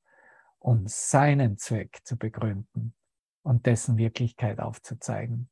um 0.59 0.87
seinen 0.87 1.57
Zweck 1.57 2.01
zu 2.05 2.19
begründen 2.19 2.95
und 3.43 3.65
dessen 3.65 3.97
Wirklichkeit 3.97 4.61
aufzuzeigen. 4.61 5.49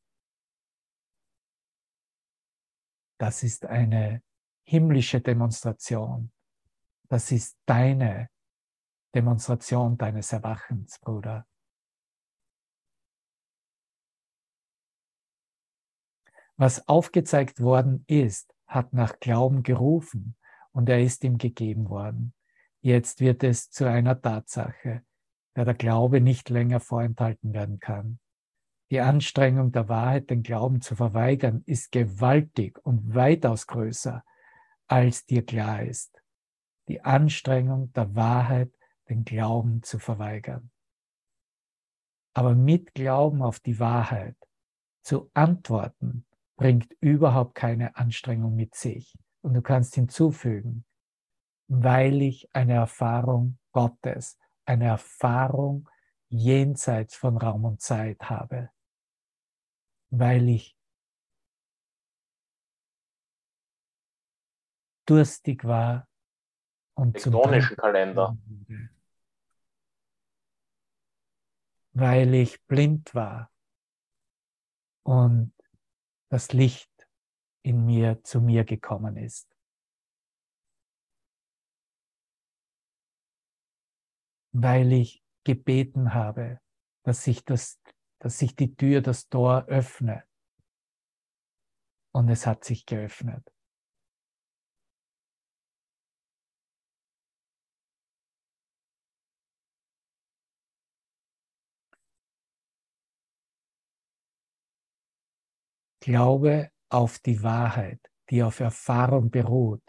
Das 3.19 3.43
ist 3.43 3.65
eine 3.65 4.23
himmlische 4.65 5.23
Demonstration. 5.23 6.31
Das 7.09 7.33
ist 7.33 7.57
deine 7.65 8.29
Demonstration 9.15 9.97
deines 9.97 10.31
Erwachens, 10.33 10.99
Bruder. 10.99 11.47
Was 16.57 16.89
aufgezeigt 16.89 17.61
worden 17.61 18.05
ist, 18.07 18.55
hat 18.67 18.93
nach 18.93 19.21
Glauben 19.21 19.63
gerufen 19.63 20.37
und 20.73 20.89
er 20.89 21.01
ist 21.01 21.25
ihm 21.25 21.39
gegeben 21.39 21.89
worden. 21.89 22.35
Jetzt 22.81 23.21
wird 23.21 23.43
es 23.45 23.71
zu 23.71 23.89
einer 23.89 24.21
Tatsache, 24.21 25.03
der 25.57 25.65
der 25.65 25.75
Glaube 25.75 26.21
nicht 26.21 26.49
länger 26.51 26.81
vorenthalten 26.81 27.53
werden 27.53 27.79
kann. 27.79 28.19
Die 28.91 29.01
Anstrengung 29.01 29.73
der 29.73 29.89
Wahrheit, 29.89 30.31
den 30.31 30.43
Glauben 30.43 30.81
zu 30.81 30.95
verweigern, 30.95 31.63
ist 31.67 31.91
gewaltig 31.91 32.79
und 32.85 33.15
weitaus 33.15 33.67
größer, 33.67 34.23
als 34.87 35.27
dir 35.27 35.45
klar 35.45 35.83
ist. 35.83 36.23
Die 36.89 37.01
Anstrengung 37.01 37.93
der 37.95 38.15
Wahrheit, 38.15 38.73
den 39.09 39.25
Glauben 39.25 39.83
zu 39.83 39.99
verweigern. 39.99 40.71
Aber 42.35 42.55
mit 42.55 42.95
Glauben 42.95 43.43
auf 43.43 43.59
die 43.59 43.81
Wahrheit 43.81 44.37
zu 45.03 45.31
antworten, 45.35 46.26
bringt 46.57 46.93
überhaupt 47.01 47.55
keine 47.55 47.97
Anstrengung 47.97 48.55
mit 48.55 48.75
sich. 48.75 49.17
Und 49.43 49.55
du 49.55 49.63
kannst 49.63 49.95
hinzufügen, 49.95 50.85
weil 51.69 52.23
ich 52.23 52.49
eine 52.55 52.75
Erfahrung 52.75 53.59
Gottes, 53.73 54.39
eine 54.65 54.87
Erfahrung 54.87 55.89
jenseits 56.29 57.15
von 57.15 57.37
Raum 57.37 57.65
und 57.65 57.81
Zeit 57.81 58.29
habe, 58.29 58.71
weil 60.11 60.49
ich 60.49 60.77
durstig 65.07 65.65
war 65.65 66.09
und 66.95 67.15
tektonischen 67.15 67.77
Kalender. 67.77 68.37
Weil 71.93 72.35
ich 72.35 72.63
blind 72.65 73.15
war 73.15 73.51
und 75.05 75.53
das 76.29 76.53
Licht 76.53 76.91
in 77.63 77.85
mir 77.85 78.23
zu 78.23 78.41
mir 78.41 78.65
gekommen 78.65 79.17
ist. 79.17 79.49
Weil 84.53 84.93
ich 84.93 85.23
gebeten 85.45 86.15
habe, 86.15 86.61
dass 87.05 87.25
sich, 87.25 87.45
das, 87.45 87.81
dass 88.19 88.39
sich 88.39 88.57
die 88.57 88.75
Tür, 88.75 89.01
das 89.01 89.29
Tor 89.29 89.67
öffne. 89.67 90.25
Und 92.13 92.29
es 92.29 92.47
hat 92.47 92.65
sich 92.65 92.87
geöffnet. 92.87 93.56
Glaube 106.07 106.71
auf 106.89 107.19
die 107.19 107.43
Wahrheit, 107.43 107.99
die 108.31 108.45
auf 108.45 108.61
Erfahrung 108.61 109.29
beruht, 109.29 109.83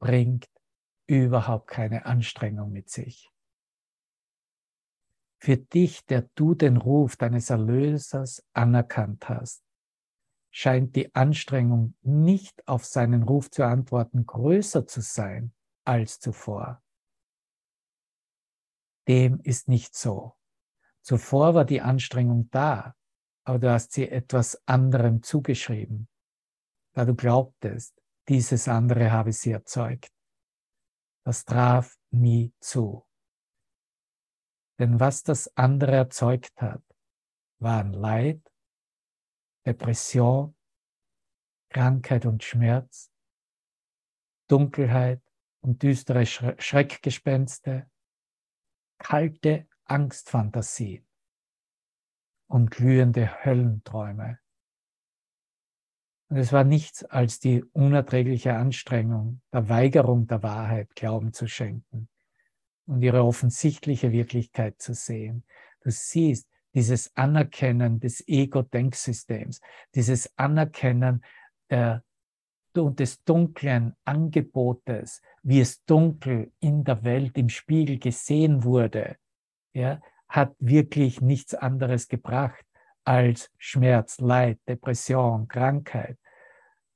bringt 0.00 0.50
überhaupt 1.06 1.68
keine 1.68 2.04
Anstrengung 2.04 2.72
mit 2.72 2.90
sich. 2.90 3.30
Für 5.38 5.56
dich, 5.56 6.04
der 6.06 6.22
du 6.34 6.56
den 6.56 6.78
Ruf 6.78 7.14
deines 7.14 7.50
Erlösers 7.50 8.44
anerkannt 8.54 9.28
hast, 9.28 9.62
scheint 10.50 10.96
die 10.96 11.14
Anstrengung 11.14 11.94
nicht 12.02 12.66
auf 12.66 12.84
seinen 12.84 13.22
Ruf 13.22 13.52
zu 13.52 13.64
antworten 13.64 14.26
größer 14.26 14.84
zu 14.88 15.00
sein 15.00 15.54
als 15.84 16.18
zuvor. 16.18 16.82
Dem 19.06 19.38
ist 19.44 19.68
nicht 19.68 19.94
so. 19.94 20.34
Zuvor 21.02 21.54
war 21.54 21.64
die 21.64 21.82
Anstrengung 21.82 22.50
da, 22.50 22.96
aber 23.44 23.58
du 23.58 23.70
hast 23.72 23.92
sie 23.92 24.08
etwas 24.08 24.60
anderem 24.66 25.22
zugeschrieben, 25.22 26.08
da 26.94 27.04
du 27.04 27.14
glaubtest, 27.14 28.00
dieses 28.28 28.68
andere 28.68 29.10
habe 29.10 29.32
sie 29.32 29.50
erzeugt. 29.50 30.12
Das 31.24 31.44
traf 31.44 31.96
nie 32.10 32.52
zu. 32.60 33.06
Denn 34.78 35.00
was 35.00 35.22
das 35.22 35.56
andere 35.56 35.92
erzeugt 35.92 36.60
hat, 36.60 36.82
waren 37.58 37.92
Leid, 37.92 38.42
Depression, 39.64 40.56
Krankheit 41.68 42.26
und 42.26 42.42
Schmerz, 42.42 43.12
Dunkelheit 44.48 45.22
und 45.60 45.82
düstere 45.82 46.26
Schreckgespenste, 46.26 47.88
kalte 48.98 49.68
Angstfantasien 49.84 51.06
und 52.52 52.70
glühende 52.70 53.44
Höllenträume. 53.44 54.38
Und 56.28 56.36
es 56.36 56.52
war 56.52 56.64
nichts 56.64 57.02
als 57.02 57.40
die 57.40 57.64
unerträgliche 57.72 58.54
Anstrengung 58.54 59.40
der 59.54 59.70
Weigerung 59.70 60.26
der 60.26 60.42
Wahrheit 60.42 60.94
Glauben 60.94 61.32
zu 61.32 61.46
schenken 61.46 62.10
und 62.84 63.00
ihre 63.00 63.24
offensichtliche 63.24 64.12
Wirklichkeit 64.12 64.82
zu 64.82 64.92
sehen. 64.92 65.44
Du 65.80 65.90
siehst 65.90 66.46
dieses 66.74 67.16
Anerkennen 67.16 68.00
des 68.00 68.26
Ego-Denksystems, 68.28 69.62
dieses 69.94 70.30
Anerkennen 70.36 71.24
der, 71.70 72.04
des 72.74 73.24
dunklen 73.24 73.96
Angebotes, 74.04 75.22
wie 75.42 75.60
es 75.60 75.84
dunkel 75.86 76.52
in 76.60 76.84
der 76.84 77.02
Welt 77.02 77.38
im 77.38 77.48
Spiegel 77.48 77.98
gesehen 77.98 78.62
wurde, 78.62 79.16
ja, 79.72 80.02
hat 80.32 80.56
wirklich 80.58 81.20
nichts 81.20 81.54
anderes 81.54 82.08
gebracht 82.08 82.64
als 83.04 83.50
Schmerz, 83.58 84.18
Leid, 84.18 84.58
Depression, 84.66 85.46
Krankheit, 85.46 86.18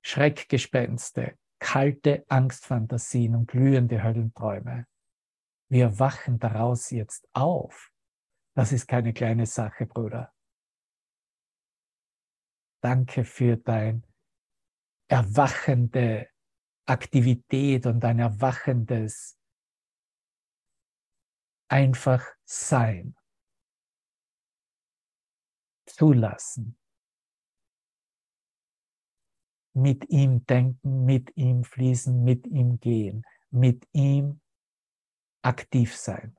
Schreckgespenste, 0.02 1.36
kalte 1.58 2.24
Angstfantasien 2.28 3.34
und 3.34 3.46
glühende 3.48 4.02
Höllenträume. 4.02 4.86
Wir 5.68 5.98
wachen 5.98 6.38
daraus 6.38 6.90
jetzt 6.90 7.28
auf. 7.34 7.92
Das 8.54 8.72
ist 8.72 8.86
keine 8.86 9.12
kleine 9.12 9.44
Sache, 9.44 9.84
Bruder. 9.84 10.32
Danke 12.82 13.24
für 13.24 13.58
dein 13.58 14.02
erwachende 15.08 16.30
Aktivität 16.86 17.84
und 17.84 18.00
dein 18.00 18.18
erwachendes 18.18 19.36
einfach 21.68 22.24
Sein 22.44 23.15
zulassen. 25.96 26.76
Mit 29.74 30.08
ihm 30.08 30.44
denken, 30.46 31.04
mit 31.04 31.36
ihm 31.36 31.64
fließen, 31.64 32.22
mit 32.22 32.46
ihm 32.46 32.78
gehen, 32.80 33.24
mit 33.50 33.86
ihm 33.92 34.40
aktiv 35.42 35.94
sein. 35.96 36.36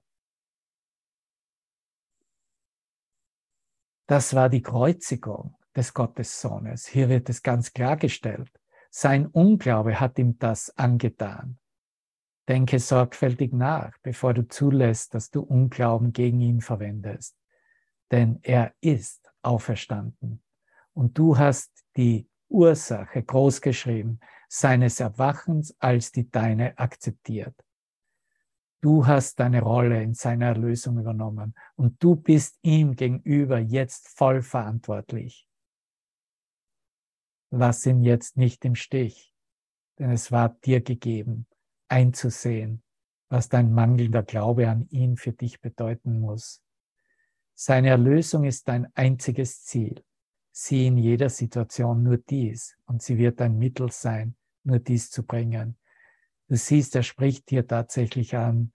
Das 4.07 4.33
war 4.33 4.49
die 4.49 4.61
Kreuzigung 4.61 5.55
des 5.75 5.93
Gottessohnes. 5.93 6.87
Hier 6.87 7.09
wird 7.09 7.29
es 7.29 7.43
ganz 7.43 7.73
klargestellt. 7.73 8.51
Sein 8.89 9.27
Unglaube 9.27 9.99
hat 9.99 10.17
ihm 10.17 10.39
das 10.39 10.75
angetan. 10.77 11.59
Denke 12.47 12.79
sorgfältig 12.79 13.53
nach, 13.53 13.97
bevor 14.01 14.33
du 14.33 14.47
zulässt, 14.47 15.13
dass 15.13 15.29
du 15.29 15.41
Unglauben 15.41 16.13
gegen 16.13 16.39
ihn 16.39 16.61
verwendest. 16.61 17.35
Denn 18.11 18.39
er 18.43 18.73
ist 18.79 19.26
auferstanden. 19.47 20.43
Und 20.93 21.17
du 21.17 21.37
hast 21.37 21.71
die 21.95 22.29
Ursache 22.49 23.23
großgeschrieben, 23.23 24.19
seines 24.49 24.99
Erwachens 24.99 25.75
als 25.79 26.11
die 26.11 26.29
deine 26.29 26.77
akzeptiert. 26.77 27.55
Du 28.81 29.05
hast 29.05 29.39
deine 29.39 29.61
Rolle 29.61 30.01
in 30.03 30.13
seiner 30.13 30.47
Erlösung 30.47 30.99
übernommen 30.99 31.55
und 31.75 32.01
du 32.03 32.15
bist 32.15 32.59
ihm 32.61 32.95
gegenüber 32.95 33.57
jetzt 33.57 34.07
voll 34.07 34.41
verantwortlich. 34.41 35.47
Lass 37.49 37.85
ihn 37.85 38.03
jetzt 38.03 38.37
nicht 38.37 38.63
im 38.65 38.75
Stich, 38.75 39.33
denn 39.97 40.11
es 40.11 40.31
war 40.31 40.49
dir 40.49 40.81
gegeben, 40.81 41.47
einzusehen, 41.87 42.83
was 43.29 43.49
dein 43.49 43.73
mangelnder 43.73 44.23
Glaube 44.23 44.69
an 44.69 44.87
ihn 44.89 45.17
für 45.17 45.31
dich 45.31 45.59
bedeuten 45.59 46.19
muss. 46.19 46.61
Seine 47.59 47.89
Erlösung 47.89 48.43
ist 48.43 48.67
dein 48.67 48.85
einziges 48.93 49.63
Ziel. 49.63 50.03
Sieh 50.51 50.85
in 50.85 50.97
jeder 50.97 51.27
Situation 51.27 52.03
nur 52.03 52.17
dies 52.17 52.77
und 52.85 53.01
sie 53.01 53.17
wird 53.17 53.41
ein 53.41 53.57
Mittel 53.57 53.91
sein, 53.91 54.35
nur 54.63 54.77
dies 54.77 55.09
zu 55.09 55.25
bringen. 55.25 55.75
Du 56.47 56.55
siehst, 56.55 56.95
er 56.95 57.01
spricht 57.01 57.49
hier 57.49 57.65
tatsächlich 57.65 58.35
an, 58.35 58.73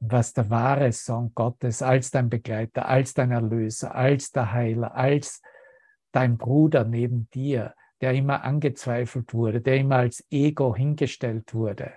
was 0.00 0.32
der 0.32 0.50
wahre 0.50 0.90
Sohn 0.90 1.30
Gottes 1.32 1.82
als 1.82 2.10
dein 2.10 2.30
Begleiter, 2.30 2.86
als 2.86 3.14
dein 3.14 3.30
Erlöser, 3.30 3.94
als 3.94 4.32
der 4.32 4.52
Heiler, 4.52 4.96
als 4.96 5.40
dein 6.10 6.36
Bruder 6.36 6.84
neben 6.84 7.30
dir, 7.30 7.76
der 8.00 8.12
immer 8.12 8.42
angezweifelt 8.42 9.32
wurde, 9.34 9.60
der 9.60 9.76
immer 9.76 9.98
als 9.98 10.26
Ego 10.30 10.74
hingestellt 10.74 11.54
wurde, 11.54 11.94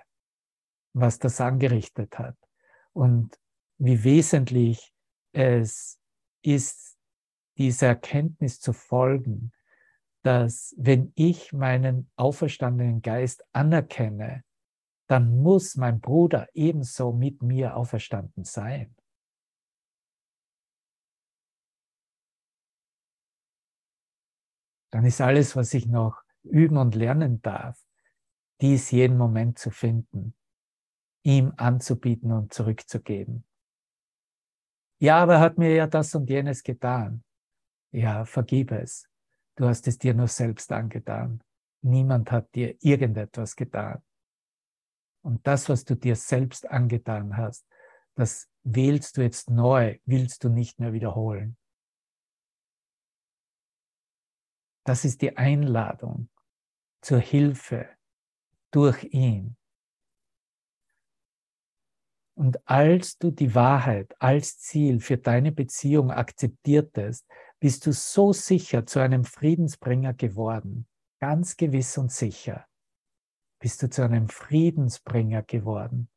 was 0.92 1.18
das 1.18 1.40
angerichtet 1.40 2.20
hat 2.20 2.36
und 2.92 3.36
wie 3.78 4.04
wesentlich 4.04 4.93
es 5.34 6.00
ist, 6.42 6.96
dieser 7.58 7.88
Erkenntnis 7.88 8.60
zu 8.60 8.72
folgen, 8.72 9.52
dass 10.22 10.74
wenn 10.78 11.12
ich 11.16 11.52
meinen 11.52 12.10
auferstandenen 12.16 13.02
Geist 13.02 13.44
anerkenne, 13.52 14.42
dann 15.06 15.42
muss 15.42 15.76
mein 15.76 16.00
Bruder 16.00 16.48
ebenso 16.54 17.12
mit 17.12 17.42
mir 17.42 17.76
auferstanden 17.76 18.44
sein. 18.44 18.94
Dann 24.90 25.04
ist 25.04 25.20
alles, 25.20 25.56
was 25.56 25.74
ich 25.74 25.86
noch 25.86 26.22
üben 26.44 26.76
und 26.76 26.94
lernen 26.94 27.42
darf, 27.42 27.84
dies 28.60 28.92
jeden 28.92 29.18
Moment 29.18 29.58
zu 29.58 29.70
finden, 29.70 30.34
ihm 31.24 31.52
anzubieten 31.56 32.32
und 32.32 32.54
zurückzugeben. 32.54 33.44
Ja, 35.04 35.18
aber 35.18 35.34
er 35.34 35.40
hat 35.40 35.58
mir 35.58 35.74
ja 35.74 35.86
das 35.86 36.14
und 36.14 36.30
jenes 36.30 36.62
getan. 36.62 37.22
Ja, 37.92 38.24
vergib 38.24 38.72
es. 38.72 39.06
Du 39.54 39.66
hast 39.66 39.86
es 39.86 39.98
dir 39.98 40.14
nur 40.14 40.28
selbst 40.28 40.72
angetan. 40.72 41.42
Niemand 41.82 42.32
hat 42.32 42.54
dir 42.54 42.74
irgendetwas 42.80 43.54
getan. 43.54 44.02
Und 45.22 45.46
das, 45.46 45.68
was 45.68 45.84
du 45.84 45.94
dir 45.94 46.16
selbst 46.16 46.70
angetan 46.70 47.36
hast, 47.36 47.66
das 48.14 48.48
wählst 48.62 49.18
du 49.18 49.20
jetzt 49.20 49.50
neu, 49.50 49.98
willst 50.06 50.42
du 50.42 50.48
nicht 50.48 50.80
mehr 50.80 50.94
wiederholen. 50.94 51.58
Das 54.86 55.04
ist 55.04 55.20
die 55.20 55.36
Einladung 55.36 56.30
zur 57.02 57.18
Hilfe 57.18 57.90
durch 58.70 59.04
ihn. 59.12 59.58
Und 62.36 62.68
als 62.68 63.16
du 63.18 63.30
die 63.30 63.54
Wahrheit 63.54 64.14
als 64.20 64.58
Ziel 64.58 65.00
für 65.00 65.18
deine 65.18 65.52
Beziehung 65.52 66.10
akzeptiertest, 66.10 67.26
bist 67.60 67.86
du 67.86 67.92
so 67.92 68.32
sicher 68.32 68.86
zu 68.86 68.98
einem 68.98 69.24
Friedensbringer 69.24 70.14
geworden, 70.14 70.86
ganz 71.20 71.56
gewiss 71.56 71.96
und 71.96 72.10
sicher, 72.10 72.66
bist 73.60 73.82
du 73.82 73.88
zu 73.88 74.02
einem 74.02 74.28
Friedensbringer 74.28 75.42
geworden, 75.42 76.08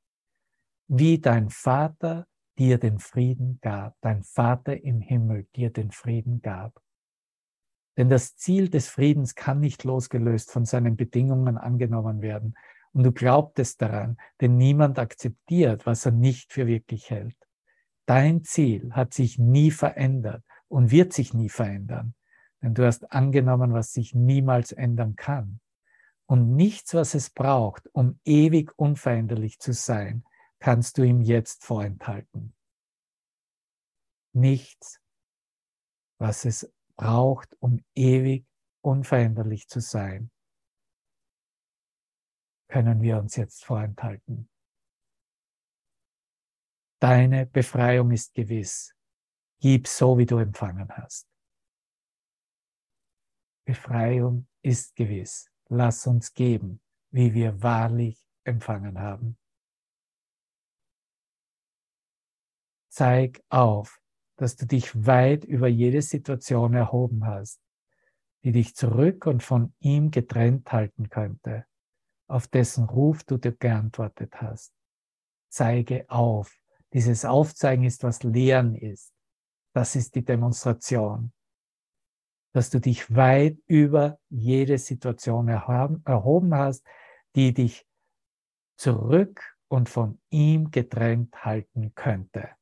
wie 0.87 1.19
dein 1.19 1.49
Vater 1.49 2.27
dir 2.57 2.79
den 2.79 2.99
Frieden 2.99 3.59
gab, 3.61 3.95
dein 4.01 4.23
Vater 4.23 4.81
im 4.83 5.01
Himmel 5.01 5.47
dir 5.55 5.71
den 5.71 5.91
Frieden 5.91 6.41
gab. 6.41 6.81
Denn 7.97 8.09
das 8.09 8.35
Ziel 8.35 8.69
des 8.69 8.89
Friedens 8.89 9.35
kann 9.35 9.59
nicht 9.59 9.83
losgelöst 9.83 10.51
von 10.51 10.65
seinen 10.65 10.95
Bedingungen 10.95 11.57
angenommen 11.57 12.21
werden. 12.21 12.55
Und 12.93 13.03
du 13.03 13.11
glaubtest 13.11 13.81
daran, 13.81 14.17
denn 14.41 14.57
niemand 14.57 14.99
akzeptiert, 14.99 15.85
was 15.85 16.05
er 16.05 16.11
nicht 16.11 16.51
für 16.51 16.67
wirklich 16.67 17.09
hält. 17.09 17.37
Dein 18.05 18.43
Ziel 18.43 18.93
hat 18.93 19.13
sich 19.13 19.37
nie 19.37 19.71
verändert 19.71 20.43
und 20.67 20.91
wird 20.91 21.13
sich 21.13 21.33
nie 21.33 21.49
verändern, 21.49 22.15
denn 22.61 22.73
du 22.73 22.85
hast 22.85 23.11
angenommen, 23.11 23.73
was 23.73 23.91
sich 23.91 24.13
niemals 24.15 24.71
ändern 24.71 25.15
kann. 25.15 25.59
Und 26.25 26.55
nichts, 26.55 26.93
was 26.93 27.15
es 27.15 27.29
braucht, 27.29 27.87
um 27.93 28.19
ewig 28.25 28.71
unveränderlich 28.77 29.59
zu 29.59 29.73
sein, 29.73 30.25
kannst 30.59 30.97
du 30.97 31.03
ihm 31.03 31.21
jetzt 31.21 31.63
vorenthalten. 31.63 32.53
Nichts, 34.33 34.99
was 36.17 36.45
es 36.45 36.71
braucht, 36.95 37.55
um 37.59 37.83
ewig 37.95 38.45
unveränderlich 38.81 39.67
zu 39.67 39.79
sein, 39.79 40.31
können 42.67 43.01
wir 43.01 43.17
uns 43.17 43.35
jetzt 43.35 43.63
vorenthalten. 43.63 44.49
Deine 46.99 47.45
Befreiung 47.45 48.11
ist 48.11 48.33
gewiss. 48.33 48.93
Gib 49.59 49.87
so, 49.87 50.17
wie 50.17 50.25
du 50.25 50.37
empfangen 50.37 50.89
hast. 50.89 51.27
Befreiung 53.65 54.47
ist 54.61 54.95
gewiss. 54.95 55.49
Lass 55.69 56.07
uns 56.07 56.33
geben, 56.33 56.81
wie 57.11 57.33
wir 57.33 57.61
wahrlich 57.61 58.25
empfangen 58.43 58.99
haben. 58.99 59.37
Zeig 62.89 63.43
auf, 63.49 64.01
dass 64.37 64.55
du 64.55 64.65
dich 64.65 65.05
weit 65.05 65.43
über 65.43 65.67
jede 65.67 66.01
Situation 66.01 66.73
erhoben 66.73 67.25
hast, 67.25 67.61
die 68.43 68.51
dich 68.51 68.75
zurück 68.75 69.25
und 69.25 69.43
von 69.43 69.73
ihm 69.79 70.11
getrennt 70.11 70.71
halten 70.71 71.09
könnte, 71.09 71.65
auf 72.27 72.47
dessen 72.47 72.85
Ruf 72.85 73.23
du 73.23 73.37
dir 73.37 73.53
geantwortet 73.53 74.33
hast. 74.41 74.73
Zeige 75.49 76.09
auf. 76.09 76.53
Dieses 76.93 77.25
Aufzeigen 77.25 77.83
ist, 77.83 78.03
was 78.03 78.23
Lehren 78.23 78.75
ist. 78.75 79.13
Das 79.73 79.95
ist 79.95 80.15
die 80.15 80.25
Demonstration. 80.25 81.31
Dass 82.53 82.69
du 82.69 82.79
dich 82.79 83.15
weit 83.15 83.57
über 83.67 84.19
jede 84.29 84.77
Situation 84.77 85.47
erhoben 85.47 86.55
hast, 86.55 86.85
die 87.35 87.53
dich 87.53 87.85
zurück 88.77 89.57
und 89.67 89.89
von 89.89 90.19
ihm 90.29 90.71
getrennt 90.71 91.45
halten 91.45 91.93
könnte 91.93 92.57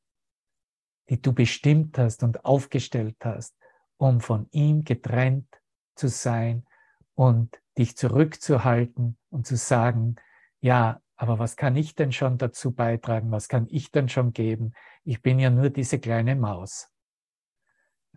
die 1.08 1.20
du 1.20 1.32
bestimmt 1.32 1.98
hast 1.98 2.22
und 2.22 2.44
aufgestellt 2.44 3.16
hast, 3.22 3.56
um 3.96 4.20
von 4.20 4.48
ihm 4.50 4.84
getrennt 4.84 5.48
zu 5.94 6.08
sein 6.08 6.66
und 7.14 7.60
dich 7.78 7.96
zurückzuhalten 7.96 9.18
und 9.36 9.46
zu 9.46 9.56
sagen, 9.56 10.16
ja, 10.60 11.00
aber 11.16 11.38
was 11.38 11.56
kann 11.56 11.76
ich 11.76 11.94
denn 11.94 12.10
schon 12.10 12.38
dazu 12.38 12.72
beitragen? 12.72 13.30
Was 13.30 13.48
kann 13.48 13.66
ich 13.70 13.90
denn 13.90 14.08
schon 14.08 14.32
geben? 14.32 14.72
Ich 15.04 15.20
bin 15.22 15.38
ja 15.38 15.50
nur 15.50 15.68
diese 15.70 15.98
kleine 15.98 16.34
Maus. 16.36 16.90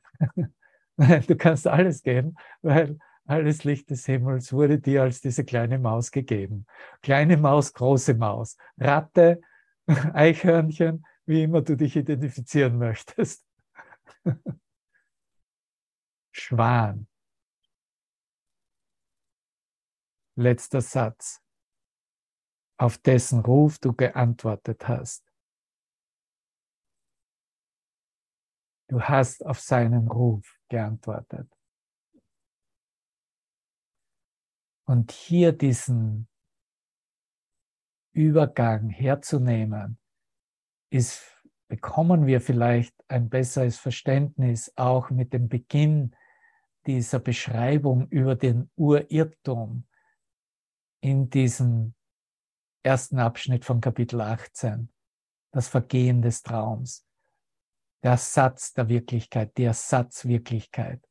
du 0.97 1.35
kannst 1.35 1.67
alles 1.67 2.03
geben, 2.03 2.35
weil 2.61 2.97
alles 3.25 3.65
Licht 3.65 3.89
des 3.89 4.05
Himmels 4.05 4.53
wurde 4.53 4.79
dir 4.79 5.03
als 5.03 5.19
diese 5.19 5.43
kleine 5.43 5.77
Maus 5.77 6.11
gegeben. 6.11 6.65
Kleine 7.01 7.35
Maus, 7.35 7.73
große 7.73 8.13
Maus, 8.13 8.55
Ratte, 8.77 9.41
Eichhörnchen, 10.13 11.05
wie 11.25 11.43
immer 11.43 11.61
du 11.61 11.75
dich 11.75 11.97
identifizieren 11.97 12.77
möchtest. 12.77 13.45
Schwan. 16.31 17.08
Letzter 20.39 20.79
Satz, 20.79 21.43
auf 22.77 22.97
dessen 22.97 23.41
Ruf 23.41 23.77
du 23.77 23.91
geantwortet 23.91 24.87
hast. 24.87 25.29
Du 28.87 29.01
hast 29.01 29.45
auf 29.45 29.59
seinen 29.59 30.07
Ruf 30.07 30.57
geantwortet. 30.69 31.53
Und 34.87 35.11
hier 35.11 35.51
diesen 35.51 36.29
Übergang 38.13 38.89
herzunehmen 38.89 39.99
ist, 40.89 41.21
bekommen 41.67 42.27
wir 42.27 42.39
vielleicht 42.39 42.95
ein 43.09 43.29
besseres 43.29 43.77
Verständnis 43.77 44.71
auch 44.77 45.09
mit 45.09 45.33
dem 45.33 45.49
Beginn 45.49 46.15
dieser 46.87 47.19
Beschreibung 47.19 48.07
über 48.07 48.37
den 48.37 48.71
Urirrtum 48.77 49.85
in 51.01 51.29
diesem 51.29 51.93
ersten 52.83 53.19
Abschnitt 53.19 53.65
von 53.65 53.81
Kapitel 53.81 54.21
18, 54.21 54.91
das 55.51 55.67
Vergehen 55.67 56.21
des 56.21 56.43
Traums, 56.43 57.05
der 58.03 58.17
Satz 58.17 58.73
der 58.73 58.89
Wirklichkeit, 58.89 59.55
die 59.57 59.63
Ersatzwirklichkeit, 59.63 61.01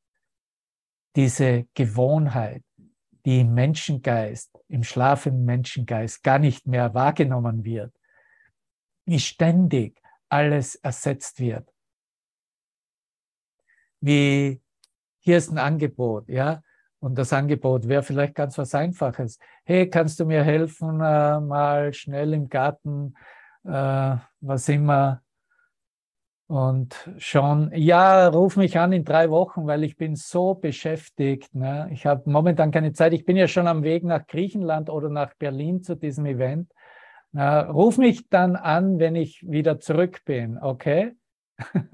diese 1.16 1.66
Gewohnheit, 1.74 2.64
die 3.24 3.41
im 3.41 3.55
Menschengeist, 3.55 4.57
im 4.68 4.84
schlafenden 4.84 5.45
Menschengeist 5.45 6.22
gar 6.22 6.39
nicht 6.39 6.66
mehr 6.66 6.95
wahrgenommen 6.95 7.64
wird, 7.64 7.95
wie 9.05 9.18
ständig 9.18 10.01
alles 10.28 10.76
ersetzt 10.76 11.41
wird. 11.41 11.68
Wie 14.01 14.62
hier 15.20 15.39
ist 15.39 15.51
ein 15.51 15.59
Angebot, 15.59 16.28
ja, 16.28 16.62
und 17.01 17.16
das 17.16 17.32
Angebot 17.32 17.88
wäre 17.88 18.03
vielleicht 18.03 18.34
ganz 18.34 18.59
was 18.59 18.74
Einfaches. 18.74 19.38
Hey, 19.64 19.88
kannst 19.88 20.18
du 20.20 20.24
mir 20.26 20.42
helfen, 20.42 21.01
äh, 21.01 21.40
mal 21.40 21.92
schnell 21.92 22.34
im 22.34 22.49
Garten, 22.49 23.14
äh, 23.64 24.16
was 24.40 24.68
immer. 24.68 25.22
Und 26.49 27.11
schon, 27.18 27.70
ja, 27.74 28.26
ruf 28.28 28.57
mich 28.57 28.78
an 28.78 28.92
in 28.92 29.05
drei 29.05 29.28
Wochen, 29.28 29.66
weil 29.66 29.84
ich 29.84 29.96
bin 29.96 30.16
so 30.16 30.55
beschäftigt. 30.55 31.55
Ne? 31.55 31.90
Ich 31.92 32.07
habe 32.07 32.28
momentan 32.30 32.70
keine 32.70 32.94
Zeit. 32.94 33.12
Ich 33.12 33.26
bin 33.26 33.36
ja 33.36 33.46
schon 33.46 33.66
am 33.66 33.82
Weg 33.82 34.03
nach 34.03 34.26
Griechenland 34.26 34.88
oder 34.88 35.11
nach 35.11 35.34
Berlin 35.34 35.82
zu 35.82 35.94
diesem 35.94 36.24
Event. 36.24 36.72
Na, 37.32 37.61
ruf 37.70 37.99
mich 37.99 38.28
dann 38.30 38.57
an, 38.57 38.99
wenn 38.99 39.14
ich 39.14 39.44
wieder 39.46 39.78
zurück 39.78 40.22
bin, 40.24 40.59
okay? 40.59 41.14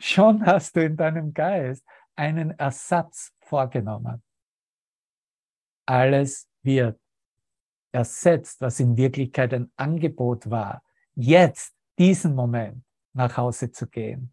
schon 0.00 0.44
hast 0.44 0.74
du 0.74 0.84
in 0.84 0.96
deinem 0.96 1.32
Geist 1.32 1.86
einen 2.16 2.50
Ersatz 2.58 3.32
vorgenommen. 3.38 4.22
Alles 5.86 6.48
wird 6.62 6.98
ersetzt, 7.92 8.60
was 8.60 8.78
in 8.80 8.96
Wirklichkeit 8.96 9.54
ein 9.54 9.70
Angebot 9.76 10.50
war, 10.50 10.82
jetzt, 11.14 11.74
diesen 11.98 12.34
Moment, 12.34 12.84
nach 13.14 13.36
Hause 13.38 13.70
zu 13.70 13.86
gehen. 13.86 14.32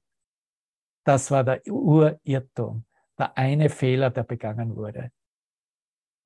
Das 1.06 1.32
war 1.32 1.44
der 1.44 1.62
Urirrtum, 1.66 2.86
der 3.18 3.38
eine 3.38 3.70
Fehler, 3.70 4.10
der 4.10 4.24
begangen 4.24 4.76
wurde. 4.76 5.12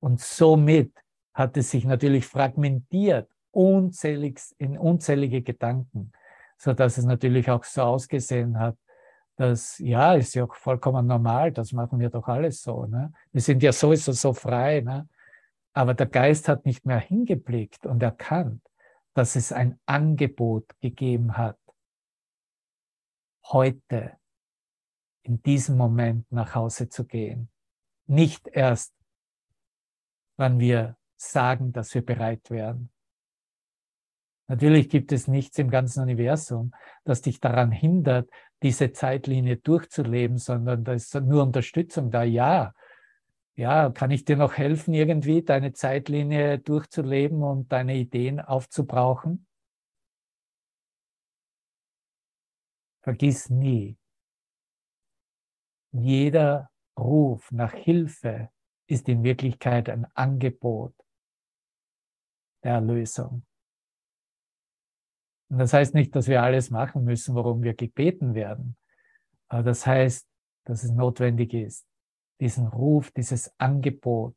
Und 0.00 0.20
somit 0.20 0.92
hat 1.34 1.56
es 1.56 1.70
sich 1.70 1.84
natürlich 1.84 2.26
fragmentiert, 2.26 3.30
unzählig, 3.52 4.40
in 4.58 4.76
unzählige 4.76 5.42
Gedanken, 5.42 6.12
so 6.56 6.72
dass 6.72 6.98
es 6.98 7.04
natürlich 7.04 7.48
auch 7.50 7.62
so 7.62 7.82
ausgesehen 7.82 8.58
hat, 8.58 8.76
dass, 9.36 9.78
ja, 9.78 10.14
ist 10.14 10.34
ja 10.34 10.44
auch 10.44 10.54
vollkommen 10.54 11.06
normal, 11.06 11.52
das 11.52 11.72
machen 11.72 12.00
wir 12.00 12.10
doch 12.10 12.26
alles 12.26 12.62
so. 12.62 12.86
Ne? 12.86 13.12
Wir 13.30 13.40
sind 13.40 13.62
ja 13.62 13.72
sowieso 13.72 14.10
so 14.10 14.32
frei. 14.32 14.80
Ne? 14.80 15.08
Aber 15.78 15.94
der 15.94 16.06
Geist 16.06 16.48
hat 16.48 16.66
nicht 16.66 16.86
mehr 16.86 16.98
hingeblickt 16.98 17.86
und 17.86 18.02
erkannt, 18.02 18.68
dass 19.14 19.36
es 19.36 19.52
ein 19.52 19.78
Angebot 19.86 20.76
gegeben 20.80 21.36
hat, 21.36 21.56
heute, 23.44 24.18
in 25.22 25.40
diesem 25.40 25.76
Moment 25.76 26.32
nach 26.32 26.56
Hause 26.56 26.88
zu 26.88 27.04
gehen. 27.04 27.48
Nicht 28.08 28.48
erst, 28.48 28.92
wann 30.36 30.58
wir 30.58 30.96
sagen, 31.16 31.72
dass 31.72 31.94
wir 31.94 32.04
bereit 32.04 32.50
wären. 32.50 32.90
Natürlich 34.48 34.88
gibt 34.88 35.12
es 35.12 35.28
nichts 35.28 35.58
im 35.58 35.70
ganzen 35.70 36.02
Universum, 36.02 36.74
das 37.04 37.22
dich 37.22 37.38
daran 37.38 37.70
hindert, 37.70 38.28
diese 38.64 38.90
Zeitlinie 38.90 39.58
durchzuleben, 39.58 40.38
sondern 40.38 40.82
da 40.82 40.94
ist 40.94 41.14
nur 41.14 41.44
Unterstützung 41.44 42.10
da. 42.10 42.24
Ja, 42.24 42.74
ja, 43.58 43.90
kann 43.90 44.12
ich 44.12 44.24
dir 44.24 44.36
noch 44.36 44.56
helfen, 44.56 44.94
irgendwie 44.94 45.42
deine 45.42 45.72
Zeitlinie 45.72 46.60
durchzuleben 46.60 47.42
und 47.42 47.72
deine 47.72 47.96
Ideen 47.96 48.38
aufzubrauchen? 48.40 49.48
Vergiss 53.02 53.50
nie, 53.50 53.98
jeder 55.90 56.70
Ruf 56.96 57.50
nach 57.50 57.74
Hilfe 57.74 58.50
ist 58.86 59.08
in 59.08 59.24
Wirklichkeit 59.24 59.88
ein 59.88 60.06
Angebot 60.14 60.94
der 62.62 62.74
Erlösung. 62.74 63.44
Und 65.50 65.58
das 65.58 65.72
heißt 65.72 65.94
nicht, 65.94 66.14
dass 66.14 66.28
wir 66.28 66.44
alles 66.44 66.70
machen 66.70 67.02
müssen, 67.02 67.34
worum 67.34 67.62
wir 67.64 67.74
gebeten 67.74 68.34
werden. 68.34 68.76
Aber 69.48 69.64
das 69.64 69.84
heißt, 69.84 70.28
dass 70.64 70.84
es 70.84 70.92
notwendig 70.92 71.54
ist, 71.54 71.87
diesen 72.40 72.66
Ruf, 72.66 73.10
dieses 73.10 73.52
Angebot 73.58 74.34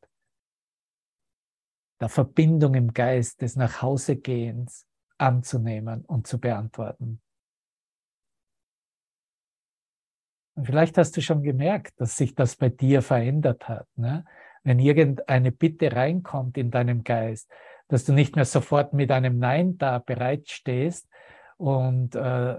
der 1.99 2.10
Verbindung 2.10 2.74
im 2.74 2.93
Geist 2.93 3.41
des 3.41 3.56
Nachhausegehens 3.56 4.88
anzunehmen 5.18 6.04
und 6.06 6.26
zu 6.26 6.39
beantworten. 6.39 7.22
Und 10.56 10.66
vielleicht 10.66 10.97
hast 10.97 11.16
du 11.16 11.22
schon 11.22 11.43
gemerkt, 11.43 11.99
dass 12.02 12.18
sich 12.18 12.36
das 12.36 12.56
bei 12.56 12.70
dir 12.70 13.02
verändert 13.02 13.70
hat. 13.70 13.88
Ne? 13.95 14.26
Wenn 14.64 14.80
irgendeine 14.80 15.52
Bitte 15.52 15.95
reinkommt 15.95 16.58
in 16.58 16.72
deinem 16.72 17.04
Geist, 17.04 17.49
dass 17.88 18.04
du 18.04 18.14
nicht 18.14 18.36
mehr 18.36 18.45
sofort 18.45 18.93
mit 18.93 19.12
einem 19.12 19.38
Nein 19.38 19.78
da 19.78 19.99
bereitstehst 19.99 21.08
und 21.58 22.16
äh, 22.16 22.58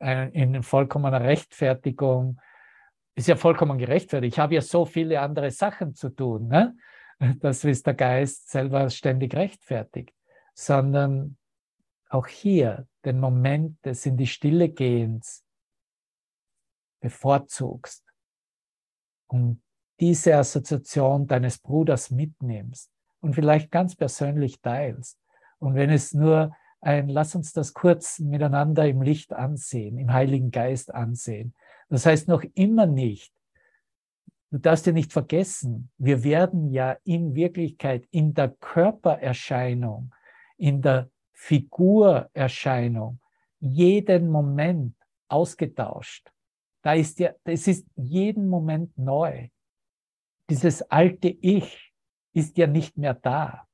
in 0.00 0.62
vollkommener 0.62 1.22
Rechtfertigung 1.22 2.38
ist 3.18 3.28
ja 3.28 3.36
vollkommen 3.36 3.78
gerechtfertigt. 3.78 4.34
Ich 4.34 4.38
habe 4.38 4.54
ja 4.54 4.60
so 4.60 4.84
viele 4.84 5.20
andere 5.20 5.50
Sachen 5.50 5.94
zu 5.94 6.10
tun. 6.10 6.48
Ne? 6.48 6.76
Das 7.40 7.64
ist 7.64 7.86
der 7.86 7.94
Geist 7.94 8.48
selber 8.48 8.88
ständig 8.90 9.34
rechtfertigt. 9.34 10.14
Sondern 10.54 11.36
auch 12.08 12.26
hier 12.26 12.86
den 13.04 13.20
Moment 13.20 13.84
des 13.84 14.06
in 14.06 14.16
die 14.16 14.26
Stille 14.26 14.68
Gehens 14.68 15.44
bevorzugst 17.00 18.04
und 19.28 19.62
diese 20.00 20.36
Assoziation 20.36 21.26
deines 21.26 21.58
Bruders 21.58 22.10
mitnimmst 22.10 22.90
und 23.20 23.34
vielleicht 23.34 23.70
ganz 23.70 23.94
persönlich 23.94 24.60
teilst. 24.60 25.18
Und 25.58 25.74
wenn 25.74 25.90
es 25.90 26.12
nur 26.14 26.56
ein, 26.80 27.08
lass 27.08 27.34
uns 27.34 27.52
das 27.52 27.74
kurz 27.74 28.20
miteinander 28.20 28.86
im 28.86 29.02
Licht 29.02 29.32
ansehen, 29.32 29.98
im 29.98 30.12
Heiligen 30.12 30.50
Geist 30.50 30.94
ansehen, 30.94 31.54
das 31.88 32.06
heißt 32.06 32.28
noch 32.28 32.44
immer 32.54 32.86
nicht, 32.86 33.32
du 34.50 34.58
darfst 34.58 34.86
ja 34.86 34.92
nicht 34.92 35.12
vergessen, 35.12 35.90
wir 35.98 36.22
werden 36.24 36.70
ja 36.70 36.96
in 37.04 37.34
Wirklichkeit 37.34 38.06
in 38.10 38.34
der 38.34 38.50
Körpererscheinung, 38.50 40.14
in 40.56 40.82
der 40.82 41.10
Figurerscheinung 41.32 43.20
jeden 43.60 44.30
Moment 44.30 44.94
ausgetauscht. 45.28 46.30
Da 46.82 46.94
ist 46.94 47.18
ja, 47.18 47.32
es 47.44 47.66
ist 47.68 47.86
jeden 47.96 48.48
Moment 48.48 48.96
neu. 48.96 49.48
Dieses 50.48 50.82
alte 50.82 51.28
Ich 51.28 51.92
ist 52.32 52.56
ja 52.56 52.66
nicht 52.66 52.96
mehr 52.96 53.14
da. 53.14 53.66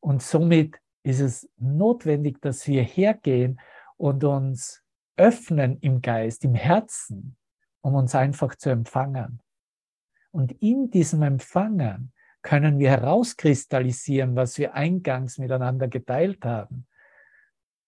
Und 0.00 0.22
somit 0.22 0.76
ist 1.02 1.20
es 1.20 1.48
notwendig, 1.56 2.40
dass 2.40 2.66
wir 2.66 2.82
hergehen 2.82 3.60
und 3.96 4.24
uns 4.24 4.79
öffnen 5.20 5.76
im 5.80 6.00
Geist, 6.00 6.44
im 6.44 6.54
Herzen, 6.54 7.36
um 7.82 7.94
uns 7.94 8.14
einfach 8.14 8.54
zu 8.54 8.70
empfangen. 8.70 9.42
Und 10.30 10.52
in 10.62 10.90
diesem 10.90 11.22
Empfangen 11.22 12.12
können 12.42 12.78
wir 12.78 12.88
herauskristallisieren, 12.88 14.34
was 14.34 14.56
wir 14.56 14.72
eingangs 14.74 15.36
miteinander 15.36 15.88
geteilt 15.88 16.42
haben, 16.44 16.86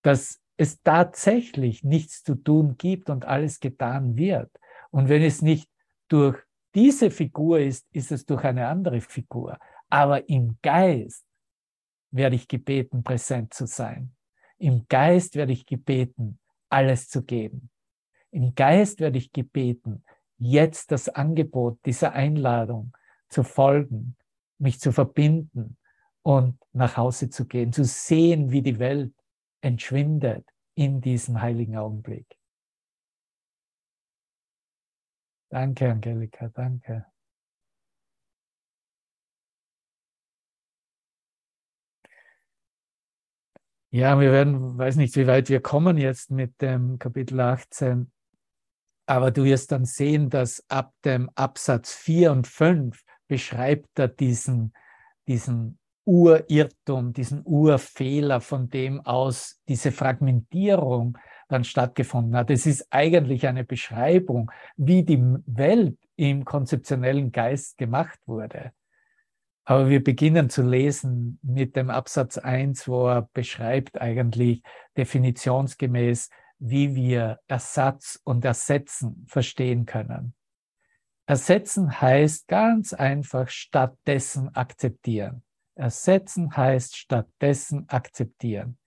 dass 0.03 0.41
es 0.59 0.83
tatsächlich 0.83 1.83
nichts 1.83 2.23
zu 2.23 2.35
tun 2.35 2.77
gibt 2.77 3.09
und 3.09 3.25
alles 3.25 3.61
getan 3.61 4.17
wird. 4.17 4.51
Und 4.91 5.09
wenn 5.09 5.23
es 5.23 5.41
nicht 5.41 5.71
durch 6.09 6.39
diese 6.75 7.11
Figur 7.11 7.61
ist, 7.61 7.87
ist 7.93 8.13
es 8.13 8.27
durch 8.27 8.45
eine 8.45 8.69
andere 8.69 9.01
Figur. 9.01 9.59
Aber 9.89 10.29
im 10.29 10.59
Geist 10.61 11.25
werde 12.11 12.37
ich 12.37 12.47
gebeten, 12.47 13.03
präsent 13.03 13.55
zu 13.55 13.67
sein. 13.67 14.15
Im 14.59 14.87
Geist 14.87 15.35
werde 15.35 15.53
ich 15.53 15.65
gebeten, 15.65 16.39
alles 16.73 17.09
zu 17.09 17.23
geben. 17.23 17.71
Im 18.31 18.55
Geist 18.55 19.01
werde 19.01 19.19
ich 19.19 19.33
gebeten, 19.33 20.05
jetzt 20.39 20.91
das 20.91 21.09
Angebot 21.09 21.79
dieser 21.85 22.13
Einladung 22.13 22.97
zu 23.29 23.43
folgen, 23.43 24.17
mich 24.59 24.81
zu 24.81 24.93
verbinden 24.93 25.77
und 26.23 26.59
nach 26.73 26.97
Hause 26.97 27.31
zu 27.31 27.47
gehen, 27.47 27.73
zu 27.73 27.85
sehen, 27.85 28.51
wie 28.51 28.63
die 28.63 28.79
Welt 28.79 29.13
entschwindet 29.61 30.49
in 30.75 31.01
diesem 31.01 31.41
heiligen 31.41 31.77
Augenblick. 31.77 32.27
Danke, 35.51 35.91
Angelika, 35.91 36.49
danke. 36.49 37.12
Ja, 43.95 44.19
wir 44.19 44.33
werden, 44.33 44.79
weiß 44.79 44.97
nicht, 44.97 45.15
wie 45.17 45.27
weit 45.27 45.51
wir 45.51 45.61
kommen 45.61 45.99
jetzt 45.99 46.31
mit 46.31 46.63
dem 46.63 46.99
Kapitel 46.99 47.39
18, 47.39 48.11
aber 49.05 49.31
du 49.31 49.45
wirst 49.45 49.71
dann 49.71 49.85
sehen, 49.85 50.31
dass 50.31 50.65
ab 50.71 50.95
dem 51.05 51.29
Absatz 51.35 51.93
4 51.93 52.33
und 52.33 52.47
5 52.47 52.99
beschreibt 53.29 53.99
er 53.99 54.09
diesen, 54.09 54.73
diesen 55.29 55.79
Urirrtum, 56.07 57.13
diesen 57.13 57.43
Urfehler, 57.45 58.41
von 58.41 58.71
dem 58.71 59.05
aus 59.05 59.61
diese 59.69 59.93
Fragmentierung 59.93 61.19
dann 61.49 61.63
stattgefunden 61.63 62.35
hat. 62.35 62.49
Es 62.49 62.65
ist 62.65 62.87
eigentlich 62.89 63.47
eine 63.47 63.63
Beschreibung, 63.63 64.51
wie 64.79 65.03
die 65.03 65.23
Welt 65.45 65.99
im 66.17 66.47
konzeptionellen 66.47 67.31
Geist 67.31 67.77
gemacht 67.77 68.21
wurde. 68.25 68.73
Aber 69.65 69.89
wir 69.89 70.03
beginnen 70.03 70.51
zu 70.51 70.63
lesen 70.63 71.39
mit 71.43 71.77
dem 71.77 71.89
Absatz 71.89 72.37
1, 72.37 72.89
wo 72.89 73.07
er 73.09 73.29
beschreibt 73.33 74.01
eigentlich 74.01 74.63
definitionsgemäß, 74.97 76.31
wie 76.59 76.95
wir 76.95 77.41
Ersatz 77.47 78.21
und 78.25 78.45
Ersetzen 78.45 79.25
verstehen 79.29 79.87
können. 79.87 80.35
Ersetzen 81.27 82.01
heißt 82.01 82.49
ganz 82.49 82.93
einfach 82.93 83.49
stattdessen 83.49 84.55
akzeptieren. 84.55 85.43
Ersetzen 85.75 86.57
heißt 86.57 86.97
stattdessen 86.97 87.89
akzeptieren. 87.89 88.79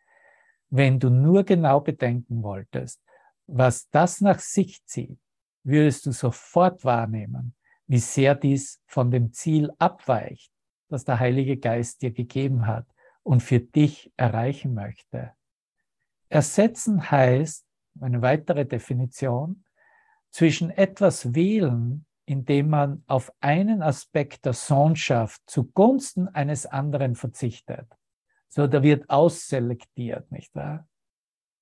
Wenn 0.69 0.99
du 0.99 1.09
nur 1.09 1.43
genau 1.43 1.79
bedenken 1.79 2.43
wolltest, 2.43 3.01
was 3.47 3.89
das 3.89 4.21
nach 4.21 4.39
sich 4.39 4.83
zieht, 4.85 5.19
würdest 5.63 6.05
du 6.05 6.11
sofort 6.11 6.83
wahrnehmen, 6.83 7.55
wie 7.87 7.99
sehr 7.99 8.35
dies 8.35 8.81
von 8.85 9.11
dem 9.11 9.31
Ziel 9.31 9.71
abweicht, 9.77 10.51
das 10.95 11.03
der 11.03 11.19
Heilige 11.19 11.57
Geist 11.57 12.01
dir 12.01 12.11
gegeben 12.11 12.67
hat 12.67 12.87
und 13.21 13.43
für 13.43 13.59
dich 13.59 14.13
erreichen 14.15 14.73
möchte. 14.73 15.33
Ersetzen 16.29 17.11
heißt, 17.11 17.67
eine 17.99 18.21
weitere 18.21 18.65
Definition, 18.65 19.65
zwischen 20.31 20.69
etwas 20.69 21.35
wählen, 21.35 22.05
indem 22.25 22.69
man 22.69 23.03
auf 23.07 23.29
einen 23.41 23.81
Aspekt 23.81 24.45
der 24.45 24.53
Sohnschaft 24.53 25.41
zugunsten 25.47 26.29
eines 26.29 26.65
anderen 26.65 27.15
verzichtet. 27.15 27.87
So, 28.47 28.65
da 28.65 28.81
wird 28.81 29.09
ausselektiert, 29.09 30.31
nicht 30.31 30.55
wahr? 30.55 30.87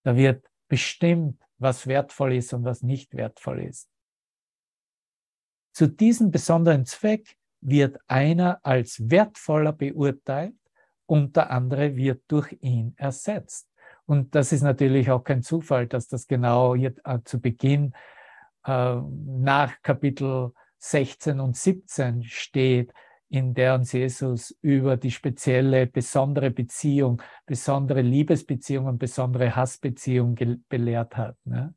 Da 0.04 0.16
wird 0.16 0.48
bestimmt, 0.68 1.42
was 1.58 1.88
wertvoll 1.88 2.36
ist 2.36 2.54
und 2.54 2.66
was 2.66 2.84
nicht 2.84 3.16
wertvoll 3.16 3.64
ist. 3.64 3.90
Zu 5.74 5.88
diesem 5.88 6.30
besonderen 6.30 6.86
Zweck 6.86 7.36
wird 7.64 7.98
einer 8.08 8.60
als 8.64 9.10
wertvoller 9.10 9.74
beurteilt 9.74 10.56
und 11.06 11.36
der 11.36 11.52
andere 11.52 11.96
wird 11.96 12.24
durch 12.28 12.58
ihn 12.62 12.94
ersetzt. 12.98 13.70
Und 14.06 14.36
das 14.36 14.52
ist 14.52 14.64
natürlich 14.64 15.10
auch 15.10 15.24
kein 15.24 15.44
Zufall, 15.44 15.88
dass 15.88 16.08
das 16.08 16.28
genau 16.28 16.76
hier 16.76 16.94
äh, 17.06 17.20
zu 17.24 17.40
Beginn 17.40 17.94
äh, 18.66 18.96
nach 18.96 19.82
Kapitel 19.82 20.52
16 20.80 21.40
und 21.40 21.56
17 21.56 22.24
steht, 22.24 22.94
in 23.30 23.54
der 23.54 23.76
uns 23.76 23.94
Jesus 23.94 24.52
über 24.62 24.98
die 24.98 25.10
spezielle, 25.10 25.88
besondere 25.88 26.52
Beziehung, 26.52 27.22
besondere 27.46 28.02
Liebesbeziehung 28.02 28.86
und 28.86 29.00
besondere 29.00 29.56
Hassbeziehung 29.56 30.38
belehrt 30.68 31.16
hat. 31.16 31.38
Ne? 31.46 31.74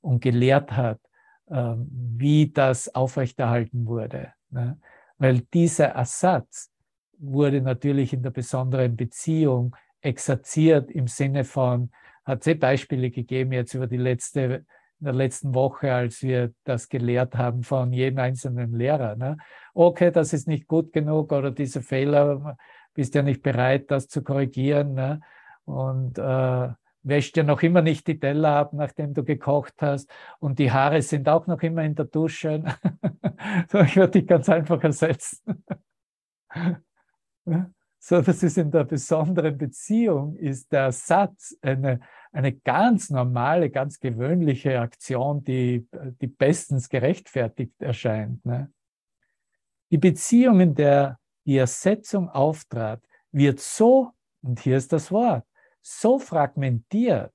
Und 0.00 0.20
gelehrt 0.20 0.72
hat, 0.72 1.00
äh, 1.46 1.74
wie 1.76 2.50
das 2.50 2.92
aufrechterhalten 2.94 3.86
wurde. 3.86 4.32
Ne? 4.50 4.78
Weil 5.22 5.42
dieser 5.54 5.90
Ersatz 5.90 6.72
wurde 7.16 7.60
natürlich 7.60 8.12
in 8.12 8.24
der 8.24 8.30
besonderen 8.30 8.96
Beziehung 8.96 9.76
exerziert 10.00 10.90
im 10.90 11.06
Sinne 11.06 11.44
von, 11.44 11.92
hat 12.24 12.40
es 12.40 12.48
eh 12.48 12.54
Beispiele 12.54 13.08
gegeben 13.08 13.52
jetzt 13.52 13.72
über 13.74 13.86
die 13.86 13.98
letzte, 13.98 14.40
in 14.98 15.04
der 15.04 15.12
letzten 15.12 15.54
Woche, 15.54 15.94
als 15.94 16.22
wir 16.22 16.52
das 16.64 16.88
gelehrt 16.88 17.36
haben 17.36 17.62
von 17.62 17.92
jedem 17.92 18.18
einzelnen 18.18 18.72
Lehrer. 18.72 19.14
Ne? 19.14 19.36
Okay, 19.74 20.10
das 20.10 20.32
ist 20.32 20.48
nicht 20.48 20.66
gut 20.66 20.92
genug 20.92 21.30
oder 21.30 21.52
diese 21.52 21.82
Fehler, 21.82 22.56
bist 22.92 23.14
ja 23.14 23.22
nicht 23.22 23.42
bereit, 23.44 23.92
das 23.92 24.08
zu 24.08 24.24
korrigieren. 24.24 24.94
Ne? 24.94 25.20
Und 25.64 26.18
äh, 26.18 26.68
wäscht 27.02 27.36
ja 27.36 27.42
noch 27.42 27.62
immer 27.62 27.82
nicht 27.82 28.06
die 28.06 28.18
Teller 28.18 28.56
ab, 28.56 28.72
nachdem 28.72 29.14
du 29.14 29.24
gekocht 29.24 29.74
hast 29.80 30.10
und 30.38 30.58
die 30.58 30.70
Haare 30.70 31.02
sind 31.02 31.28
auch 31.28 31.46
noch 31.46 31.62
immer 31.62 31.82
in 31.82 31.94
der 31.94 32.06
Dusche. 32.06 32.64
so, 33.70 33.80
ich 33.80 33.96
würde 33.96 34.20
dich 34.20 34.26
ganz 34.26 34.48
einfach 34.48 34.82
ersetzen. 34.82 35.64
so, 37.98 38.20
das 38.20 38.42
ist 38.42 38.58
in 38.58 38.70
der 38.70 38.84
besonderen 38.84 39.58
Beziehung, 39.58 40.36
ist 40.36 40.72
der 40.72 40.92
Satz 40.92 41.56
eine, 41.60 42.00
eine 42.32 42.52
ganz 42.52 43.10
normale, 43.10 43.70
ganz 43.70 43.98
gewöhnliche 43.98 44.80
Aktion, 44.80 45.42
die, 45.44 45.86
die 46.20 46.26
bestens 46.28 46.88
gerechtfertigt 46.88 47.80
erscheint. 47.80 48.44
Ne? 48.44 48.72
Die 49.90 49.98
Beziehung, 49.98 50.60
in 50.60 50.74
der 50.74 51.18
die 51.44 51.56
Ersetzung 51.56 52.28
auftrat, 52.28 53.02
wird 53.32 53.60
so, 53.60 54.10
und 54.42 54.60
hier 54.60 54.76
ist 54.76 54.92
das 54.92 55.10
Wort, 55.10 55.44
so 55.82 56.18
fragmentiert 56.18 57.34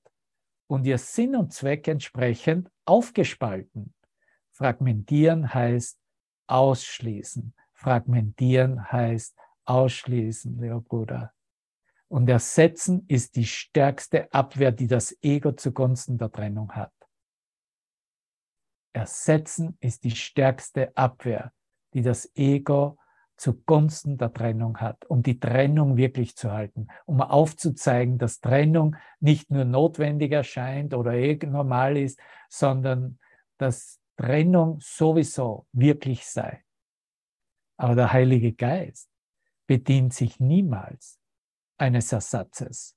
und 0.66 0.86
ihr 0.86 0.98
Sinn 0.98 1.36
und 1.36 1.52
Zweck 1.52 1.86
entsprechend 1.86 2.70
aufgespalten. 2.84 3.94
Fragmentieren 4.50 5.54
heißt 5.54 6.00
ausschließen. 6.48 7.54
Fragmentieren 7.74 8.90
heißt 8.90 9.36
ausschließen, 9.64 10.60
lieber 10.60 10.80
Bruder. 10.80 11.32
Und 12.08 12.28
ersetzen 12.28 13.04
ist 13.06 13.36
die 13.36 13.44
stärkste 13.44 14.32
Abwehr, 14.32 14.72
die 14.72 14.86
das 14.86 15.16
Ego 15.22 15.52
zugunsten 15.52 16.16
der 16.16 16.32
Trennung 16.32 16.72
hat. 16.72 16.92
Ersetzen 18.94 19.76
ist 19.80 20.04
die 20.04 20.10
stärkste 20.10 20.96
Abwehr, 20.96 21.52
die 21.92 22.02
das 22.02 22.34
Ego 22.34 22.98
zugunsten 23.38 24.18
der 24.18 24.32
Trennung 24.32 24.78
hat, 24.78 25.04
um 25.06 25.22
die 25.22 25.38
Trennung 25.38 25.96
wirklich 25.96 26.36
zu 26.36 26.52
halten, 26.52 26.88
um 27.06 27.22
aufzuzeigen, 27.22 28.18
dass 28.18 28.40
Trennung 28.40 28.96
nicht 29.20 29.50
nur 29.50 29.64
notwendig 29.64 30.32
erscheint 30.32 30.92
oder 30.92 31.14
eh 31.14 31.38
normal 31.46 31.96
ist, 31.96 32.20
sondern 32.48 33.18
dass 33.56 34.00
Trennung 34.16 34.78
sowieso 34.80 35.66
wirklich 35.72 36.26
sei. 36.26 36.64
Aber 37.76 37.94
der 37.94 38.12
Heilige 38.12 38.52
Geist 38.52 39.08
bedient 39.66 40.12
sich 40.12 40.40
niemals 40.40 41.20
eines 41.76 42.12
Ersatzes. 42.12 42.96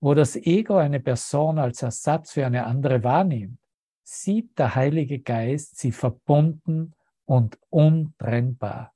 Wo 0.00 0.12
das 0.12 0.36
Ego 0.36 0.76
eine 0.76 1.00
Person 1.00 1.58
als 1.58 1.82
Ersatz 1.82 2.32
für 2.32 2.44
eine 2.44 2.66
andere 2.66 3.02
wahrnimmt, 3.02 3.58
sieht 4.02 4.58
der 4.58 4.74
Heilige 4.74 5.20
Geist 5.20 5.78
sie 5.78 5.92
verbunden 5.92 6.94
und 7.24 7.58
untrennbar 7.70 8.93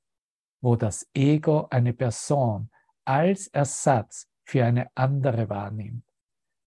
wo 0.61 0.77
das 0.77 1.09
Ego 1.15 1.69
eine 1.71 1.93
Person 1.93 2.71
als 3.05 3.47
Ersatz 3.49 4.29
für 4.45 4.65
eine 4.65 4.91
andere 4.95 5.49
wahrnimmt, 5.49 6.05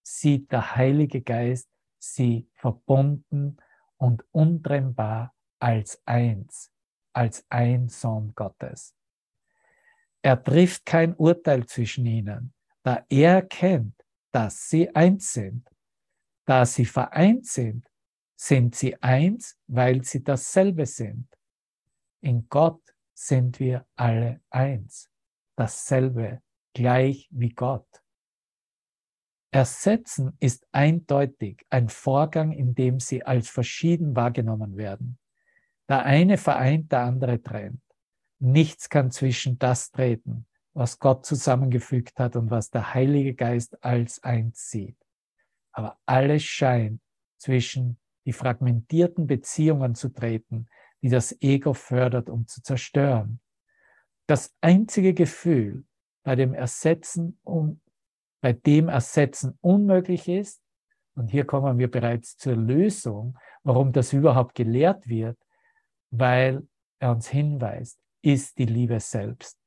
sieht 0.04 0.52
der 0.52 0.76
Heilige 0.76 1.22
Geist 1.22 1.70
sie 2.00 2.50
verbunden 2.54 3.58
und 3.98 4.26
untrennbar 4.32 5.34
als 5.60 6.02
eins, 6.06 6.72
als 7.14 7.46
ein 7.50 7.89
Sohn 7.89 8.34
Gottes. 8.36 8.96
Er 10.24 10.42
trifft 10.44 10.86
kein 10.86 11.16
Urteil 11.16 11.66
zwischen 11.66 12.06
ihnen, 12.06 12.54
da 12.84 13.06
er 13.10 13.36
erkennt, 13.36 13.96
dass 14.32 14.70
sie 14.70 14.94
eins 14.96 15.34
sind. 15.34 15.68
Da 16.46 16.66
sie 16.66 16.86
vereint 16.86 17.46
sind, 17.46 17.88
sind 18.36 18.76
sie 18.76 19.00
eins, 19.02 19.58
weil 19.68 20.04
sie 20.04 20.24
dasselbe 20.24 20.86
sind. 20.86 21.28
In 22.22 22.48
Gott 22.50 22.82
sind 23.22 23.59
wir 23.59 23.86
alle 23.95 24.41
eins, 24.49 25.11
dasselbe, 25.55 26.41
gleich 26.74 27.30
wie 27.32 27.49
Gott. 27.49 27.88
Ersetzen 29.51 30.36
ist 30.39 30.65
eindeutig 30.72 31.65
ein 31.69 31.89
Vorgang, 31.89 32.51
in 32.51 32.74
dem 32.74 32.99
sie 32.99 33.24
als 33.24 33.49
verschieden 33.49 34.15
wahrgenommen 34.15 34.76
werden. 34.76 35.19
Der 35.88 36.03
eine 36.03 36.38
vereint, 36.38 36.91
der 36.91 37.01
andere 37.01 37.41
trennt. 37.41 37.84
Nichts 38.39 38.89
kann 38.89 39.11
zwischen 39.11 39.59
das 39.59 39.91
treten, 39.91 40.47
was 40.74 40.97
Gott 40.97 41.26
zusammengefügt 41.26 42.17
hat 42.17 42.36
und 42.36 42.49
was 42.49 42.72
der 42.72 42.93
Heilige 42.95 43.36
Geist 43.36 43.84
als 43.84 44.24
eins 44.24 44.69
sieht. 44.69 44.97
Aber 45.74 45.99
alles 46.07 46.43
scheint 46.43 47.01
zwischen 47.38 47.99
die 48.26 48.34
fragmentierten 48.34 49.28
Beziehungen 49.28 49.93
zu 49.93 50.09
treten, 50.09 50.67
die 51.02 51.10
das 51.10 51.36
Ego 51.41 51.74
fördert, 51.74 52.30
um 52.30 52.47
zu 52.47 52.62
zerstören. 52.62 53.39
Das 54.28 54.56
einzige 54.62 55.14
Gefühl, 55.14 55.86
bei 56.24 56.36
dem 56.36 56.54
Ersetzen, 56.54 57.39
um, 57.43 57.82
bei 58.41 58.54
dem 58.54 58.89
Ersetzen 58.89 59.58
unmöglich 59.62 60.28
ist, 60.28 60.62
und 61.16 61.28
hier 61.28 61.45
kommen 61.45 61.78
wir 61.78 61.91
bereits 61.91 62.38
zur 62.38 62.56
Lösung, 62.56 63.38
warum 63.64 63.91
das 63.91 64.14
überhaupt 64.14 64.56
gelehrt 64.56 65.08
wird, 65.08 65.38
weil 66.10 66.66
er 66.99 67.12
uns 67.12 67.28
hinweist, 67.28 67.99
ist 68.22 68.58
die 68.58 68.66
Liebe 68.66 68.99
selbst. 68.99 69.58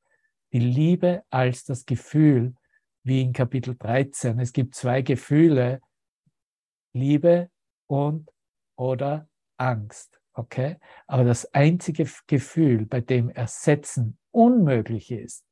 Die 0.53 0.59
Liebe 0.59 1.23
als 1.29 1.63
das 1.63 1.85
Gefühl, 1.85 2.55
wie 3.03 3.21
in 3.21 3.33
Kapitel 3.33 3.75
13. 3.77 4.39
Es 4.39 4.51
gibt 4.51 4.73
zwei 4.73 5.01
Gefühle, 5.01 5.81
Liebe 6.93 7.51
und 7.87 8.31
oder 8.75 9.29
Angst. 9.57 10.19
Okay? 10.35 10.77
Aber 11.07 11.23
das 11.23 11.51
einzige 11.53 12.07
Gefühl, 12.27 12.85
bei 12.85 13.01
dem 13.01 13.29
Ersetzen 13.29 14.17
unmöglich 14.31 15.11
ist, 15.11 15.45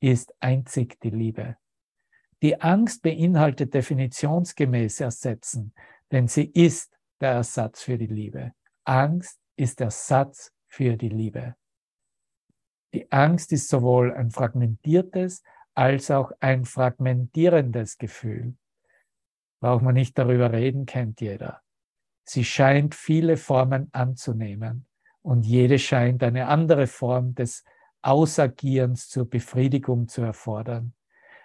ist 0.00 0.34
einzig 0.40 0.98
die 1.00 1.10
Liebe. 1.10 1.56
Die 2.42 2.60
Angst 2.60 3.02
beinhaltet 3.02 3.74
definitionsgemäß 3.74 5.00
Ersetzen, 5.00 5.74
denn 6.10 6.26
sie 6.26 6.46
ist 6.46 6.96
der 7.20 7.32
Ersatz 7.32 7.82
für 7.82 7.98
die 7.98 8.06
Liebe. 8.06 8.52
Angst 8.84 9.38
ist 9.56 9.82
Ersatz 9.82 10.52
für 10.66 10.96
die 10.96 11.10
Liebe. 11.10 11.54
Die 12.94 13.12
Angst 13.12 13.52
ist 13.52 13.68
sowohl 13.68 14.12
ein 14.14 14.30
fragmentiertes 14.30 15.42
als 15.74 16.10
auch 16.10 16.32
ein 16.40 16.64
fragmentierendes 16.64 17.98
Gefühl. 17.98 18.56
Braucht 19.60 19.82
man 19.82 19.94
nicht 19.94 20.18
darüber 20.18 20.50
reden, 20.52 20.86
kennt 20.86 21.20
jeder. 21.20 21.62
Sie 22.24 22.44
scheint 22.44 22.94
viele 22.94 23.36
Formen 23.36 23.88
anzunehmen 23.92 24.86
und 25.22 25.44
jede 25.44 25.78
scheint 25.78 26.22
eine 26.22 26.46
andere 26.46 26.86
Form 26.86 27.34
des 27.34 27.64
Ausagierens 28.02 29.08
zur 29.08 29.28
Befriedigung 29.28 30.08
zu 30.08 30.22
erfordern. 30.22 30.94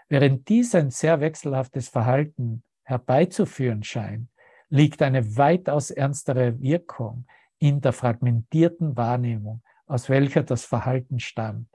Während 0.07 0.47
dies 0.47 0.76
ein 0.76 0.91
sehr 0.91 1.19
wechselhaftes 1.19 1.89
Verhalten 1.89 2.63
herbeizuführen 2.84 3.84
scheint, 3.84 4.30
liegt 4.69 5.01
eine 5.01 5.38
weitaus 5.38 5.89
ernstere 5.91 6.59
Wirkung 6.61 7.26
in 7.59 7.82
der 7.82 7.93
fragmentierten 7.93 8.95
Wahrnehmung, 8.95 9.61
aus 9.88 10.09
welcher 10.09 10.43
das 10.43 10.65
Verhalten 10.65 11.19
stammt. 11.19 11.69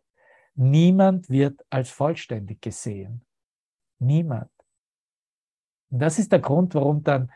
Niemand 0.55 1.29
wird 1.29 1.61
als 1.71 1.91
vollständig 1.91 2.61
gesehen. 2.61 3.25
Niemand. 3.99 4.51
Und 5.91 6.01
das 6.01 6.19
ist 6.19 6.33
der 6.33 6.41
Grund, 6.41 6.75
warum 6.75 7.03
dann 7.03 7.31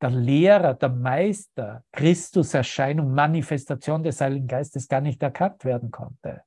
der 0.00 0.10
Lehrer, 0.10 0.74
der 0.74 0.88
Meister, 0.88 1.84
Christus 1.92 2.54
Erscheinung, 2.54 3.12
Manifestation 3.12 4.02
des 4.02 4.20
Heiligen 4.20 4.46
Geistes 4.46 4.88
gar 4.88 5.00
nicht 5.00 5.22
erkannt 5.22 5.64
werden 5.64 5.90
konnte. 5.90 6.42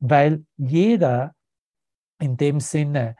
Weil 0.00 0.44
jeder 0.56 1.34
in 2.20 2.36
dem 2.36 2.60
Sinne 2.60 3.16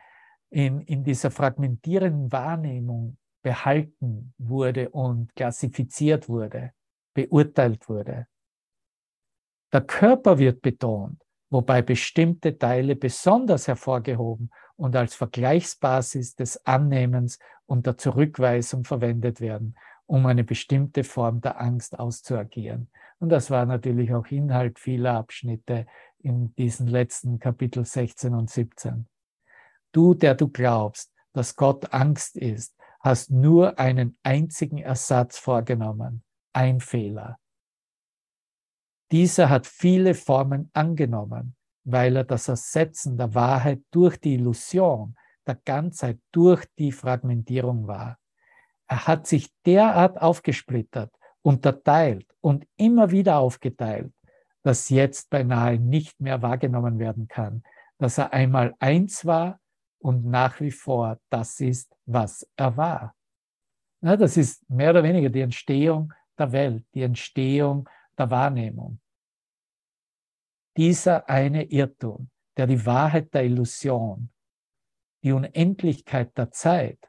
in, 0.50 0.80
in 0.82 1.04
dieser 1.04 1.30
fragmentierenden 1.30 2.30
Wahrnehmung 2.32 3.18
behalten 3.42 4.34
wurde 4.38 4.90
und 4.90 5.34
klassifiziert 5.34 6.28
wurde, 6.28 6.72
beurteilt 7.14 7.88
wurde. 7.88 8.26
Der 9.72 9.82
Körper 9.82 10.38
wird 10.38 10.62
betont, 10.62 11.22
wobei 11.50 11.82
bestimmte 11.82 12.56
Teile 12.56 12.96
besonders 12.96 13.68
hervorgehoben 13.68 14.50
und 14.78 14.94
als 14.96 15.14
Vergleichsbasis 15.14 16.36
des 16.36 16.64
Annehmens 16.64 17.38
und 17.66 17.86
der 17.86 17.98
Zurückweisung 17.98 18.84
verwendet 18.84 19.40
werden, 19.40 19.76
um 20.06 20.24
eine 20.26 20.44
bestimmte 20.44 21.04
Form 21.04 21.40
der 21.40 21.60
Angst 21.60 21.98
auszuagieren. 21.98 22.88
Und 23.18 23.30
das 23.30 23.50
war 23.50 23.66
natürlich 23.66 24.14
auch 24.14 24.26
Inhalt 24.26 24.78
vieler 24.78 25.14
Abschnitte 25.14 25.86
in 26.20 26.54
diesen 26.54 26.86
letzten 26.86 27.40
Kapitel 27.40 27.84
16 27.84 28.32
und 28.34 28.48
17. 28.48 29.08
Du, 29.92 30.14
der 30.14 30.34
du 30.34 30.48
glaubst, 30.48 31.12
dass 31.32 31.56
Gott 31.56 31.92
Angst 31.92 32.36
ist, 32.36 32.76
hast 33.00 33.30
nur 33.30 33.78
einen 33.78 34.16
einzigen 34.22 34.78
Ersatz 34.78 35.38
vorgenommen, 35.38 36.22
ein 36.52 36.80
Fehler. 36.80 37.38
Dieser 39.10 39.48
hat 39.48 39.66
viele 39.66 40.14
Formen 40.14 40.70
angenommen, 40.72 41.56
weil 41.90 42.16
er 42.16 42.24
das 42.24 42.48
Ersetzen 42.48 43.16
der 43.16 43.34
Wahrheit 43.34 43.80
durch 43.90 44.18
die 44.18 44.34
Illusion 44.34 45.16
der 45.46 45.54
Ganzheit, 45.54 46.18
durch 46.32 46.66
die 46.78 46.92
Fragmentierung 46.92 47.86
war. 47.86 48.18
Er 48.88 49.06
hat 49.06 49.26
sich 49.26 49.50
derart 49.64 50.20
aufgesplittert, 50.20 51.10
unterteilt 51.40 52.26
und 52.42 52.66
immer 52.76 53.10
wieder 53.10 53.38
aufgeteilt, 53.38 54.12
dass 54.62 54.90
jetzt 54.90 55.30
beinahe 55.30 55.78
nicht 55.78 56.20
mehr 56.20 56.42
wahrgenommen 56.42 56.98
werden 56.98 57.26
kann, 57.26 57.62
dass 57.96 58.18
er 58.18 58.34
einmal 58.34 58.74
eins 58.80 59.24
war 59.24 59.58
und 59.98 60.26
nach 60.26 60.60
wie 60.60 60.70
vor 60.70 61.18
das 61.30 61.58
ist, 61.58 61.96
was 62.04 62.46
er 62.56 62.76
war. 62.76 63.14
Ja, 64.02 64.14
das 64.16 64.36
ist 64.36 64.68
mehr 64.68 64.90
oder 64.90 65.02
weniger 65.02 65.30
die 65.30 65.40
Entstehung 65.40 66.12
der 66.38 66.52
Welt, 66.52 66.84
die 66.92 67.02
Entstehung 67.02 67.88
der 68.18 68.30
Wahrnehmung. 68.30 69.00
Dieser 70.78 71.28
eine 71.28 71.64
Irrtum, 71.64 72.30
der 72.56 72.68
die 72.68 72.86
Wahrheit 72.86 73.34
der 73.34 73.42
Illusion, 73.42 74.30
die 75.24 75.32
Unendlichkeit 75.32 76.38
der 76.38 76.52
Zeit 76.52 77.00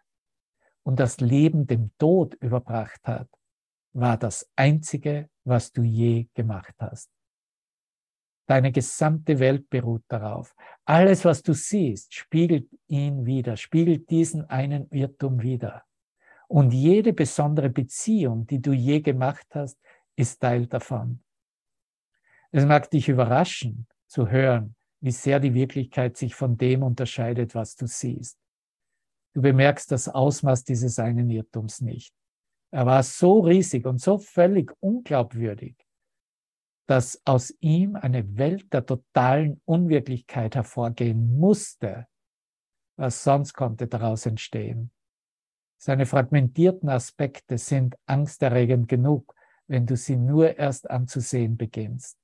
und 0.82 1.00
das 1.00 1.20
Leben 1.20 1.68
dem 1.68 1.92
Tod 2.00 2.34
überbracht 2.42 3.02
hat, 3.04 3.30
war 3.94 4.18
das 4.18 4.50
Einzige, 4.56 5.30
was 5.44 5.72
du 5.72 5.84
je 5.84 6.26
gemacht 6.34 6.74
hast. 6.80 7.12
Deine 8.48 8.72
gesamte 8.72 9.38
Welt 9.38 9.70
beruht 9.70 10.04
darauf. 10.08 10.56
Alles, 10.86 11.24
was 11.24 11.44
du 11.44 11.54
siehst, 11.54 12.16
spiegelt 12.16 12.68
ihn 12.88 13.28
wieder, 13.28 13.56
spiegelt 13.56 14.10
diesen 14.10 14.50
einen 14.50 14.90
Irrtum 14.90 15.44
wieder. 15.44 15.84
Und 16.48 16.74
jede 16.74 17.14
besondere 17.14 17.70
Beziehung, 17.70 18.48
die 18.48 18.64
du 18.64 18.74
je 18.74 19.02
gemacht 19.02 19.46
hast, 19.54 19.80
ist 20.16 20.40
Teil 20.40 20.66
davon. 20.66 21.24
Es 22.52 22.66
mag 22.66 22.90
dich 22.90 23.10
überraschen 23.10 23.88
zu 24.08 24.30
hören, 24.30 24.76
wie 25.02 25.12
sehr 25.12 25.40
die 25.40 25.54
Wirklichkeit 25.54 26.18
sich 26.18 26.36
von 26.36 26.58
dem 26.58 26.84
unterscheidet, 26.84 27.56
was 27.56 27.76
du 27.76 27.86
siehst. 27.86 28.38
Du 29.34 29.42
bemerkst 29.42 29.92
das 29.92 30.10
Ausmaß 30.10 30.64
dieses 30.64 30.98
einen 31.00 31.30
Irrtums 31.30 31.82
nicht. 31.82 32.14
Er 32.72 32.86
war 32.86 33.04
so 33.04 33.40
riesig 33.40 33.86
und 33.86 34.02
so 34.02 34.18
völlig 34.18 34.72
unglaubwürdig, 34.80 35.76
dass 36.88 37.22
aus 37.26 37.54
ihm 37.60 37.96
eine 37.96 38.38
Welt 38.38 38.74
der 38.74 38.86
totalen 38.86 39.62
Unwirklichkeit 39.66 40.56
hervorgehen 40.56 41.38
musste. 41.38 42.08
Was 42.96 43.24
sonst 43.24 43.54
konnte 43.54 43.88
daraus 43.88 44.26
entstehen? 44.26 44.92
Seine 45.78 46.06
fragmentierten 46.06 46.90
Aspekte 46.90 47.58
sind 47.58 47.96
angsterregend 48.06 48.88
genug, 48.88 49.34
wenn 49.68 49.86
du 49.86 49.96
sie 49.96 50.18
nur 50.18 50.58
erst 50.58 50.90
anzusehen 50.90 51.56
beginnst. 51.56 52.18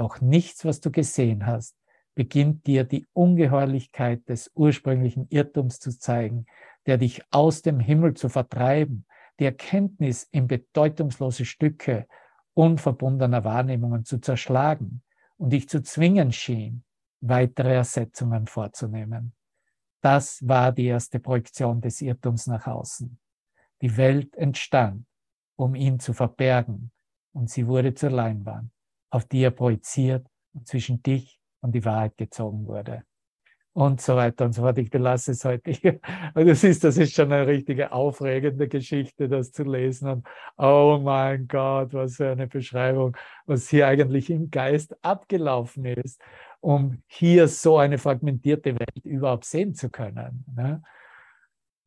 Doch 0.00 0.22
nichts, 0.22 0.64
was 0.64 0.80
du 0.80 0.90
gesehen 0.90 1.44
hast, 1.44 1.76
beginnt 2.14 2.66
dir 2.66 2.84
die 2.84 3.06
Ungeheuerlichkeit 3.12 4.26
des 4.30 4.50
ursprünglichen 4.54 5.26
Irrtums 5.28 5.78
zu 5.78 5.90
zeigen, 5.90 6.46
der 6.86 6.96
dich 6.96 7.20
aus 7.30 7.60
dem 7.60 7.78
Himmel 7.78 8.14
zu 8.14 8.30
vertreiben, 8.30 9.04
die 9.38 9.44
Erkenntnis 9.44 10.22
in 10.30 10.46
bedeutungslose 10.46 11.44
Stücke 11.44 12.06
unverbundener 12.54 13.44
Wahrnehmungen 13.44 14.06
zu 14.06 14.22
zerschlagen 14.22 15.02
und 15.36 15.50
dich 15.50 15.68
zu 15.68 15.82
zwingen 15.82 16.32
schien, 16.32 16.82
weitere 17.20 17.74
Ersetzungen 17.74 18.46
vorzunehmen. 18.46 19.34
Das 20.00 20.40
war 20.48 20.72
die 20.72 20.86
erste 20.86 21.20
Projektion 21.20 21.82
des 21.82 22.00
Irrtums 22.00 22.46
nach 22.46 22.66
außen. 22.66 23.18
Die 23.82 23.94
Welt 23.98 24.34
entstand, 24.36 25.04
um 25.56 25.74
ihn 25.74 26.00
zu 26.00 26.14
verbergen, 26.14 26.90
und 27.34 27.50
sie 27.50 27.66
wurde 27.66 27.92
zur 27.92 28.08
Leinwand, 28.08 28.70
auf 29.10 29.26
die 29.26 29.42
er 29.42 29.50
projiziert 29.50 30.26
und 30.54 30.66
zwischen 30.66 31.02
dich 31.02 31.40
und 31.60 31.74
die 31.74 31.84
Wahrheit 31.84 32.16
gezogen 32.16 32.66
wurde 32.66 33.04
und 33.72 34.00
so 34.00 34.16
weiter 34.16 34.44
und 34.46 34.52
so 34.52 34.62
fort. 34.62 34.78
Ich 34.78 34.90
belasse 34.90 35.32
es 35.32 35.44
heute 35.44 35.70
hier. 35.70 36.00
Und 36.34 36.46
du 36.46 36.54
siehst, 36.54 36.84
das 36.84 36.96
ist 36.96 37.14
schon 37.14 37.32
eine 37.32 37.46
richtige 37.46 37.92
aufregende 37.92 38.68
Geschichte, 38.68 39.28
das 39.28 39.52
zu 39.52 39.62
lesen. 39.62 40.08
Und 40.08 40.26
oh 40.56 41.00
mein 41.02 41.46
Gott, 41.46 41.94
was 41.94 42.16
für 42.16 42.30
eine 42.30 42.46
Beschreibung, 42.46 43.16
was 43.46 43.68
hier 43.68 43.86
eigentlich 43.86 44.30
im 44.30 44.50
Geist 44.50 44.96
abgelaufen 45.04 45.84
ist, 45.84 46.20
um 46.60 47.02
hier 47.06 47.48
so 47.48 47.78
eine 47.78 47.98
fragmentierte 47.98 48.78
Welt 48.78 49.04
überhaupt 49.04 49.44
sehen 49.44 49.74
zu 49.74 49.88
können. 49.88 50.44
Ne? 50.54 50.82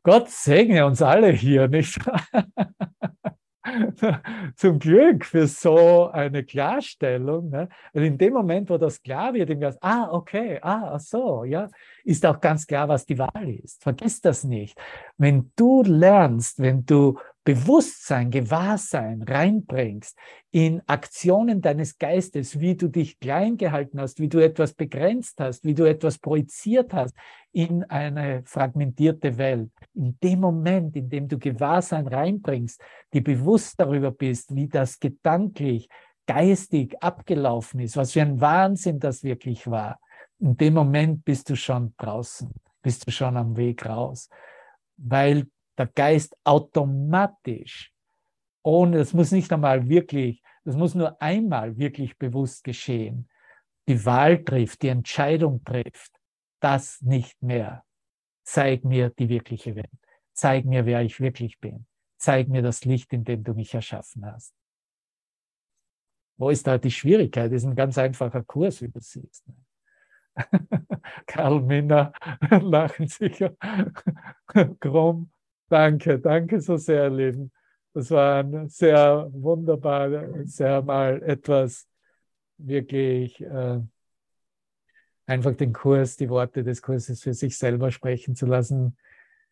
Gott 0.04 0.30
segne 0.30 0.86
uns 0.86 1.02
alle 1.02 1.30
hier, 1.32 1.68
nicht? 1.68 2.00
zum 4.56 4.80
Glück 4.80 5.26
für 5.26 5.48
so 5.48 6.10
eine 6.10 6.44
Klarstellung. 6.44 7.50
Ne? 7.50 7.70
Weil 7.94 8.04
in 8.04 8.18
dem 8.18 8.34
Moment, 8.34 8.70
wo 8.70 8.78
das 8.78 9.02
klar 9.02 9.34
wird, 9.34 9.50
im 9.50 9.60
Geist, 9.60 9.78
ah, 9.82 10.10
okay, 10.12 10.60
ah, 10.62 11.00
so, 11.00 11.44
ja, 11.44 11.70
ist 12.04 12.26
auch 12.26 12.40
ganz 12.40 12.68
klar, 12.68 12.88
was 12.90 13.06
die 13.06 13.18
Wahl 13.18 13.50
ist. 13.50 13.82
Vergiss 13.82 14.22
das 14.22 14.44
nicht. 14.44 14.78
Wenn 15.18 15.52
du 15.56 15.84
lernst, 15.84 16.60
wenn 16.60 16.86
du 16.86 17.18
Bewusstsein, 17.44 18.32
Gewahrsein 18.32 19.22
reinbringst 19.22 20.18
in 20.52 20.82
Aktionen 20.88 21.62
deines 21.62 21.98
Geistes, 21.98 22.60
wie 22.60 22.76
du 22.76 22.88
dich 22.88 23.20
klein 23.20 23.58
gehalten 23.58 24.00
hast, 24.00 24.20
wie 24.20 24.30
du 24.30 24.40
etwas 24.40 24.74
begrenzt 24.74 25.40
hast, 25.40 25.66
wie 25.66 25.74
du 25.74 25.84
etwas 25.84 26.20
projiziert 26.20 26.94
hast 26.94 27.14
in 27.52 27.84
eine 27.84 28.44
fragmentierte 28.46 29.38
Welt. 29.38 29.72
In 29.94 30.18
dem 30.24 30.40
Moment, 30.40 30.96
in 30.96 31.10
dem 31.10 31.28
du 31.28 31.38
Gewahrsein 31.38 32.08
reinbringst, 32.08 32.82
die 33.12 33.22
bewusst 33.22 33.80
darüber 33.80 34.12
bist, 34.12 34.56
wie 34.56 34.68
das 34.68 35.00
gedanklich, 35.00 35.90
geistig 36.26 36.96
abgelaufen 37.02 37.82
ist, 37.82 37.98
was 37.98 38.14
für 38.14 38.22
ein 38.22 38.40
Wahnsinn 38.40 39.00
das 39.00 39.24
wirklich 39.24 39.68
war, 39.68 40.00
in 40.40 40.56
dem 40.56 40.74
Moment 40.74 41.26
bist 41.26 41.50
du 41.50 41.56
schon 41.56 41.94
draußen, 41.98 42.50
bist 42.82 43.06
du 43.06 43.12
schon 43.12 43.36
am 43.36 43.58
Weg 43.58 43.86
raus, 43.86 44.30
weil 44.98 45.48
der 45.78 45.88
Geist 45.88 46.36
automatisch, 46.44 47.94
ohne, 48.64 48.98
das 48.98 49.14
muss 49.14 49.32
nicht 49.32 49.52
einmal 49.52 49.90
wirklich, 49.90 50.42
das 50.64 50.76
muss 50.76 50.96
nur 50.96 51.22
einmal 51.22 51.78
wirklich 51.78 52.18
bewusst 52.18 52.64
geschehen, 52.64 53.30
die 53.88 54.06
Wahl 54.06 54.44
trifft, 54.44 54.82
die 54.82 54.88
Entscheidung 54.88 55.64
trifft, 55.64 56.14
das 56.60 57.02
nicht 57.02 57.42
mehr. 57.42 57.84
Zeig 58.44 58.86
mir 58.86 59.10
die 59.10 59.30
wirkliche 59.30 59.76
Welt. 59.76 59.90
Zeig 60.34 60.66
mir, 60.66 60.86
wer 60.86 61.02
ich 61.02 61.20
wirklich 61.20 61.60
bin. 61.60 61.86
Zeig 62.18 62.48
mir 62.48 62.62
das 62.62 62.86
Licht, 62.86 63.12
in 63.14 63.24
dem 63.24 63.44
du 63.44 63.54
mich 63.54 63.74
erschaffen 63.74 64.26
hast. 64.26 64.54
Wo 66.38 66.50
ist 66.50 66.66
da 66.66 66.78
die 66.78 66.92
Schwierigkeit? 66.92 67.52
Das 67.52 67.64
ist 67.64 67.70
ein 67.70 67.76
ganz 67.76 67.98
einfacher 67.98 68.44
Kurs, 68.44 68.82
wie 68.82 68.90
du 68.90 69.00
siehst. 69.00 69.46
Karl 71.28 71.62
Minner 71.62 72.12
lachen 72.50 73.08
sicher. 73.08 73.56
Krumm, 74.80 75.32
danke, 75.74 76.20
danke 76.20 76.62
so 76.62 76.78
sehr, 76.78 77.10
Leben. 77.10 77.52
Das 77.94 78.12
war 78.12 78.44
ein 78.44 78.70
sehr 78.70 79.28
wunderbar, 79.32 80.10
sehr 80.46 80.82
mal 80.84 81.22
etwas 81.24 81.88
wirklich 82.58 83.42
äh, 83.42 83.80
einfach 85.26 85.56
den 85.56 85.74
Kurs, 85.74 86.16
die 86.16 86.30
Worte 86.30 86.64
des 86.64 86.82
Kurses 86.82 87.24
für 87.24 87.34
sich 87.34 87.58
selber 87.58 87.92
sprechen 87.92 88.36
zu 88.36 88.46
lassen. 88.46 88.98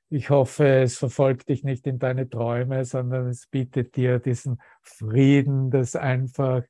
Ich 0.09 0.29
hoffe, 0.29 0.67
es 0.81 0.97
verfolgt 0.97 1.49
dich 1.49 1.63
nicht 1.63 1.87
in 1.87 1.97
deine 1.97 2.29
Träume, 2.29 2.85
sondern 2.85 3.27
es 3.27 3.47
bietet 3.47 3.95
dir 3.95 4.19
diesen 4.19 4.61
Frieden 4.81 5.71
des 5.71 5.95
einfach 5.95 6.63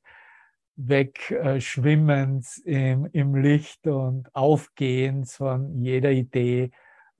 Wegschwimmens 0.76 2.56
im, 2.58 3.06
im 3.12 3.34
Licht 3.34 3.86
und 3.86 4.34
Aufgehens 4.34 5.36
von 5.36 5.82
jeder 5.82 6.10
Idee, 6.10 6.70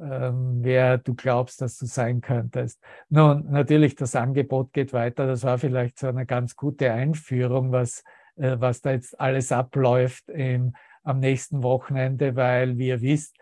wer 0.05 0.99
du 0.99 1.15
glaubst, 1.15 1.61
dass 1.61 1.79
du 1.79 1.87
sein 1.87 2.21
könntest. 2.21 2.83
Nun, 3.09 3.51
natürlich, 3.51 3.95
das 3.95 4.17
Angebot 4.17 4.73
geht 4.73 4.93
weiter. 4.93 5.27
Das 5.27 5.45
war 5.45 5.59
vielleicht 5.59 5.99
so 5.99 6.09
eine 6.09 6.27
ganz 6.27 6.57
gute 6.57 6.93
Einführung, 6.93 7.73
was, 7.73 8.03
äh, 8.37 8.57
was 8.59 8.81
da 8.81 8.93
jetzt 8.93 9.19
alles 9.21 9.53
abläuft 9.53 10.29
im, 10.29 10.75
am 11.05 11.21
nächsten 11.21 11.63
Wochenende, 11.63 12.37
weil, 12.37 12.79
wie 12.79 12.89
ihr 12.89 13.01
wisst, 13.01 13.37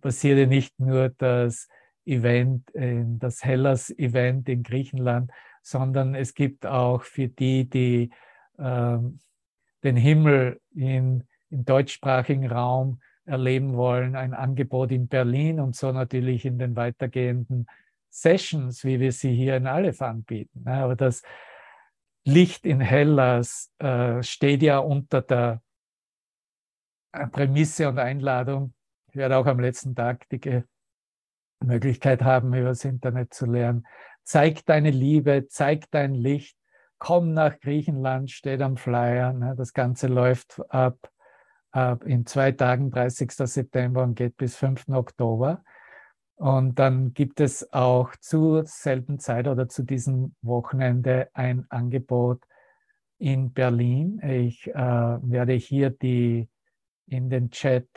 passiert 0.00 0.38
ja 0.38 0.46
nicht 0.46 0.78
nur 0.78 1.10
das 1.10 1.68
Event, 2.04 2.70
das 2.74 3.44
Hellas-Event 3.44 4.48
in 4.48 4.62
Griechenland, 4.62 5.30
sondern 5.62 6.14
es 6.14 6.34
gibt 6.34 6.64
auch 6.64 7.02
für 7.02 7.26
die, 7.26 7.68
die 7.68 8.10
äh, 8.58 8.98
den 9.82 9.96
Himmel 9.96 10.60
in, 10.74 11.24
im 11.50 11.64
deutschsprachigen 11.64 12.46
Raum 12.46 13.00
erleben 13.26 13.76
wollen, 13.76 14.16
ein 14.16 14.34
Angebot 14.34 14.92
in 14.92 15.08
Berlin 15.08 15.60
und 15.60 15.76
so 15.76 15.92
natürlich 15.92 16.44
in 16.44 16.58
den 16.58 16.76
weitergehenden 16.76 17.66
Sessions, 18.08 18.84
wie 18.84 19.00
wir 19.00 19.12
sie 19.12 19.34
hier 19.34 19.56
in 19.56 19.66
Aleph 19.66 20.00
anbieten. 20.00 20.66
Aber 20.66 20.96
das 20.96 21.22
Licht 22.24 22.64
in 22.64 22.80
Hellas 22.80 23.72
äh, 23.78 24.22
steht 24.22 24.62
ja 24.62 24.78
unter 24.78 25.22
der 25.22 25.62
Prämisse 27.32 27.88
und 27.88 27.98
Einladung. 27.98 28.74
Ich 29.08 29.16
werde 29.16 29.36
auch 29.36 29.46
am 29.46 29.60
letzten 29.60 29.94
Tag 29.94 30.28
die 30.30 30.62
Möglichkeit 31.64 32.22
haben, 32.22 32.54
über 32.54 32.68
das 32.68 32.84
Internet 32.84 33.32
zu 33.32 33.46
lernen. 33.46 33.86
Zeig 34.24 34.64
deine 34.66 34.90
Liebe, 34.90 35.46
zeig 35.48 35.90
dein 35.90 36.14
Licht, 36.14 36.56
komm 36.98 37.32
nach 37.32 37.58
Griechenland, 37.60 38.30
steht 38.30 38.60
am 38.60 38.76
Flyer. 38.76 39.32
Ne? 39.32 39.54
Das 39.56 39.72
Ganze 39.72 40.08
läuft 40.08 40.60
ab, 40.68 40.98
ab 41.04 41.15
in 42.04 42.26
zwei 42.26 42.52
Tagen, 42.52 42.90
30. 42.90 43.32
September 43.32 44.02
und 44.02 44.14
geht 44.14 44.36
bis 44.36 44.56
5. 44.56 44.88
Oktober. 44.88 45.62
Und 46.36 46.78
dann 46.78 47.14
gibt 47.14 47.40
es 47.40 47.72
auch 47.72 48.14
zur 48.16 48.66
selben 48.66 49.18
Zeit 49.18 49.48
oder 49.48 49.68
zu 49.68 49.82
diesem 49.82 50.34
Wochenende 50.42 51.30
ein 51.32 51.64
Angebot 51.70 52.42
in 53.18 53.52
Berlin. 53.52 54.20
Ich 54.22 54.68
äh, 54.68 54.74
werde 54.74 55.54
hier 55.54 55.90
die 55.90 56.48
in 57.06 57.30
den 57.30 57.50
Chat 57.50 57.88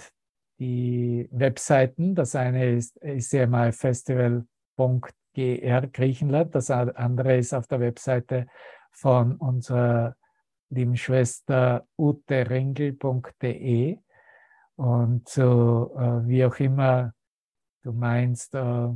die 0.59 1.27
Webseiten. 1.31 2.15
Das 2.15 2.35
eine 2.35 2.75
ist 2.75 2.97
icmifestival.gr 3.01 5.87
Griechenland, 5.87 6.55
das 6.55 6.71
andere 6.71 7.37
ist 7.37 7.53
auf 7.53 7.67
der 7.67 7.79
Webseite 7.79 8.47
von 8.91 9.35
unserer 9.35 10.15
lieben 10.69 10.97
Schwester 10.97 11.87
uterengel.de. 11.97 13.97
Und 14.75 15.27
so, 15.27 15.95
äh, 15.97 16.27
wie 16.27 16.45
auch 16.45 16.59
immer 16.59 17.13
du 17.83 17.91
meinst, 17.91 18.55
äh, 18.55 18.87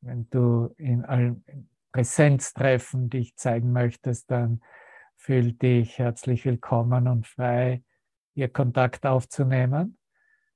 wenn 0.00 0.28
du 0.30 0.74
in 0.76 1.04
allen 1.04 1.44
Präsenztreffen 1.92 3.10
dich 3.10 3.36
zeigen 3.36 3.72
möchtest, 3.72 4.30
dann 4.30 4.60
fühl 5.16 5.52
dich 5.52 5.98
herzlich 5.98 6.44
willkommen 6.44 7.08
und 7.08 7.26
frei, 7.26 7.82
ihr 8.34 8.48
Kontakt 8.48 9.06
aufzunehmen. 9.06 9.98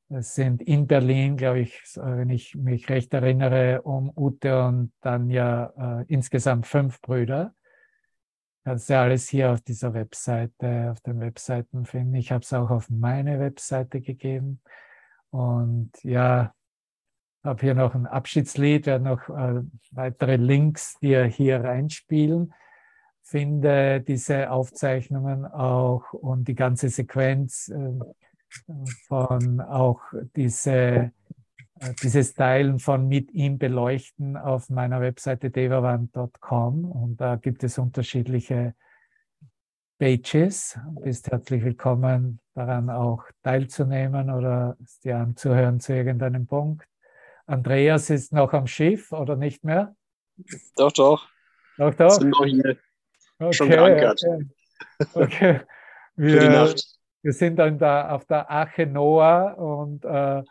Es 0.09 0.35
sind 0.35 0.63
in 0.63 0.87
Berlin, 0.87 1.37
glaube 1.37 1.61
ich, 1.61 1.81
wenn 1.95 2.31
ich 2.31 2.57
mich 2.57 2.89
recht 2.89 3.15
erinnere, 3.15 3.83
um 3.83 4.13
Ute 4.17 4.65
und 4.65 4.93
dann 5.01 5.31
ja 5.31 6.01
äh, 6.01 6.05
insgesamt 6.09 6.67
fünf 6.67 7.01
Brüder. 7.01 7.55
Kannst 8.65 8.91
du 8.91 8.99
alles 8.99 9.29
hier 9.29 9.53
auf 9.53 9.61
dieser 9.63 9.95
Webseite, 9.95 10.91
auf 10.91 11.01
den 11.01 11.21
Webseiten 11.21 11.87
finden. 11.87 12.15
Ich 12.15 12.31
habe 12.31 12.43
es 12.43 12.53
auch 12.53 12.71
auf 12.71 12.91
meine 12.91 13.41
Webseite 13.41 14.01
gegeben. 14.01 14.61
Und 15.31 15.93
ja, 16.03 16.53
habe 17.43 17.61
hier 17.61 17.75
noch 17.75 17.95
ein 17.95 18.07
Abschiedslied, 18.07 18.87
werde 18.87 19.05
noch 19.05 19.29
äh, 19.29 19.63
weitere 19.93 20.37
Links 20.37 20.99
dir 20.99 21.25
hier 21.25 21.65
reinspielen 21.65 22.53
finde 23.31 24.01
diese 24.01 24.51
Aufzeichnungen 24.51 25.47
auch 25.47 26.13
und 26.13 26.49
die 26.49 26.57
ganze 26.57 26.89
Sequenz 26.89 27.69
äh, 27.69 27.93
von 29.07 29.61
auch 29.61 30.01
diese, 30.35 31.13
dieses 32.03 32.35
Teilen 32.35 32.79
von 32.79 33.09
mit 33.09 33.31
ihm 33.33 33.59
beleuchten 33.59 34.37
auf 34.37 34.69
meiner 34.69 35.01
Webseite 35.01 35.51
devawand.com 35.51 36.85
und 36.85 37.21
da 37.21 37.37
gibt 37.37 37.65
es 37.65 37.79
unterschiedliche 37.79 38.75
Pages. 39.99 40.79
Du 40.95 41.01
bist 41.01 41.31
herzlich 41.31 41.65
willkommen, 41.65 42.41
daran 42.55 42.91
auch 42.91 43.25
teilzunehmen 43.43 44.31
oder 44.31 44.77
es 44.85 45.01
dir 45.01 45.17
anzuhören 45.17 45.81
zu 45.81 45.95
irgendeinem 45.95 46.47
Punkt. 46.47 46.87
Andreas 47.47 48.11
ist 48.11 48.33
noch 48.33 48.53
am 48.53 48.67
Schiff 48.67 49.13
oder 49.13 49.37
nicht 49.37 49.65
mehr? 49.65 49.95
Doch, 50.77 50.93
doch. 50.93 51.29
Doch, 51.79 51.95
doch. 51.95 52.11
Sind 52.11 52.31
noch 52.31 52.45
hier. 52.45 52.77
Okay, 53.39 53.53
schon 53.55 53.69
geankert. 53.71 54.23
Okay. 55.15 55.15
okay. 55.15 55.61
Wir, 56.17 56.75
wir 57.23 57.33
sind 57.33 57.57
dann 57.57 57.79
da 57.79 58.11
auf 58.11 58.27
der 58.27 58.51
Ache 58.51 58.87
Noah 58.87 59.57
und 59.57 60.05
äh, 60.05 60.43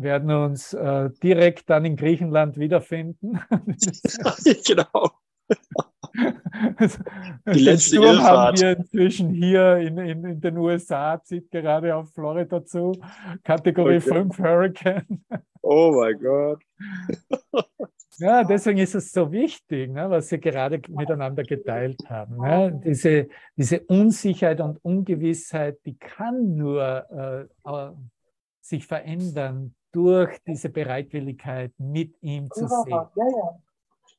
werden 0.00 0.30
uns 0.30 0.74
äh, 0.74 1.10
direkt 1.22 1.70
dann 1.70 1.84
in 1.84 1.96
Griechenland 1.96 2.58
wiederfinden. 2.58 3.40
genau. 4.66 5.10
Die 7.54 7.60
letzte 7.60 7.96
Sturm 7.96 8.22
haben 8.22 8.58
wir 8.58 8.76
inzwischen 8.78 9.30
hier 9.30 9.76
in, 9.76 9.98
in, 9.98 10.24
in, 10.24 10.40
den 10.40 10.56
USA, 10.56 11.22
zieht 11.22 11.50
gerade 11.50 11.94
auf 11.94 12.12
Florida 12.12 12.64
zu. 12.64 12.92
Kategorie 13.44 13.98
okay. 13.98 14.12
5 14.12 14.38
Hurricane. 14.38 15.24
Oh 15.62 15.92
mein 15.96 16.18
Gott. 16.20 16.62
Ja, 18.18 18.44
deswegen 18.44 18.78
ist 18.78 18.94
es 18.94 19.12
so 19.12 19.30
wichtig, 19.30 19.90
ne, 19.90 20.08
was 20.08 20.30
Sie 20.30 20.40
gerade 20.40 20.80
miteinander 20.88 21.42
geteilt 21.42 22.00
haben. 22.08 22.38
Ne? 22.38 22.80
Diese, 22.82 23.28
diese 23.56 23.80
Unsicherheit 23.80 24.62
und 24.62 24.82
Ungewissheit, 24.82 25.80
die 25.84 25.98
kann 25.98 26.56
nur 26.56 27.48
äh, 27.66 27.90
sich 28.62 28.86
verändern 28.86 29.74
durch 29.96 30.38
diese 30.46 30.68
Bereitwilligkeit, 30.68 31.72
mit 31.78 32.14
ihm 32.20 32.50
zu 32.50 32.68
sehen. 32.68 33.00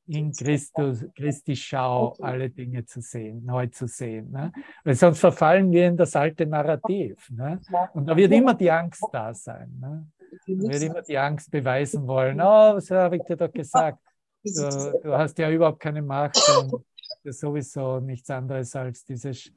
In 0.07 0.31
Christus, 0.31 1.05
Christi 1.15 1.55
Schau 1.55 2.15
alle 2.19 2.49
Dinge 2.49 2.83
zu 2.85 2.99
sehen, 2.99 3.45
neu 3.45 3.67
zu 3.67 3.87
sehen. 3.87 4.31
Ne? 4.31 4.51
Weil 4.83 4.95
sonst 4.95 5.19
verfallen 5.19 5.71
wir 5.71 5.87
in 5.87 5.97
das 5.97 6.15
alte 6.15 6.47
Narrativ. 6.47 7.29
Ne? 7.29 7.59
Und 7.93 8.07
da 8.07 8.15
wird 8.17 8.31
immer 8.31 8.55
die 8.55 8.71
Angst 8.71 9.05
da 9.11 9.33
sein. 9.33 9.77
Ne? 9.79 10.07
wird 10.47 10.81
immer 10.81 11.01
die 11.03 11.17
Angst 11.17 11.51
beweisen 11.51 12.07
wollen. 12.07 12.41
Oh, 12.41 12.75
was 12.75 12.89
habe 12.89 13.17
ich 13.17 13.23
dir 13.23 13.37
doch 13.37 13.51
gesagt? 13.51 13.99
Du, 14.43 14.99
du 15.03 15.13
hast 15.13 15.37
ja 15.37 15.51
überhaupt 15.51 15.79
keine 15.79 16.01
Macht 16.01 16.41
und 16.57 16.71
das 16.71 17.35
ist 17.35 17.39
sowieso 17.41 17.99
nichts 17.99 18.29
anderes 18.29 18.75
als 18.75 19.03
dieses 19.05 19.51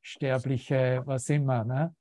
sterbliche, 0.00 1.02
was 1.04 1.28
immer. 1.28 1.64
Ne? 1.64 1.94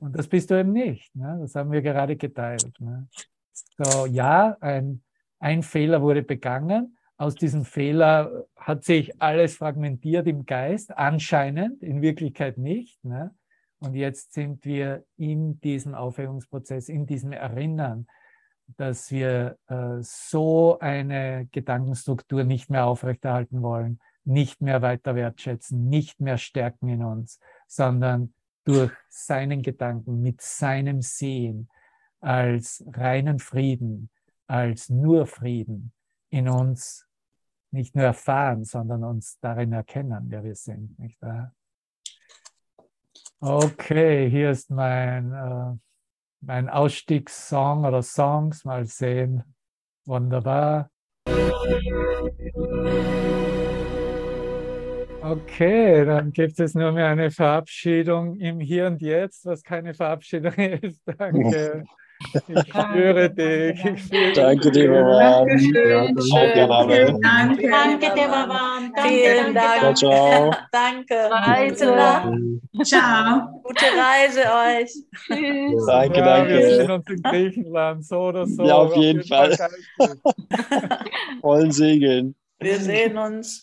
Und 0.00 0.16
das 0.16 0.28
bist 0.28 0.50
du 0.50 0.58
eben 0.58 0.72
nicht. 0.72 1.14
Ne? 1.14 1.38
Das 1.40 1.54
haben 1.54 1.70
wir 1.70 1.82
gerade 1.82 2.16
geteilt. 2.16 2.72
Ne? 2.80 3.06
So, 3.78 4.06
ja, 4.06 4.56
ein, 4.60 5.02
ein 5.38 5.62
Fehler 5.62 6.02
wurde 6.02 6.22
begangen. 6.22 6.96
Aus 7.16 7.34
diesem 7.34 7.64
Fehler 7.64 8.46
hat 8.56 8.84
sich 8.84 9.20
alles 9.20 9.56
fragmentiert 9.56 10.26
im 10.26 10.46
Geist, 10.46 10.96
anscheinend, 10.96 11.82
in 11.82 12.00
Wirklichkeit 12.00 12.56
nicht. 12.56 13.04
Ne? 13.04 13.34
Und 13.78 13.94
jetzt 13.94 14.32
sind 14.32 14.64
wir 14.64 15.04
in 15.16 15.60
diesem 15.60 15.94
Aufhebungsprozess, 15.94 16.88
in 16.88 17.06
diesem 17.06 17.32
Erinnern, 17.32 18.06
dass 18.76 19.10
wir 19.10 19.58
äh, 19.66 19.98
so 20.00 20.78
eine 20.78 21.46
Gedankenstruktur 21.52 22.44
nicht 22.44 22.70
mehr 22.70 22.86
aufrechterhalten 22.86 23.62
wollen, 23.62 24.00
nicht 24.24 24.60
mehr 24.60 24.80
weiter 24.80 25.14
wertschätzen, 25.14 25.88
nicht 25.88 26.20
mehr 26.20 26.38
stärken 26.38 26.88
in 26.88 27.02
uns, 27.02 27.40
sondern 27.66 28.32
durch 28.64 28.92
seinen 29.08 29.62
Gedanken, 29.62 30.22
mit 30.22 30.40
seinem 30.40 31.02
Sehen 31.02 31.68
als 32.20 32.84
reinen 32.92 33.38
Frieden, 33.38 34.10
als 34.46 34.88
nur 34.88 35.26
Frieden 35.26 35.92
in 36.30 36.48
uns 36.48 37.06
nicht 37.72 37.94
nur 37.94 38.04
erfahren, 38.04 38.64
sondern 38.64 39.04
uns 39.04 39.38
darin 39.40 39.72
erkennen, 39.72 40.26
wer 40.28 40.42
wir 40.42 40.54
sind. 40.54 40.98
Nicht 40.98 41.20
wahr? 41.22 41.54
Okay, 43.40 44.28
hier 44.28 44.50
ist 44.50 44.70
mein, 44.70 45.32
äh, 45.32 45.76
mein 46.40 46.68
Ausstiegssong 46.68 47.84
oder 47.84 48.02
Songs. 48.02 48.64
Mal 48.64 48.86
sehen. 48.86 49.44
Wunderbar. 50.04 50.90
Okay, 55.22 56.04
dann 56.06 56.32
gibt 56.32 56.58
es 56.60 56.74
nur 56.74 56.92
mehr 56.92 57.08
eine 57.08 57.30
Verabschiedung 57.30 58.36
im 58.38 58.58
Hier 58.58 58.86
und 58.86 59.02
Jetzt, 59.02 59.44
was 59.44 59.62
keine 59.62 59.92
Verabschiedung 59.92 60.54
ist. 60.56 61.02
Danke. 61.18 61.84
Ich 62.48 62.68
spüre 62.68 63.30
dich. 63.30 63.84
Ich 63.84 64.04
spüre 64.04 64.32
Danke. 64.34 64.70
Devavan. 64.70 65.46
Dankeschön. 65.46 66.16
Schön. 66.20 67.20
Danke. 67.22 67.70
Danke, 67.70 68.06
Devavan. 68.14 68.92
Danke, 68.94 69.08
Vielen 69.08 69.54
danke, 69.54 69.80
Dank. 69.82 69.96
Ciao, 69.96 70.50
ciao. 70.50 70.54
Danke. 70.72 71.14
Reise. 71.30 71.86
Ciao. 72.84 73.62
Gute 73.62 73.84
Reise 73.84 74.40
euch. 74.40 74.92
Tschüss. 75.26 75.86
Danke, 75.86 76.18
Ja, 76.18 76.46
wir 76.48 76.62
sehen 76.62 76.78
danke. 76.88 76.94
uns 76.94 77.10
in 77.10 77.22
Griechenland, 77.22 78.04
so 78.06 78.16
oder 78.20 78.46
so. 78.46 78.64
Ja, 78.64 78.74
auf 78.74 78.96
jeden 78.96 79.22
Fall. 79.24 79.56
Vollen 81.40 81.72
Segeln. 81.72 82.34
Wir 82.60 82.78
sehen 82.80 83.16
uns. 83.18 83.62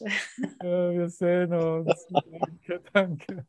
Ja, 0.62 0.92
wir 0.92 1.10
sehen 1.10 1.54
uns. 1.54 2.08
Danke, 2.40 2.82
danke. 2.94 3.46